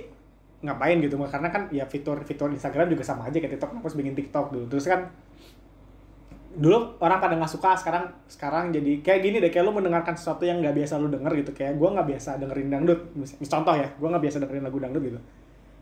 ngapain 0.64 0.96
gitu, 1.04 1.20
karena 1.20 1.52
kan 1.52 1.68
ya 1.68 1.84
fitur-fitur 1.84 2.48
Instagram 2.48 2.88
juga 2.88 3.04
sama 3.04 3.28
aja 3.28 3.36
kayak 3.36 3.60
TikTok, 3.60 3.84
harus 3.84 3.94
bikin 3.94 4.16
TikTok 4.16 4.48
dulu. 4.48 4.64
Terus 4.72 4.88
kan 4.88 5.12
dulu 6.56 6.96
orang 6.98 7.20
pada 7.20 7.36
nggak 7.36 7.52
suka, 7.52 7.76
sekarang 7.76 8.08
sekarang 8.26 8.64
jadi 8.70 9.00
kayak 9.00 9.20
gini 9.20 9.36
deh, 9.38 9.48
kayak 9.48 9.62
lu 9.62 9.72
mendengarkan 9.72 10.16
sesuatu 10.16 10.42
yang 10.42 10.58
nggak 10.58 10.72
biasa 10.74 10.96
lu 10.96 11.06
denger 11.06 11.32
gitu. 11.36 11.52
Kayak 11.52 11.76
gue 11.76 11.88
nggak 11.88 12.08
biasa 12.08 12.30
dengerin 12.36 12.68
dangdut, 12.68 13.00
mis, 13.12 13.30
contoh 13.38 13.72
ya, 13.72 13.88
gue 13.90 14.08
nggak 14.08 14.24
biasa 14.24 14.36
dengerin 14.40 14.64
lagu 14.64 14.78
dangdut 14.78 15.02
gitu. 15.04 15.20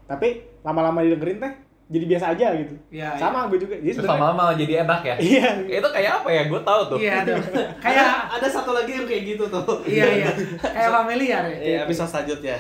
Tapi 0.04 0.28
lama-lama 0.60 1.00
didengerin 1.00 1.38
teh, 1.38 1.52
jadi 1.84 2.04
biasa 2.08 2.24
aja 2.32 2.46
gitu. 2.56 2.74
Iya, 2.90 3.14
sama 3.14 3.46
gue 3.46 3.56
juga. 3.56 3.76
Jadi 3.76 3.92
Terus 3.92 4.02
sebenarnya- 4.02 4.20
lama-lama 4.26 4.44
jadi 4.56 4.72
enak 4.82 5.00
ya. 5.04 5.16
Iya. 5.20 5.48
Itu 5.68 5.88
kayak 5.88 6.12
apa 6.20 6.28
ya? 6.28 6.42
Gue 6.48 6.60
tahu 6.60 6.80
tuh. 6.90 6.98
Iya, 6.98 7.12
ada. 7.22 7.32
Kayak 7.44 7.74
Kayak 7.84 8.12
ada 8.34 8.46
satu 8.48 8.70
lagi 8.72 8.90
yang 8.92 9.06
kayak 9.06 9.22
gitu 9.26 9.44
tuh. 9.46 9.78
iya 9.84 10.06
iya. 10.10 10.30
Kayak 10.58 10.90
familiar 10.90 11.42
ya. 11.46 11.56
Iya, 11.60 11.78
episode 11.84 12.10
selanjutnya. 12.10 12.56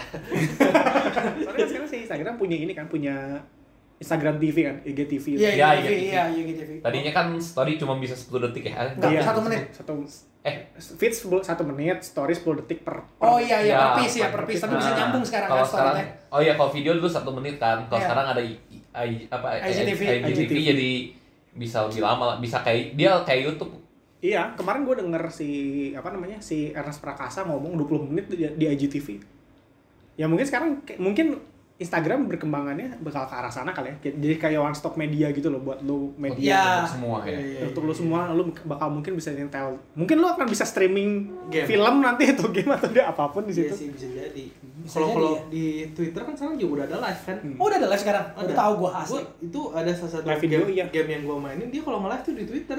Soalnya 1.40 1.66
sekarang 1.66 1.88
sih 1.88 1.98
Instagram 2.04 2.34
punya 2.36 2.56
ini 2.56 2.72
kan, 2.72 2.86
punya 2.86 3.40
Instagram 3.94 4.36
TV 4.36 4.56
kan, 4.60 4.76
IGTV. 4.82 5.24
Iya, 5.32 5.38
Iya, 5.38 5.48
iya, 5.48 5.68
iya, 5.78 5.90
iya, 5.94 6.22
iya, 6.28 6.42
gitu. 6.44 6.62
Tadinya 6.78 7.10
kan 7.10 7.26
story 7.38 7.78
cuma 7.78 7.96
bisa 7.96 8.12
10 8.12 8.42
detik 8.44 8.66
ya. 8.66 8.90
Enggak, 8.90 9.10
Iya, 9.10 9.20
satu 9.22 9.40
menit. 9.40 9.62
Satu 9.70 9.94
Eh, 10.44 10.56
feed 10.76 11.08
10 11.10 11.40
satu 11.40 11.64
menit, 11.64 12.04
story 12.04 12.36
10 12.36 12.60
detik 12.60 12.84
per. 12.84 13.00
per- 13.16 13.24
Oh 13.24 13.40
iya 13.40 13.64
iya, 13.64 13.72
Ya, 13.72 13.78
per 13.80 13.92
piece 13.96 14.16
ya, 14.20 14.28
per 14.28 14.42
piece. 14.44 14.60
Tapi 14.60 14.76
bisa 14.76 14.90
Nah, 14.92 14.98
nyambung 14.98 15.24
sekarang 15.24 15.48
kalau 15.48 15.56
kan 15.58 15.70
sekarang, 15.70 15.94
story 15.96 16.28
oh 16.28 16.40
iya 16.42 16.52
kalau 16.52 16.70
video 16.70 16.92
dulu 16.92 17.08
satu 17.08 17.30
menit 17.32 17.56
kan. 17.56 17.78
Kalau 17.82 17.96
Iya. 17.96 18.06
sekarang 18.06 18.26
ada 18.28 18.42
I, 18.42 18.52
I- 18.92 19.24
apa 19.26 19.46
IGTV. 19.62 20.00
IGTV 20.20 20.52
jadi 20.68 20.90
bisa 21.54 21.88
lebih 21.88 22.02
lama, 22.02 22.36
bisa 22.36 22.60
kayak 22.60 22.92
dia 22.92 23.16
kayak 23.22 23.40
YouTube. 23.48 23.72
Iya, 24.20 24.52
kemarin 24.52 24.84
gue 24.84 24.96
denger 24.98 25.22
si 25.28 25.48
apa 25.92 26.08
namanya 26.08 26.36
si 26.40 26.72
Ernest 26.72 27.00
Prakasa 27.00 27.44
ngomong 27.44 27.76
20 27.78 28.04
menit 28.04 28.26
di, 28.28 28.44
di 28.44 28.64
IGTV. 28.66 29.08
Ya 30.14 30.28
mungkin 30.28 30.44
sekarang 30.44 30.68
mungkin 30.98 31.40
Instagram 31.74 32.30
berkembangannya 32.30 33.02
bakal 33.02 33.26
ke 33.26 33.34
arah 33.34 33.50
sana 33.50 33.74
kali 33.74 33.90
ya. 33.90 34.14
Jadi 34.14 34.38
kayak 34.38 34.62
one 34.62 34.70
stop 34.72 34.94
media 34.94 35.34
gitu 35.34 35.50
loh 35.50 35.58
buat 35.58 35.82
lu 35.82 36.14
media. 36.14 36.38
Iya. 36.38 36.62
Untuk 36.78 36.94
semua 36.94 37.16
ya. 37.26 37.38
Untuk 37.66 37.82
lu 37.82 37.90
semua 37.92 38.20
lu 38.30 38.42
bakal 38.62 38.88
mungkin 38.88 39.18
bisa 39.18 39.34
nyetel. 39.34 39.74
Mungkin 39.92 40.16
lu 40.16 40.26
akan 40.28 40.46
bisa 40.46 40.62
streaming 40.62 41.26
Game. 41.50 41.66
film 41.66 41.98
nanti 41.98 42.30
atau 42.30 42.46
game 42.48 42.70
atau 42.70 42.86
dia 42.88 43.10
apa 43.10 43.26
pun 43.26 43.42
di 43.42 43.50
Iya 43.50 43.66
situ. 43.66 43.74
sih 43.74 43.88
bisa 43.90 44.06
jadi. 44.06 44.44
Kalau 44.86 45.08
kalau 45.10 45.32
ya. 45.34 45.42
di 45.50 45.64
Twitter 45.90 46.22
kan 46.22 46.34
sekarang 46.34 46.54
juga 46.54 46.72
udah 46.78 46.84
ada 46.86 46.98
live 47.02 47.22
kan. 47.24 47.36
Hmm. 47.42 47.56
Oh, 47.58 47.66
udah 47.66 47.78
ada 47.80 47.88
live 47.90 48.02
sekarang. 48.02 48.24
Udah 48.38 48.54
tahu 48.54 48.72
gua 48.78 48.90
asli. 48.94 49.10
Gua- 49.18 49.28
itu 49.42 49.60
ada 49.74 49.90
salah 49.90 50.12
satu 50.14 50.24
Live 50.30 50.40
video, 50.40 50.58
game, 50.62 50.70
iya. 50.70 50.86
game 50.86 51.08
yang 51.10 51.22
gua 51.24 51.36
mainin 51.40 51.68
dia 51.68 51.82
kalau 51.82 51.98
nge-live 52.00 52.22
tuh 52.22 52.34
di 52.38 52.44
Twitter. 52.46 52.78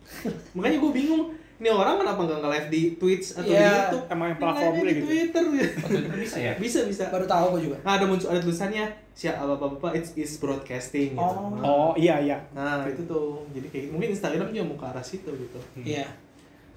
Makanya 0.56 0.78
gua 0.80 0.90
bingung, 0.90 1.22
ini 1.62 1.70
orang 1.70 1.94
kenapa 2.02 2.26
nggak 2.26 2.40
nge-live 2.42 2.68
di 2.74 2.82
Twitch 2.98 3.38
atau 3.38 3.46
di 3.46 3.54
Iya, 3.54 3.70
YouTube? 3.70 4.04
emang 4.10 4.26
yang 4.34 4.38
live-nya 4.42 4.82
di 4.82 4.94
gitu. 4.98 5.06
Twitter. 5.06 5.42
Waktu 5.78 5.94
itu 6.02 6.18
bisa 6.18 6.36
ya. 6.42 6.52
bisa 6.58 6.78
bisa. 6.90 7.04
Baru 7.14 7.22
tahu 7.22 7.44
gua 7.54 7.60
juga. 7.62 7.76
Nah, 7.86 7.92
ada 7.94 8.04
muncul 8.10 8.28
ada 8.34 8.40
tulisannya 8.42 8.84
siapa 9.14 9.46
apa 9.46 9.66
apa 9.78 9.88
it's 9.94 10.10
is 10.18 10.42
broadcasting 10.42 11.14
gitu. 11.14 11.22
Oh. 11.22 11.54
Nah, 11.54 11.62
Oh 11.62 11.92
iya 11.94 12.18
iya. 12.18 12.42
Nah, 12.50 12.82
itu 12.90 13.06
tuh. 13.06 13.46
Jadi 13.54 13.70
kayak 13.70 13.94
mungkin 13.94 14.10
Instagram 14.10 14.50
juga 14.50 14.66
mau 14.66 14.74
ke 14.74 14.86
arah 14.90 15.04
situ 15.06 15.30
gitu. 15.30 15.58
Iya. 15.78 16.02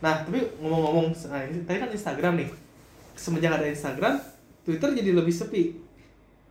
Nah, 0.05 0.21
tapi 0.21 0.37
ngomong-ngomong, 0.61 1.17
nah, 1.33 1.41
ini 1.41 1.65
tadi 1.65 1.77
kan 1.81 1.89
Instagram 1.89 2.33
nih. 2.37 2.49
Semenjak 3.17 3.57
ada 3.57 3.65
Instagram, 3.65 4.21
Twitter 4.61 4.93
jadi 4.93 5.17
lebih 5.17 5.33
sepi. 5.33 5.81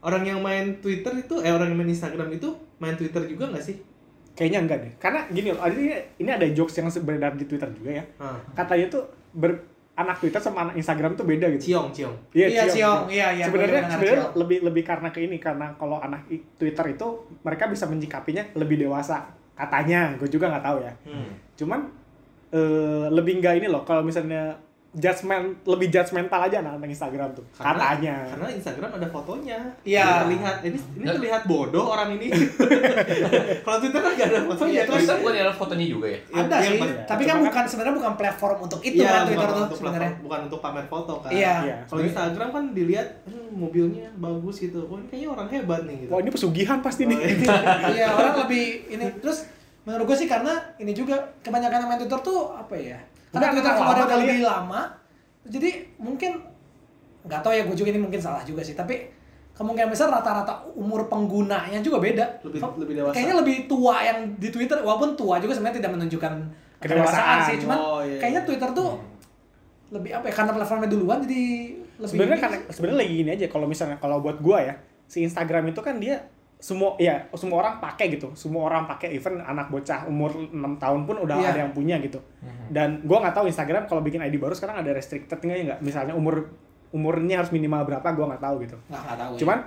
Orang 0.03 0.26
yang 0.26 0.43
main 0.43 0.82
Twitter 0.82 1.14
itu, 1.22 1.39
eh 1.39 1.55
orang 1.55 1.70
yang 1.70 1.78
main 1.78 1.93
Instagram 1.95 2.35
itu 2.35 2.51
main 2.82 2.99
Twitter 2.99 3.22
juga 3.30 3.55
nggak 3.55 3.62
sih? 3.62 3.78
Kayaknya 4.35 4.59
enggak 4.66 4.78
deh. 4.82 4.93
Karena 4.99 5.20
gini 5.30 5.49
loh, 5.55 5.62
ini 5.70 5.95
ini 6.18 6.30
ada 6.30 6.47
jokes 6.51 6.74
yang 6.78 6.91
beredar 6.91 7.32
di 7.39 7.47
Twitter 7.47 7.70
juga 7.72 7.91
ya. 8.03 8.05
Hah. 8.18 8.39
Katanya 8.53 8.87
tuh 8.91 9.03
ber, 9.35 9.62
anak 9.95 10.18
Twitter 10.18 10.43
sama 10.43 10.68
anak 10.68 10.74
Instagram 10.74 11.14
tuh 11.14 11.22
beda 11.26 11.47
gitu. 11.55 11.74
Ciong, 11.74 11.95
ciong. 11.95 12.14
Iya, 12.35 12.66
Ciong. 12.66 13.07
Iya, 13.07 13.26
iya, 13.39 13.45
Sebenarnya 13.47 13.82
sebenarnya 13.87 14.26
Ciong. 14.26 14.39
lebih 14.43 14.59
lebih 14.66 14.82
karena 14.82 15.09
ke 15.14 15.22
ini 15.22 15.39
karena 15.39 15.70
kalau 15.78 16.03
anak 16.03 16.26
Twitter 16.59 16.85
itu 16.91 17.07
mereka 17.47 17.70
bisa 17.70 17.87
menyikapinya 17.87 18.43
lebih 18.59 18.82
dewasa 18.82 19.22
katanya. 19.55 20.18
Gue 20.18 20.26
juga 20.26 20.51
nggak 20.51 20.64
tahu 20.66 20.78
ya. 20.82 20.93
Hmm. 21.07 21.30
Cuman 21.55 21.80
eh, 22.51 23.07
lebih 23.14 23.39
nggak 23.39 23.55
ini 23.62 23.66
loh 23.70 23.87
kalau 23.87 24.03
misalnya 24.03 24.59
judgment 24.95 25.59
lebih 25.66 25.90
judgmental 25.90 26.40
aja 26.40 26.62
anak-anak 26.62 26.86
Instagram 26.86 27.28
tuh 27.34 27.42
katanya. 27.53 28.14
Karena 28.30 28.47
Instagram 28.49 28.90
ada 28.95 29.09
fotonya. 29.11 29.59
Iya. 29.82 30.22
Terlihat 30.22 30.57
ini 30.62 30.78
ini 30.78 31.05
terlihat 31.05 31.42
bodoh 31.45 31.90
orang 31.90 32.14
ini. 32.14 32.30
Kalau 33.64 33.78
Twitter 33.78 34.01
kan 34.01 34.12
nggak 34.14 34.28
ada 34.30 34.40
fotonya. 34.47 34.70
Iya, 34.70 34.82
terus 34.86 35.03
Terus 35.05 35.18
bukan 35.20 35.34
ada 35.34 35.55
fotonya 35.55 35.86
juga 35.86 36.07
ya? 36.07 36.18
Ada 36.30 36.57
Yang 36.57 36.64
sih, 36.64 36.78
pas- 36.78 36.99
tapi 37.05 37.22
kan 37.24 37.36
Cuma 37.36 37.47
bukan 37.51 37.64
sebenarnya 37.66 37.95
bukan 37.97 38.12
platform 38.14 38.59
untuk 38.62 38.80
itu 38.80 38.97
Iya, 38.97 39.09
kan 39.09 39.14
bukan 39.14 39.26
Twitter 39.26 39.49
tuh 39.49 39.62
untuk 39.64 39.78
sebenarnya. 39.78 40.12
bukan 40.22 40.40
untuk 40.47 40.61
pamer 40.62 40.86
foto 40.86 41.14
kan. 41.20 41.30
Iya. 41.30 41.55
Iya. 41.64 41.76
Kalau 41.84 42.03
Instagram 42.03 42.49
kan 42.51 42.64
dilihat 42.70 43.09
hmm, 43.26 43.49
mobilnya 43.53 44.07
bagus 44.16 44.57
gitu. 44.59 44.80
Oh 44.84 44.97
ini 44.97 45.07
kayaknya 45.09 45.28
orang 45.30 45.49
hebat 45.49 45.80
nih 45.84 45.97
gitu. 46.01 46.11
Wah 46.11 46.20
ini 46.22 46.30
pesugihan 46.30 46.78
pasti 46.78 47.03
nih. 47.05 47.18
Oh, 47.18 47.26
iya. 47.26 47.59
Iya, 47.95 48.07
orang 48.11 48.34
lebih 48.47 48.64
ini 48.88 49.05
terus 49.18 49.47
menurut 49.82 50.09
gue 50.09 50.16
sih 50.16 50.26
karena 50.26 50.51
ini 50.76 50.90
juga 50.90 51.14
kebanyakan 51.42 51.78
yang 51.78 51.88
main 51.88 52.01
Twitter 52.01 52.20
tuh 52.20 52.51
apa 52.51 52.74
ya? 52.74 52.99
Karena 53.35 53.51
kalau 53.53 53.80
lama 53.80 53.93
udah 53.93 54.07
kali 54.07 54.22
lebih 54.22 54.39
ya. 54.39 54.47
lama, 54.49 54.80
jadi 55.45 55.70
mungkin 55.97 56.32
nggak 57.22 57.41
tahu 57.41 57.53
ya 57.53 57.62
gue 57.62 57.74
juga 57.74 57.89
ini 57.89 58.01
mungkin 58.01 58.18
salah 58.18 58.41
juga 58.41 58.61
sih, 58.61 58.72
tapi 58.72 59.11
kemungkinan 59.53 59.87
besar 59.87 60.09
rata-rata 60.09 60.66
umur 60.72 61.07
penggunanya 61.07 61.78
juga 61.78 61.99
beda. 61.99 62.26
Lebih- 62.43 62.59
Ke- 62.59 62.78
lebih 62.78 62.95
dewasa. 62.97 63.14
Kayaknya 63.14 63.37
lebih 63.39 63.57
tua 63.64 63.97
yang 64.01 64.18
di 64.35 64.49
Twitter, 64.49 64.78
walaupun 64.78 65.14
tua 65.14 65.39
juga 65.39 65.53
sebenarnya 65.53 65.78
tidak 65.78 65.93
menunjukkan 65.93 66.32
kedewasaan 66.76 67.11
Kedewasaan. 67.12 67.39
sih, 67.45 67.57
cuman 67.59 67.78
Oh, 67.78 68.01
iya, 68.01 68.18
kayaknya 68.18 68.41
iya. 68.41 68.47
Twitter 68.47 68.70
tuh 68.72 68.89
lebih 69.91 70.11
apa 70.11 70.24
ya? 70.26 70.35
Karena 70.35 70.53
platformnya 70.53 70.89
duluan 70.89 71.18
jadi 71.20 71.43
lebih 71.97 72.11
sebenarnya 72.11 72.39
sebenarnya 72.68 72.99
lagi 72.99 73.14
gini 73.14 73.30
aja 73.30 73.47
kalau 73.47 73.64
misalnya 73.64 73.97
kalau 73.97 74.18
buat 74.18 74.39
gua 74.39 74.59
ya 74.61 74.74
si 75.07 75.22
Instagram 75.22 75.70
itu 75.70 75.78
kan 75.78 75.97
dia 75.97 76.18
semua 76.57 76.96
ya 76.96 77.28
semua 77.32 77.61
orang 77.61 77.76
pakai 77.76 78.09
gitu 78.11 78.32
semua 78.32 78.66
orang 78.66 78.88
pakai 78.88 79.12
even 79.12 79.36
anak 79.38 79.68
bocah 79.68 80.09
umur 80.09 80.32
6 80.48 80.55
tahun 80.80 81.00
pun 81.05 81.16
udah 81.20 81.36
Iya. 81.36 81.48
ada 81.52 81.59
yang 81.62 81.72
punya 81.72 82.00
gitu 82.00 82.16
dan 82.68 83.05
gua 83.05 83.20
nggak 83.20 83.36
tahu 83.36 83.46
Instagram 83.46 83.84
kalau 83.84 84.00
bikin 84.00 84.18
ID 84.18 84.40
baru 84.40 84.57
sekarang 84.57 84.80
ada 84.80 84.90
restricted 84.90 85.36
nggak 85.36 85.57
ya 85.57 85.64
nggak 85.68 85.80
misalnya 85.80 86.14
umur 86.14 86.48
umurnya 86.88 87.42
harus 87.42 87.50
minimal 87.50 87.84
berapa 87.84 88.09
gua 88.11 88.32
nggak 88.32 88.42
tahu 88.42 88.57
gitu 88.64 88.76
nggak 88.88 89.02
nggak 89.02 89.18
tahu. 89.18 89.32
ya. 89.34 89.38
cuman 89.44 89.59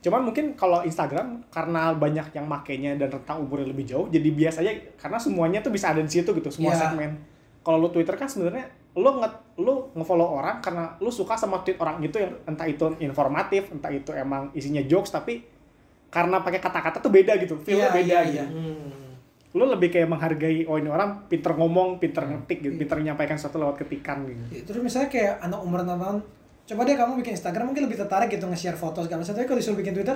cuman 0.00 0.20
mungkin 0.24 0.44
kalau 0.56 0.80
Instagram 0.80 1.26
karena 1.52 1.92
banyak 1.92 2.32
yang 2.32 2.46
makainya 2.48 2.96
dan 2.96 3.12
rentang 3.12 3.44
umurnya 3.44 3.68
lebih 3.68 3.84
jauh 3.84 4.08
jadi 4.08 4.28
biasa 4.32 4.64
aja 4.64 4.72
karena 4.96 5.18
semuanya 5.20 5.60
tuh 5.60 5.68
bisa 5.68 5.92
ada 5.92 6.00
di 6.00 6.08
situ 6.08 6.32
gitu 6.32 6.48
semua 6.48 6.72
Iya. 6.72 6.88
segmen 6.88 7.20
kalau 7.60 7.84
lu 7.84 7.88
Twitter 7.92 8.16
kan 8.16 8.24
sebenarnya 8.24 8.64
lu 8.96 9.06
nge 9.12 9.28
lu 9.60 9.92
ngefollow 9.92 10.40
orang 10.40 10.58
karena 10.58 10.96
lu 10.98 11.12
suka 11.12 11.36
sama 11.36 11.60
tweet 11.60 11.76
orang 11.76 12.00
itu 12.00 12.16
yang 12.16 12.32
entah 12.42 12.64
itu 12.64 12.88
informatif 12.98 13.68
entah 13.70 13.92
itu 13.92 14.10
emang 14.10 14.48
isinya 14.50 14.80
jokes 14.82 15.12
tapi 15.12 15.44
karena 16.10 16.42
pakai 16.42 16.58
kata-kata 16.58 16.98
tuh 16.98 17.08
beda 17.08 17.38
gitu 17.38 17.54
feelnya 17.62 17.86
Iya, 17.86 17.94
beda 17.94 18.04
iya, 18.04 18.20
gitu 18.26 18.36
iya. 18.36 18.44
Hmm. 18.46 18.90
lu 19.50 19.64
lebih 19.66 19.88
kayak 19.90 20.06
menghargai 20.06 20.62
oh 20.66 20.78
ini 20.78 20.86
orang 20.86 21.26
pinter 21.26 21.54
ngomong 21.54 21.98
pinter 21.98 22.22
ngetik 22.22 22.58
gitu 22.62 22.74
Iya. 22.74 22.80
pinter 22.82 22.96
menyampaikan 22.98 23.34
sesuatu 23.38 23.58
lewat 23.58 23.82
ketikan 23.82 24.26
gitu 24.26 24.42
Ya, 24.50 24.62
terus 24.62 24.82
misalnya 24.82 25.10
kayak 25.10 25.42
anak 25.42 25.58
umur 25.62 25.82
6 25.82 25.90
tahun, 25.90 26.18
coba 26.70 26.80
deh 26.86 26.94
kamu 26.94 27.12
bikin 27.18 27.32
Instagram 27.34 27.64
mungkin 27.66 27.82
lebih 27.86 27.98
tertarik 27.98 28.30
gitu 28.30 28.46
nge-share 28.46 28.78
foto 28.78 29.02
segala 29.02 29.26
macam. 29.26 29.34
Tapi 29.34 29.46
kalau 29.46 29.58
disuruh 29.58 29.78
bikin 29.82 29.90
Twitter, 29.90 30.14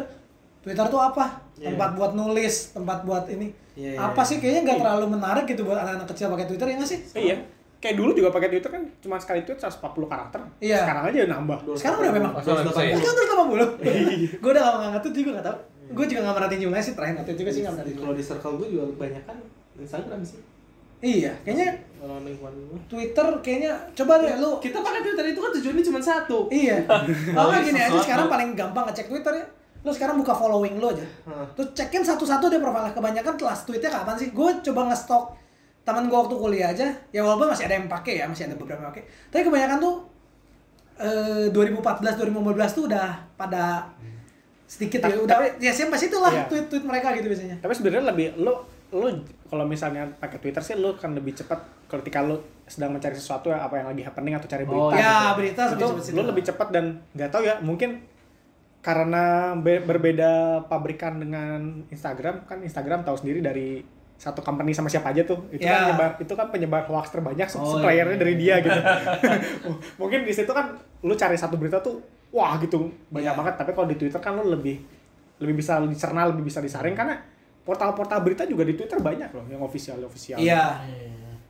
Twitter 0.63 0.87
tuh 0.87 1.03
apa? 1.03 1.43
Iya. 1.59 1.75
Tempat 1.75 1.91
buat 1.99 2.13
nulis, 2.15 2.55
tempat 2.71 3.03
buat 3.03 3.27
ini. 3.27 3.51
Iya, 3.75 3.99
iya, 3.99 3.99
apa 3.99 4.23
iya. 4.23 4.29
sih 4.31 4.37
kayaknya 4.39 4.61
nggak 4.71 4.79
terlalu 4.87 5.07
menarik 5.19 5.45
gitu 5.51 5.67
buat 5.67 5.83
anak-anak 5.83 6.07
kecil 6.15 6.31
pakai 6.31 6.47
Twitter 6.47 6.67
ya 6.71 6.75
nggak 6.79 6.91
sih? 6.95 6.99
Eh, 7.19 7.23
iya 7.27 7.37
kayak 7.85 8.01
dulu 8.01 8.17
juga 8.17 8.33
pakai 8.33 8.49
Twitter 8.49 8.71
kan 8.73 8.83
cuma 9.05 9.21
sekali 9.21 9.45
tweet 9.45 9.61
140 9.61 10.09
karakter 10.09 10.41
Iya. 10.57 10.89
sekarang 10.89 11.05
aja 11.05 11.21
nambah 11.29 11.59
Sekarang 11.77 11.99
udah 12.09 12.13
memang. 12.17 12.33
Sekarang 12.41 12.65
terus 12.65 12.77
80. 12.81 14.41
Gue 14.41 14.51
udah 14.57 14.63
gak 14.65 14.77
nggak 14.81 14.91
ngetweet 14.97 15.15
juga 15.21 15.31
nggak 15.37 15.47
tahu. 15.53 15.59
Gue 15.95 16.07
juga 16.11 16.21
nggak 16.27 16.37
merhatiin 16.37 16.61
jumlahnya 16.67 16.85
sih 16.85 16.95
terakhir 16.99 17.15
ngetweet 17.23 17.39
juga 17.39 17.51
sih 17.55 17.61
nggak 17.63 17.75
merhatiin. 17.79 17.99
Kalau 18.03 18.15
di 18.15 18.25
circle 18.27 18.55
gue 18.61 18.69
juga 18.75 18.85
kebanyakan 18.93 19.37
Instagram 19.79 20.21
sih. 20.27 20.41
Iya, 21.05 21.33
kayaknya 21.45 21.69
lingkungan. 22.01 22.53
Twitter 22.89 23.27
kayaknya 23.45 23.73
coba 23.93 24.25
deh 24.25 24.37
lu 24.41 24.57
Kita 24.57 24.81
pakai 24.81 25.01
Twitter 25.05 25.25
itu 25.33 25.41
kan 25.41 25.51
tujuannya 25.53 25.85
cuma 25.85 26.01
satu. 26.01 26.39
Iya. 26.49 26.81
Kalau 27.37 27.51
gini 27.61 27.81
aja 27.81 27.99
sekarang 28.01 28.27
paling 28.29 28.57
gampang 28.57 28.89
ngecek 28.89 29.13
Twitter 29.13 29.33
ya. 29.37 29.47
Lo 29.85 29.93
sekarang 29.93 30.17
buka 30.17 30.33
following 30.33 30.81
lo 30.81 30.97
aja. 30.97 31.05
Terus 31.53 31.69
cekin 31.77 32.01
satu-satu 32.01 32.49
deh 32.49 32.57
profilnya. 32.57 32.97
Kebanyakan 32.97 33.37
telah 33.37 33.53
tweetnya 33.53 33.93
kapan 33.93 34.17
sih? 34.17 34.33
Gue 34.33 34.49
coba 34.65 34.89
ngestok 34.89 35.25
teman 35.85 36.09
gue 36.09 36.17
waktu 36.17 36.37
kuliah 36.41 36.73
aja. 36.73 36.89
Ya 37.13 37.21
walaupun 37.21 37.53
masih 37.53 37.69
ada 37.69 37.77
yang 37.77 37.85
pakai 37.85 38.21
ya, 38.21 38.25
masih 38.25 38.49
ada 38.49 38.57
beberapa 38.57 38.81
yang 38.81 38.91
pakai. 38.97 39.05
Tapi 39.29 39.43
kebanyakan 39.45 39.79
tuh 39.85 39.95
eh 40.95 41.53
2014 41.53 42.17
2015 42.17 42.77
tuh 42.81 42.85
udah 42.89 43.09
pada 43.37 43.85
sedikit 44.75 44.99
ya 44.99 45.07
Tapi- 45.07 45.22
udah 45.22 45.39
ya 45.57 45.70
sampai 45.70 45.95
situ 45.97 46.16
lah 46.16 46.33
Iya. 46.33 46.45
tweet-tweet 46.47 46.83
mereka 46.83 47.14
gitu 47.14 47.27
biasanya. 47.27 47.57
tapi 47.59 47.72
sebenarnya 47.72 48.05
lebih 48.09 48.27
lu 48.37 48.51
lu 48.93 49.07
kalau 49.45 49.64
misalnya 49.64 50.03
pakai 50.16 50.39
Twitter 50.39 50.59
sih 50.61 50.75
lu 50.75 50.95
kan 50.95 51.11
lebih 51.12 51.31
cepat 51.33 51.59
ketika 51.87 52.20
lu 52.20 52.35
sedang 52.64 52.91
mencari 52.91 53.12
sesuatu 53.12 53.49
ya, 53.49 53.61
apa 53.61 53.77
yang 53.77 53.87
lagi 53.89 54.03
happening 54.03 54.33
atau 54.33 54.47
cari 54.47 54.64
berita 54.64 54.81
Oh, 54.81 54.91
gitu. 54.91 54.99
ya, 54.99 55.14
berita 55.33 55.62
itu 55.68 55.87
lu 56.12 56.22
lebih 56.25 56.43
cepat 56.45 56.68
dan 56.70 56.85
nggak 57.12 57.29
tahu 57.29 57.43
ya 57.43 57.55
mungkin 57.61 58.03
karena 58.81 59.25
be- 59.57 59.81
berbeda 59.81 60.33
pabrikan 60.64 61.16
dengan 61.16 61.61
Instagram 61.89 62.45
kan 62.45 62.61
Instagram 62.61 63.01
tahu 63.03 63.16
sendiri 63.16 63.41
dari 63.41 63.81
satu 64.14 64.41
company 64.41 64.70
sama 64.70 64.87
siapa 64.87 65.11
aja 65.11 65.25
tuh 65.25 65.49
itu 65.51 65.61
Ya. 65.61 65.75
kan 65.75 65.81
penyebar 65.89 66.11
itu 66.18 66.33
kan 66.33 66.47
penyebar 66.49 66.83
hoax 66.85 67.11
terbanyak 67.11 67.49
Oh, 67.53 67.64
suppliernya 67.72 68.12
iya. 68.12 68.20
dari 68.20 68.35
dia 68.37 68.55
gitu 68.61 68.81
mungkin 70.01 70.22
di 70.22 70.31
situ 70.31 70.51
kan 70.51 70.77
lu 71.01 71.14
cari 71.14 71.35
satu 71.35 71.57
berita 71.57 71.81
tuh 71.81 71.99
wah 72.35 72.59
gitu 72.59 72.91
banyak 73.09 73.30
Ya. 73.30 73.32
banget 73.32 73.55
tapi 73.55 73.70
kalau 73.70 73.87
di 73.87 73.95
Twitter 73.95 74.18
kan 74.18 74.35
lu 74.35 74.51
lebih 74.51 74.82
lebih 75.39 75.55
bisa 75.57 75.78
dicerna 75.80 76.26
lebih 76.26 76.43
bisa 76.43 76.59
disaring 76.59 76.93
karena 76.93 77.14
portal-portal 77.62 78.20
berita 78.20 78.43
juga 78.43 78.62
di 78.62 78.74
Twitter 78.74 78.99
banyak 78.99 79.30
loh 79.30 79.47
yang 79.47 79.62
official 79.62 80.03
official 80.03 80.37
Iya. 80.37 80.82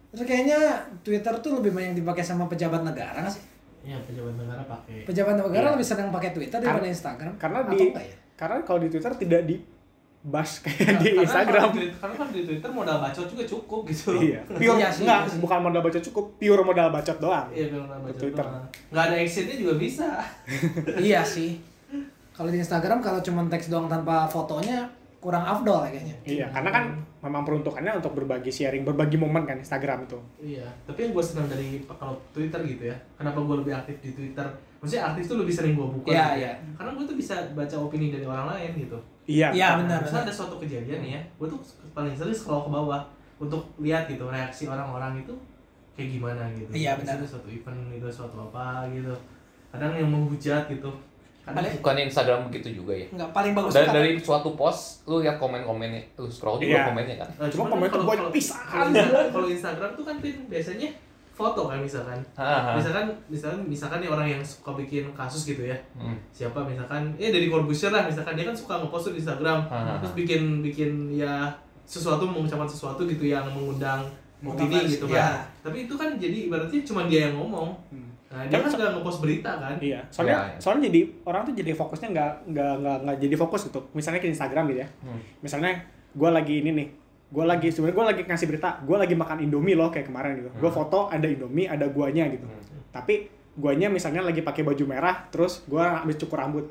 Terus 0.08 0.22
kayaknya 0.24 0.58
Twitter 1.02 1.34
tuh 1.40 1.58
lebih 1.58 1.74
banyak 1.74 1.98
dipakai 1.98 2.22
sama 2.22 2.46
pejabat 2.46 2.84
negara 2.84 3.18
nggak 3.18 3.34
sih? 3.34 3.42
Iya, 3.82 3.98
pejabat 4.00 4.38
negara 4.38 4.62
pakai. 4.62 5.02
Pejabat 5.02 5.34
negara 5.34 5.66
Iya. 5.66 5.74
lebih 5.74 5.84
senang 5.84 6.08
pakai 6.08 6.30
Twitter 6.30 6.56
daripada 6.56 6.86
Instagram. 6.86 7.32
karena 7.34 7.58
di 7.66 7.76
ya? 7.90 8.14
karena 8.34 8.56
kalau 8.62 8.78
di 8.78 8.88
Twitter 8.88 9.12
tidak 9.16 9.42
di 9.42 9.56
bash 10.24 10.60
kayak 10.60 10.98
di 10.98 11.12
Karena 11.12 11.22
Instagram 11.22 11.62
kalau 11.62 11.76
di- 11.76 11.92
Karena 11.94 12.14
kan 12.16 12.28
di 12.30 12.40
Twitter 12.42 12.70
modal 12.70 12.96
bacot 12.98 13.26
juga 13.26 13.44
cukup 13.44 13.80
gitu. 13.84 14.10
iya 14.18 14.40
pure 14.42 14.74
Iya 14.74 14.88
sih, 14.88 15.04
enggak 15.04 15.20
iya 15.20 15.28
sih. 15.28 15.38
bukan 15.38 15.58
modal 15.60 15.80
bacot 15.80 16.02
cukup 16.02 16.24
pure 16.34 16.62
modal 16.62 16.88
bacot 16.88 17.18
doang 17.18 17.46
Iya, 17.50 17.66
modal 17.70 18.00
bacot 18.00 18.18
Twitter. 18.18 18.40
doang. 18.42 18.64
Nggak 18.88 19.04
ada 19.04 19.14
actionnya 19.18 19.54
juga 19.54 19.74
bisa. 19.76 20.08
iya 21.02 21.20
sih. 21.20 21.60
Kalau 22.30 22.48
di 22.48 22.58
Instagram 22.58 22.98
kalau 22.98 23.20
cuma 23.20 23.44
teks 23.46 23.68
doang 23.68 23.86
tanpa 23.86 24.24
fotonya 24.24 24.88
kurang 25.18 25.40
afdol 25.42 25.80
ya 25.82 25.90
kayaknya. 25.90 26.16
iya 26.22 26.46
karena 26.46 26.68
kan 26.70 26.84
memang 27.18 27.40
peruntukannya 27.42 27.92
untuk 27.94 28.12
berbagi 28.14 28.50
sharing 28.50 28.82
berbagi 28.82 29.16
momen 29.16 29.42
kan 29.42 29.56
Instagram 29.56 30.04
itu 30.04 30.20
Iya, 30.38 30.68
tapi 30.84 31.00
yang 31.02 31.12
gue 31.12 31.24
senang 31.24 31.48
dari 31.48 31.80
kalau 31.86 32.12
Twitter 32.30 32.60
gitu 32.62 32.84
ya, 32.86 32.96
kenapa 33.14 33.38
gue 33.38 33.56
lebih 33.58 33.72
aktif 33.74 33.96
di 34.00 34.12
Twitter? 34.12 34.44
Maksudnya 34.76 35.04
aktif 35.06 35.24
tuh 35.24 35.36
lebih 35.38 35.48
sering 35.50 35.72
gue 35.72 35.86
buka. 35.86 36.08
Iya, 36.08 36.20
gitu. 36.26 36.36
iya. 36.38 36.52
Karena 36.74 36.90
gue 36.92 37.04
tuh 37.06 37.16
bisa 37.16 37.34
baca 37.50 37.76
opini 37.78 38.12
dari 38.12 38.24
orang 38.24 38.46
lain 38.50 38.72
gitu. 38.78 38.98
Iya 39.24 39.48
Iya, 39.50 39.68
benar. 39.80 39.98
Misalnya 40.00 40.24
ada 40.24 40.34
suatu 40.34 40.56
kejadian 40.56 41.00
nih 41.00 41.10
ya, 41.12 41.20
gue 41.34 41.46
tuh 41.46 41.60
paling 41.90 42.12
sering 42.12 42.32
scroll 42.32 42.62
ke 42.62 42.70
bawah 42.70 43.00
untuk 43.36 43.62
lihat 43.78 44.04
gitu 44.06 44.24
reaksi 44.26 44.64
orang-orang 44.64 45.18
itu 45.18 45.34
kayak 45.92 46.08
gimana 46.12 46.42
gitu. 46.52 46.70
Iya, 46.70 46.96
benar. 46.96 47.16
Itu 47.18 47.26
suatu 47.30 47.48
event 47.48 47.80
itu 47.90 48.06
suatu 48.06 48.36
apa 48.42 48.84
gitu. 48.90 49.14
Kadang 49.70 49.92
yang 49.92 50.08
menghujat 50.08 50.68
gitu. 50.68 50.90
Kadang 51.44 51.60
Bukannya 51.76 52.08
Instagram 52.08 52.48
begitu 52.48 52.80
juga 52.80 52.96
ya? 52.96 53.04
Enggak 53.12 53.30
paling 53.30 53.52
bagus 53.52 53.76
Dan 53.76 53.84
tuh 53.84 53.92
dari 53.92 54.10
suatu 54.16 54.56
post, 54.56 55.04
lu 55.04 55.20
lihat 55.20 55.36
komen-komennya, 55.36 56.00
lu 56.16 56.24
scroll 56.24 56.56
juga 56.56 56.72
Iya. 56.72 56.84
komennya 56.88 57.16
kan? 57.20 57.28
Nah, 57.36 57.48
Cuma 57.52 57.64
komen 57.68 57.84
tuh 57.84 57.92
kalau- 57.94 58.08
banyak 58.08 58.24
kalau- 58.24 58.32
pisan. 58.32 58.60
kalau 58.64 58.86
Instagram- 58.88 59.28
Kalau 59.28 59.48
Instagram 59.52 59.90
tuh 59.92 60.04
kan 60.04 60.16
biasanya 60.48 60.88
foto 61.34 61.66
kan 61.66 61.82
misalkan. 61.82 62.14
Ah, 62.38 62.78
Misalkan 62.78 63.10
misalkan 63.26 63.66
misalkan 63.66 63.98
nih 63.98 64.06
orang 64.06 64.26
yang 64.30 64.42
suka 64.46 64.70
bikin 64.78 65.10
kasus 65.18 65.50
gitu 65.50 65.66
ya. 65.66 65.74
Hmm. 65.98 66.14
Siapa 66.30 66.62
misalkan 66.62 67.10
eh 67.18 67.34
dari 67.34 67.50
Corbusier 67.50 67.90
lah 67.90 68.06
misalkan 68.06 68.38
dia 68.38 68.46
kan 68.46 68.54
suka 68.54 68.78
ngepost 68.78 69.10
di 69.10 69.18
Instagram. 69.18 69.66
Ah. 69.66 69.98
Terus 69.98 70.14
bikin 70.14 70.62
bikin 70.62 71.10
ya 71.10 71.50
sesuatu 71.84 72.24
mengucapkan 72.24 72.70
sesuatu 72.70 73.02
gitu 73.04 73.26
yang 73.26 73.44
mengundang 73.50 74.06
opini 74.40 74.86
gitu 74.86 75.10
iya. 75.10 75.42
kan. 75.42 75.70
Tapi 75.70 75.90
itu 75.90 75.94
kan 75.98 76.14
jadi 76.16 76.46
ibaratnya 76.46 76.80
cuma 76.86 77.10
dia 77.10 77.28
yang 77.28 77.34
ngomong. 77.36 77.74
Hmm. 77.90 78.14
Nah, 78.34 78.42
dia 78.50 78.58
kan 78.58 78.70
so- 78.70 78.78
nggak 78.78 78.92
ngepost 78.98 79.18
berita 79.22 79.50
kan. 79.58 79.74
Iya, 79.78 80.00
soalnya 80.10 80.34
Iya, 80.34 80.46
iya. 80.50 80.58
soalnya 80.58 80.82
jadi 80.90 81.00
orang 81.22 81.42
tuh 81.46 81.54
jadi 81.54 81.70
fokusnya 81.74 82.08
nggak 82.10 82.32
nggak 82.50 82.72
nggak 82.82 82.96
nggak 83.06 83.16
jadi 83.22 83.34
fokus 83.38 83.60
gitu. 83.70 83.80
Misalnya 83.94 84.20
ke 84.22 84.28
Instagram 84.30 84.64
gitu 84.70 84.80
ya. 84.82 84.88
Hmm. 85.02 85.20
Misalnya 85.38 85.72
gue 86.14 86.30
lagi 86.30 86.54
ini 86.62 86.70
nih, 86.74 86.88
gue 87.34 87.42
lagi 87.44 87.68
sebenarnya 87.68 87.96
gue 87.98 88.06
lagi 88.06 88.22
ngasih 88.24 88.46
berita, 88.46 88.78
gue 88.78 88.94
lagi 88.94 89.14
makan 89.14 89.42
Indomie 89.42 89.74
loh 89.74 89.90
kayak 89.90 90.06
kemarin 90.06 90.38
gitu. 90.38 90.54
Gue 90.54 90.70
Hmm. 90.70 90.78
foto 90.78 91.10
ada 91.10 91.26
Indomie, 91.26 91.66
ada 91.66 91.90
guanya 91.90 92.30
gitu. 92.30 92.46
Hmm. 92.46 92.62
Tapi 92.88 93.26
guanya 93.52 93.90
misalnya 93.90 94.22
lagi 94.22 94.38
pakai 94.38 94.62
baju 94.62 94.84
merah, 94.84 95.26
terus 95.28 95.66
gue 95.66 95.82
habis 95.82 96.14
cukur 96.16 96.38
rambut. 96.38 96.70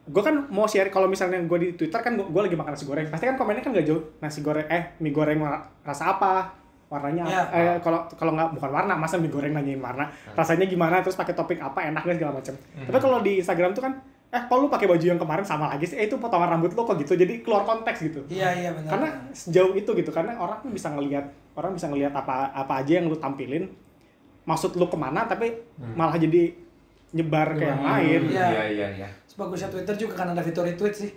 gue 0.00 0.18
kan 0.18 0.50
mau 0.50 0.66
share 0.66 0.90
kalau 0.90 1.06
misalnya 1.06 1.38
gue 1.38 1.58
di 1.60 1.68
Twitter 1.72 2.00
kan 2.00 2.18
gue 2.18 2.40
lagi 2.42 2.58
makan 2.58 2.74
nasi 2.74 2.82
goreng 2.82 3.06
pasti 3.06 3.30
kan 3.30 3.38
komennya 3.38 3.62
kan 3.62 3.70
gak 3.70 3.86
jauh 3.86 4.02
nasi 4.18 4.42
goreng 4.42 4.66
eh 4.66 4.98
mie 4.98 5.14
goreng 5.14 5.38
rasa 5.86 6.18
apa 6.18 6.50
warnanya 6.90 7.22
apa? 7.22 7.54
eh 7.54 7.76
kalau 7.78 8.10
kalau 8.10 8.34
nggak 8.34 8.58
bukan 8.58 8.70
warna 8.72 8.98
masa 8.98 9.22
mie 9.22 9.30
goreng 9.30 9.54
nanyain 9.54 9.78
warna 9.78 10.10
rasanya 10.34 10.66
gimana 10.66 10.98
terus 10.98 11.14
pakai 11.14 11.30
topping 11.30 11.62
apa 11.62 11.86
enak 11.86 12.02
dan 12.02 12.14
segala 12.16 12.32
macam 12.34 12.54
tapi 12.58 12.98
kalau 12.98 13.18
di 13.22 13.38
Instagram 13.38 13.70
tuh 13.70 13.82
kan 13.86 13.92
eh 14.30 14.42
kalau 14.46 14.60
lu 14.60 14.68
pakai 14.68 14.86
baju 14.86 15.02
yang 15.02 15.18
kemarin 15.18 15.42
sama 15.42 15.66
lagi 15.66 15.84
sih 15.84 15.96
eh 15.96 16.06
itu 16.06 16.14
potongan 16.14 16.46
rambut 16.48 16.70
lo 16.70 16.82
kok 16.84 16.96
gitu 16.96 17.14
jadi 17.14 17.40
keluar 17.40 17.62
konteks 17.62 17.98
gitu 18.00 18.20
Iya 18.26 18.48
iya 18.54 18.70
benar. 18.70 18.86
karena 18.88 19.08
sejauh 19.32 19.74
itu 19.74 19.90
gitu 19.90 20.10
karena 20.10 20.34
orang 20.34 20.58
tuh 20.60 20.70
bisa 20.70 20.86
ngelihat 20.88 21.26
orang 21.52 21.74
bisa 21.74 21.86
ngelihat 21.86 22.12
apa 22.12 22.48
apa 22.48 22.72
aja 22.78 22.92
yang 22.94 23.06
lu 23.06 23.16
tampilin 23.16 23.66
maksud 24.42 24.72
lu 24.72 24.86
ke 24.86 24.94
mana 24.94 25.24
tapi 25.24 25.50
malah 25.92 26.14
jadi 26.14 26.54
nyebar 27.10 27.52
ke 27.52 27.64
yang 27.64 27.82
lain 27.82 28.20
Iya. 28.28 28.46
Iya 28.46 28.64
iya 28.68 28.88
iya. 28.96 29.08
Sebagusnya 29.26 29.66
Twitter 29.68 29.94
juga 29.96 30.14
kan 30.16 30.30
ada 30.30 30.40
fitur 30.40 30.62
retweet 30.62 30.94
sih. 30.96 31.10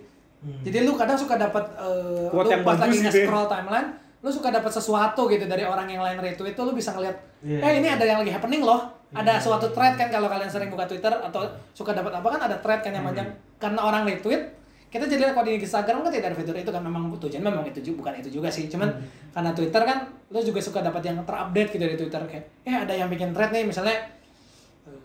Jadi 0.61 0.81
lu 0.81 0.93
kadang 0.93 1.15
suka 1.15 1.37
dapat 1.37 1.63
eh, 1.75 2.27
Quote 2.27 2.45
lu 2.45 2.51
yang 2.51 2.63
pas 2.63 2.75
lagi 2.75 2.89
bagus 2.89 2.97
gitu 2.99 3.05
ya. 3.05 3.11
nge-scroll 3.23 3.47
timeline, 3.47 3.89
lu 4.23 4.31
suka 4.31 4.47
dapat 4.55 4.71
sesuatu 4.71 5.27
gitu 5.27 5.43
dari 5.51 5.67
orang 5.67 5.83
yang 5.83 5.99
lain 5.99 6.15
retweet 6.15 6.55
tuh 6.55 6.63
lu 6.63 6.71
bisa 6.71 6.95
ngeliat, 6.95 7.11
Iya, 7.43 7.59
eh 7.59 7.71
ini 7.83 7.91
iya. 7.91 7.99
ada 7.99 8.05
yang 8.07 8.19
lagi 8.23 8.31
happening 8.31 8.63
loh. 8.63 8.87
Ada 9.11 9.37
suatu 9.37 9.69
thread 9.75 9.93
kan 9.99 10.07
kalau 10.09 10.31
kalian 10.31 10.47
sering 10.47 10.71
buka 10.71 10.87
Twitter 10.87 11.11
atau 11.11 11.45
suka 11.75 11.91
dapat 11.91 12.17
apa 12.17 12.27
kan 12.31 12.41
ada 12.49 12.55
thread 12.63 12.79
kan 12.81 12.95
yang 12.95 13.03
panjang. 13.03 13.29
Karena 13.59 13.83
orang 13.83 14.07
retweet 14.07 14.41
kita 14.89 15.09
jadi 15.09 15.25
lihat 15.27 15.33
kalau 15.33 15.49
di 15.49 15.57
Instagram 15.57 16.05
kan 16.05 16.11
tidak 16.13 16.33
ada 16.33 16.37
fitur 16.37 16.53
itu 16.53 16.69
kan 16.69 16.81
memang 16.85 17.09
tujuan 17.17 17.41
memang 17.41 17.65
itu 17.65 17.81
juga 17.81 18.07
bukan 18.07 18.13
itu 18.23 18.29
juga 18.39 18.47
sih. 18.47 18.71
Cuman 18.71 18.89
karena 19.35 19.51
Twitter 19.51 19.81
kan 19.83 20.07
lu 20.31 20.39
juga 20.39 20.63
suka 20.63 20.79
dapat 20.79 21.01
yang 21.03 21.17
terupdate 21.25 21.69
gitu 21.75 21.83
di 21.83 21.97
Twitter 21.99 22.21
kayak 22.25 22.45
eh 22.63 22.75
ada 22.87 22.93
yang 22.95 23.11
bikin 23.11 23.35
thread 23.35 23.51
nih 23.51 23.67
misalnya 23.67 23.97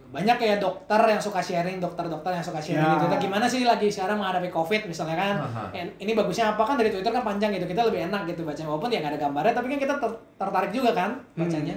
banyak 0.09 0.37
kayak 0.37 0.57
dokter 0.57 0.97
yang 1.05 1.21
suka 1.21 1.37
sharing 1.39 1.77
dokter-dokter 1.79 2.33
yang 2.33 2.41
suka 2.41 2.57
sharing 2.57 2.81
Ya. 2.81 2.97
Twitter. 2.97 3.21
Gimana 3.21 3.45
sih 3.45 3.61
lagi 3.63 3.87
sekarang 3.87 4.17
menghadapi 4.17 4.49
covid 4.49 4.89
misalnya 4.89 5.15
kan? 5.15 5.35
Aha. 5.39 5.63
Eh, 5.71 5.85
ini 5.99 6.13
bagusnya 6.13 6.53
apa? 6.53 6.65
Kan 6.65 6.77
dari 6.77 6.89
Twitter 6.89 7.09
kan 7.09 7.21
panjang 7.21 7.53
gitu 7.53 7.65
kita 7.65 7.85
lebih 7.85 8.09
enak 8.09 8.25
gitu 8.25 8.41
bacanya 8.43 8.69
walaupun 8.69 8.89
ya 8.89 8.99
nggak 8.99 9.13
ada 9.13 9.21
gambarnya 9.21 9.53
tapi 9.53 9.67
kan 9.69 9.79
kita 9.79 9.95
ter- 10.01 10.19
tertarik 10.35 10.73
juga 10.73 10.91
kan 10.93 11.11
bacanya. 11.35 11.77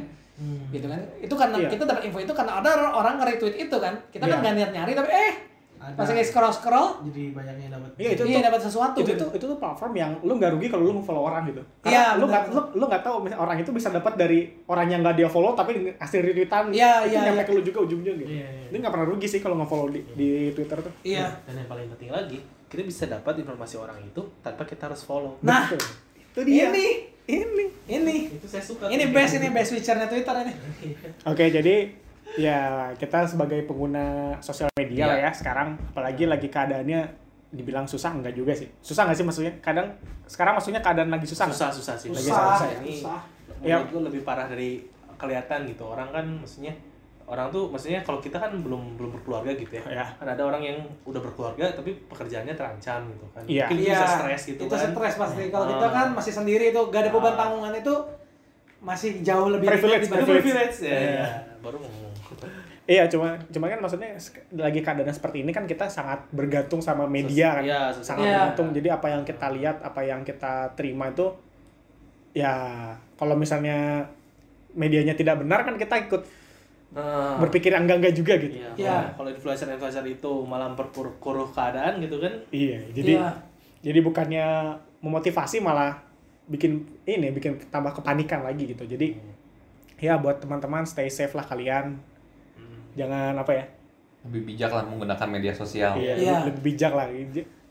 Gitu 0.72 0.88
kan? 0.88 0.98
Itu 1.20 1.34
karena 1.36 1.56
Iya. 1.56 1.70
kita 1.70 1.84
dapat 1.86 2.02
info 2.04 2.18
itu 2.18 2.32
karena 2.32 2.58
ada 2.58 2.70
orang 2.90 3.20
nge-retweet 3.20 3.56
itu 3.60 3.78
kan. 3.78 3.94
Kita 4.10 4.24
kan 4.24 4.32
Iya. 4.32 4.42
nggak 4.42 4.54
niat 4.56 4.72
nyari 4.74 4.92
tapi 4.96 5.10
eh 5.12 5.34
Ada. 5.82 5.98
pas 5.98 6.06
lagi 6.06 6.22
scroll 6.24 6.54
scroll 6.54 6.88
jadi 7.04 7.24
banyaknya 7.32 7.68
dapat 7.72 7.90
Iya, 7.98 8.10
itu 8.14 8.24
iya 8.24 8.38
tuh- 8.38 8.46
dapat 8.46 8.62
sesuatu 8.62 8.96
itu 8.96 9.08
gitu 9.08 9.18
tuh 9.18 9.30
itu 9.34 9.46
tuh 9.48 9.58
platform 9.58 9.94
yang 9.94 10.12
lu 10.22 10.34
nggak 10.34 10.52
rugi 10.52 10.68
kalau 10.68 10.84
lu 10.84 10.94
nge-follow 10.96 11.24
orang 11.24 11.42
gitu. 11.44 11.62
Iya, 11.82 12.14
Karena 12.14 12.22
lu 12.22 12.26
nggak 12.28 12.44
lu 12.48 12.62
lu 12.72 12.84
nggak 12.86 13.02
tahu 13.02 13.16
misalnya 13.20 13.40
orang 13.40 13.58
itu 13.58 13.72
bisa 13.72 13.90
dapat 13.90 14.14
dari 14.16 14.40
orang 14.64 14.88
yang 14.88 15.02
nggak 15.02 15.16
dia 15.16 15.26
follow 15.28 15.52
tapi 15.52 15.72
ngasih 15.92 16.20
retweetan. 16.22 16.70
Iya, 16.70 16.92
itu 17.04 17.12
iya, 17.12 17.22
nyampe 17.26 17.36
iya. 17.36 17.48
ke 17.48 17.52
lu 17.52 17.62
juga 17.64 17.80
ujung-ujungnya 17.82 18.22
gitu. 18.22 18.32
Iya, 18.32 18.48
iya. 18.48 18.68
Dia 18.70 18.78
nggak 18.80 18.94
pernah 18.94 19.08
rugi 19.08 19.28
sih 19.28 19.40
kalau 19.40 19.56
nge-follow 19.58 19.88
di, 19.90 20.02
di 20.12 20.30
Twitter 20.52 20.78
tuh. 20.80 20.94
iya 21.02 21.26
dan 21.44 21.54
yang 21.56 21.68
paling 21.68 21.90
penting 21.90 22.10
lagi 22.10 22.38
kita 22.66 22.82
bisa 22.84 23.04
dapat 23.06 23.34
informasi 23.38 23.76
orang 23.76 23.98
itu 24.00 24.22
tanpa 24.40 24.64
kita 24.64 24.86
harus 24.86 25.02
follow 25.02 25.36
Nah, 25.42 25.66
Betul. 25.68 25.82
itu 26.16 26.40
dia. 26.46 26.70
ini 26.70 26.86
Ini. 27.24 27.66
ini 27.88 28.18
itu 28.30 28.46
saya 28.46 28.62
suka 28.62 28.86
ini 28.88 29.08
best 29.08 29.36
ini 29.36 29.50
best 29.50 29.72
feature-nya 29.72 30.06
Twitter 30.06 30.36
ini 30.38 30.54
Oke, 31.24 31.48
jadi 31.48 31.90
ya 32.34 32.60
kita 32.94 33.26
sebagai 33.26 33.64
pengguna 33.64 34.06
sosial 34.40 34.72
media 34.74 35.04
Iya. 35.04 35.08
lah 35.08 35.18
ya 35.20 35.32
sekarang 35.32 35.68
apalagi 35.90 36.24
lagi 36.26 36.48
keadaannya 36.48 37.02
dibilang 37.52 37.84
susah 37.84 38.14
enggak 38.14 38.32
juga 38.32 38.56
sih. 38.56 38.72
Susah 38.80 39.04
nggak 39.04 39.18
sih 39.18 39.26
maksudnya? 39.26 39.52
Kadang 39.60 39.92
sekarang 40.24 40.56
maksudnya 40.56 40.80
keadaan 40.80 41.10
lagi 41.10 41.28
susah. 41.28 41.46
susah 41.46 41.68
susah 41.70 41.96
sih 41.96 42.08
Lagi 42.10 42.24
Susah, 42.26 42.44
susah, 42.56 42.70
ini 42.80 42.94
susah. 42.98 43.20
Ya. 43.60 43.78
gue 43.78 44.02
lebih 44.02 44.24
parah 44.24 44.48
dari 44.48 44.88
kelihatan 45.16 45.68
gitu 45.68 45.84
orang 45.86 46.10
kan 46.10 46.26
maksudnya 46.26 46.72
orang 47.24 47.48
tuh 47.48 47.68
maksudnya 47.68 48.02
kalau 48.02 48.18
kita 48.18 48.36
kan 48.36 48.50
belum 48.58 48.96
belum 48.96 49.12
berkeluarga 49.14 49.52
gitu 49.54 49.78
ya 49.78 49.84
Ya. 49.94 50.06
kan 50.16 50.28
ada 50.28 50.42
orang 50.42 50.60
yang 50.60 50.78
udah 51.04 51.22
berkeluarga 51.22 51.70
tapi 51.70 51.94
pekerjaannya 52.08 52.52
terancam 52.52 53.06
gitu 53.06 53.26
kan 53.30 53.44
Iya. 53.46 53.68
mungkin 53.68 53.86
bisa 53.86 54.08
stres 54.10 54.42
gitu 54.48 54.62
itu 54.62 54.72
kan 54.72 54.90
stres 54.90 55.16
pasti 55.16 55.44
kalau 55.48 55.66
Ah. 55.66 55.72
kita 55.72 55.88
kan 55.90 56.08
masih 56.12 56.34
sendiri 56.34 56.66
itu 56.72 56.82
gak 56.88 57.02
ada 57.02 57.10
beban 57.10 57.32
Ah. 57.32 57.38
tanggungan 57.38 57.74
itu 57.74 57.94
masih 58.82 59.22
jauh 59.22 59.48
lebih 59.48 59.70
Privilege, 59.70 60.10
dibanding- 60.10 60.30
privilege 60.36 60.78
ya, 60.82 60.90
Iya. 60.90 61.12
ya. 61.16 61.28
baru 61.62 61.78
ngomong 61.78 62.10
Iya, 62.84 63.06
cuma 63.08 63.38
cuma 63.48 63.70
kan 63.70 63.80
maksudnya 63.80 64.12
lagi 64.52 64.82
keadaan 64.82 65.14
seperti 65.14 65.46
ini 65.46 65.54
kan 65.54 65.64
kita 65.64 65.86
sangat 65.88 66.28
bergantung 66.30 66.82
sama 66.82 67.06
media 67.06 67.56
kan. 67.56 67.64
Iya, 67.64 67.82
sangat 67.94 68.26
Iya. 68.26 68.32
bergantung. 68.36 68.68
Jadi 68.74 68.88
apa 68.90 69.08
yang 69.08 69.22
kita 69.22 69.48
lihat, 69.50 69.78
apa 69.80 70.02
yang 70.02 70.22
kita 70.22 70.74
terima 70.74 71.08
itu 71.08 71.30
ya 72.34 72.52
kalau 73.16 73.38
misalnya 73.38 74.04
medianya 74.72 75.14
tidak 75.14 75.40
benar 75.40 75.62
kan 75.62 75.78
kita 75.78 75.96
ikut 76.02 76.24
Nah, 76.92 77.40
berpikir 77.40 77.72
enggak-enggak 77.72 78.12
juga 78.12 78.36
gitu. 78.36 78.60
Iya, 78.60 78.68
Iya. 78.76 78.98
kalau- 79.16 79.32
influencer-influencer 79.32 80.04
itu 80.10 80.32
malah 80.44 80.68
memperkeruh 80.68 81.16
keadaan 81.48 82.04
gitu 82.04 82.20
kan. 82.20 82.34
Iya, 82.52 82.84
jadi 82.92 83.14
Iya. 83.16 83.32
jadi 83.80 84.00
bukannya 84.02 84.48
memotivasi 85.00 85.64
malah 85.64 85.96
bikin 86.48 86.86
ini 87.06 87.30
bikin 87.30 87.58
tambah 87.70 87.94
kepanikan 87.94 88.42
lagi 88.42 88.70
gitu. 88.70 88.84
Jadi 88.86 89.14
ya 90.02 90.18
buat 90.18 90.42
teman-teman 90.42 90.84
stay 90.84 91.08
safe 91.08 91.34
lah 91.34 91.46
kalian. 91.46 92.00
Jangan 92.98 93.38
apa 93.38 93.52
ya? 93.54 93.66
Lebih 94.28 94.54
bijak 94.54 94.72
lah 94.74 94.84
menggunakan 94.86 95.28
media 95.30 95.54
sosial. 95.56 95.98
Iya, 95.98 96.14
Iya. 96.18 96.36
lebih 96.46 96.62
bijak 96.74 96.92
lah. 96.94 97.08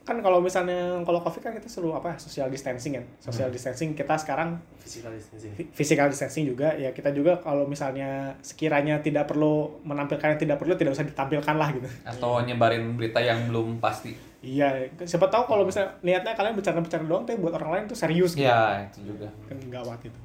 Kan 0.00 0.16
kalau 0.24 0.40
misalnya 0.40 0.96
kalau 1.04 1.20
Covid 1.20 1.44
kan 1.44 1.52
kita 1.54 1.68
selalu 1.68 2.00
apa? 2.00 2.16
Social 2.16 2.48
distancing 2.48 2.96
kan. 2.96 3.04
Social 3.20 3.52
distancing 3.52 3.92
kita 3.92 4.16
sekarang 4.16 4.56
Physical 4.80 5.12
distancing. 5.12 5.52
physical 5.76 6.08
distancing 6.08 6.44
juga 6.48 6.72
ya 6.74 6.90
kita 6.90 7.12
juga 7.12 7.36
kalau 7.38 7.68
misalnya 7.68 8.32
sekiranya 8.40 8.98
tidak 9.04 9.28
perlu 9.28 9.78
menampilkan 9.84 10.34
yang 10.34 10.40
tidak 10.40 10.56
perlu 10.58 10.74
tidak 10.74 10.96
usah 10.96 11.04
ditampilkan 11.04 11.54
lah 11.54 11.68
gitu. 11.76 11.86
Atau 12.02 12.40
nyebarin 12.42 12.96
berita 12.96 13.20
yang 13.20 13.52
belum 13.52 13.78
pasti. 13.78 14.29
Iya, 14.40 14.88
siapa 15.04 15.28
tahu 15.28 15.44
kalau 15.44 15.68
misalnya 15.68 15.92
niatnya 16.00 16.32
kalian 16.32 16.56
bercanda-bercanda 16.56 17.04
doang 17.04 17.28
tapi 17.28 17.36
buat 17.36 17.52
orang 17.52 17.70
lain 17.76 17.84
tuh 17.86 17.98
serius 17.98 18.32
gitu. 18.32 18.48
Ya, 18.48 18.88
itu 18.88 19.04
juga. 19.04 19.28
Kan 19.44 19.60
gawat 19.68 20.00
itu. 20.00 20.20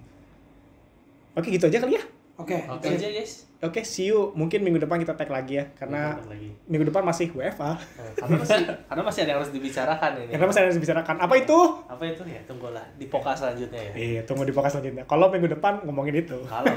Oke, 1.35 1.51
gitu 1.51 1.67
aja 1.67 1.83
kali 1.83 1.99
ya. 1.99 2.03
oke 2.35 2.55
Oke 2.67 2.87
aja 2.95 3.07
guys. 3.11 3.43
Oke, 3.59 3.83
see 3.83 4.11
you. 4.11 4.31
Mungkin 4.35 4.59
minggu 4.59 4.79
depan 4.79 4.99
kita 4.99 5.15
tag 5.15 5.27
lagi 5.27 5.55
ya 5.57 5.67
karena 5.73 6.15
Bentar 6.15 6.31
lagi. 6.31 6.47
minggu 6.67 6.85
depan 6.91 7.03
masih 7.03 7.27
WFA. 7.31 7.75
Nah, 7.75 8.11
karena 8.15 8.35
masih 8.37 8.55
karena 8.87 9.03
masih 9.03 9.19
ada 9.23 9.29
yang 9.31 9.39
harus 9.39 9.51
dibicarakan 9.51 10.09
ini. 10.15 10.31
Karena 10.31 10.45
masih 10.47 10.61
harus 10.63 10.75
dibicarakan. 10.75 11.15
Apa 11.19 11.33
itu? 11.35 11.57
Apa 11.87 12.03
itu 12.05 12.23
ya? 12.23 12.41
Tunggulah 12.43 12.85
di 12.95 13.05
poka 13.07 13.31
selanjutnya 13.35 13.81
ya. 13.81 13.91
Iya, 13.95 14.21
tunggu 14.23 14.43
di 14.43 14.51
podcast 14.51 14.79
selanjutnya. 14.79 15.03
Kalau 15.07 15.27
minggu 15.27 15.47
depan 15.49 15.83
ngomongin 15.83 16.15
itu. 16.23 16.37
Kalau 16.43 16.67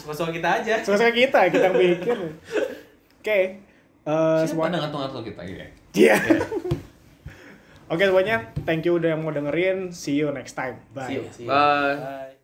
suka-suka 0.00 0.32
kita 0.32 0.48
aja. 0.60 0.74
Suka-suka 0.80 1.12
kita, 1.12 1.40
kita 1.48 1.64
yang 1.68 1.76
bikin. 1.76 2.18
Oke. 3.20 3.40
Eh, 4.06 4.38
Siapa 4.38 4.46
semua 4.46 4.70
dengan 4.70 4.88
ngatur 4.92 5.24
kita 5.24 5.40
gitu 5.44 5.60
ya? 5.60 5.68
Iya. 5.96 6.16
Oke 7.86 8.02
semuanya, 8.02 8.50
thank 8.66 8.84
you 8.84 8.98
udah 8.98 9.14
yang 9.14 9.22
mau 9.22 9.32
dengerin. 9.32 9.94
See 9.94 10.18
you 10.18 10.28
next 10.34 10.58
time. 10.58 10.82
Bye. 10.92 11.08
See 11.08 11.16
you, 11.16 11.24
see 11.32 11.44
you. 11.46 11.50
Bye. 11.50 11.96
Bye. 11.96 12.35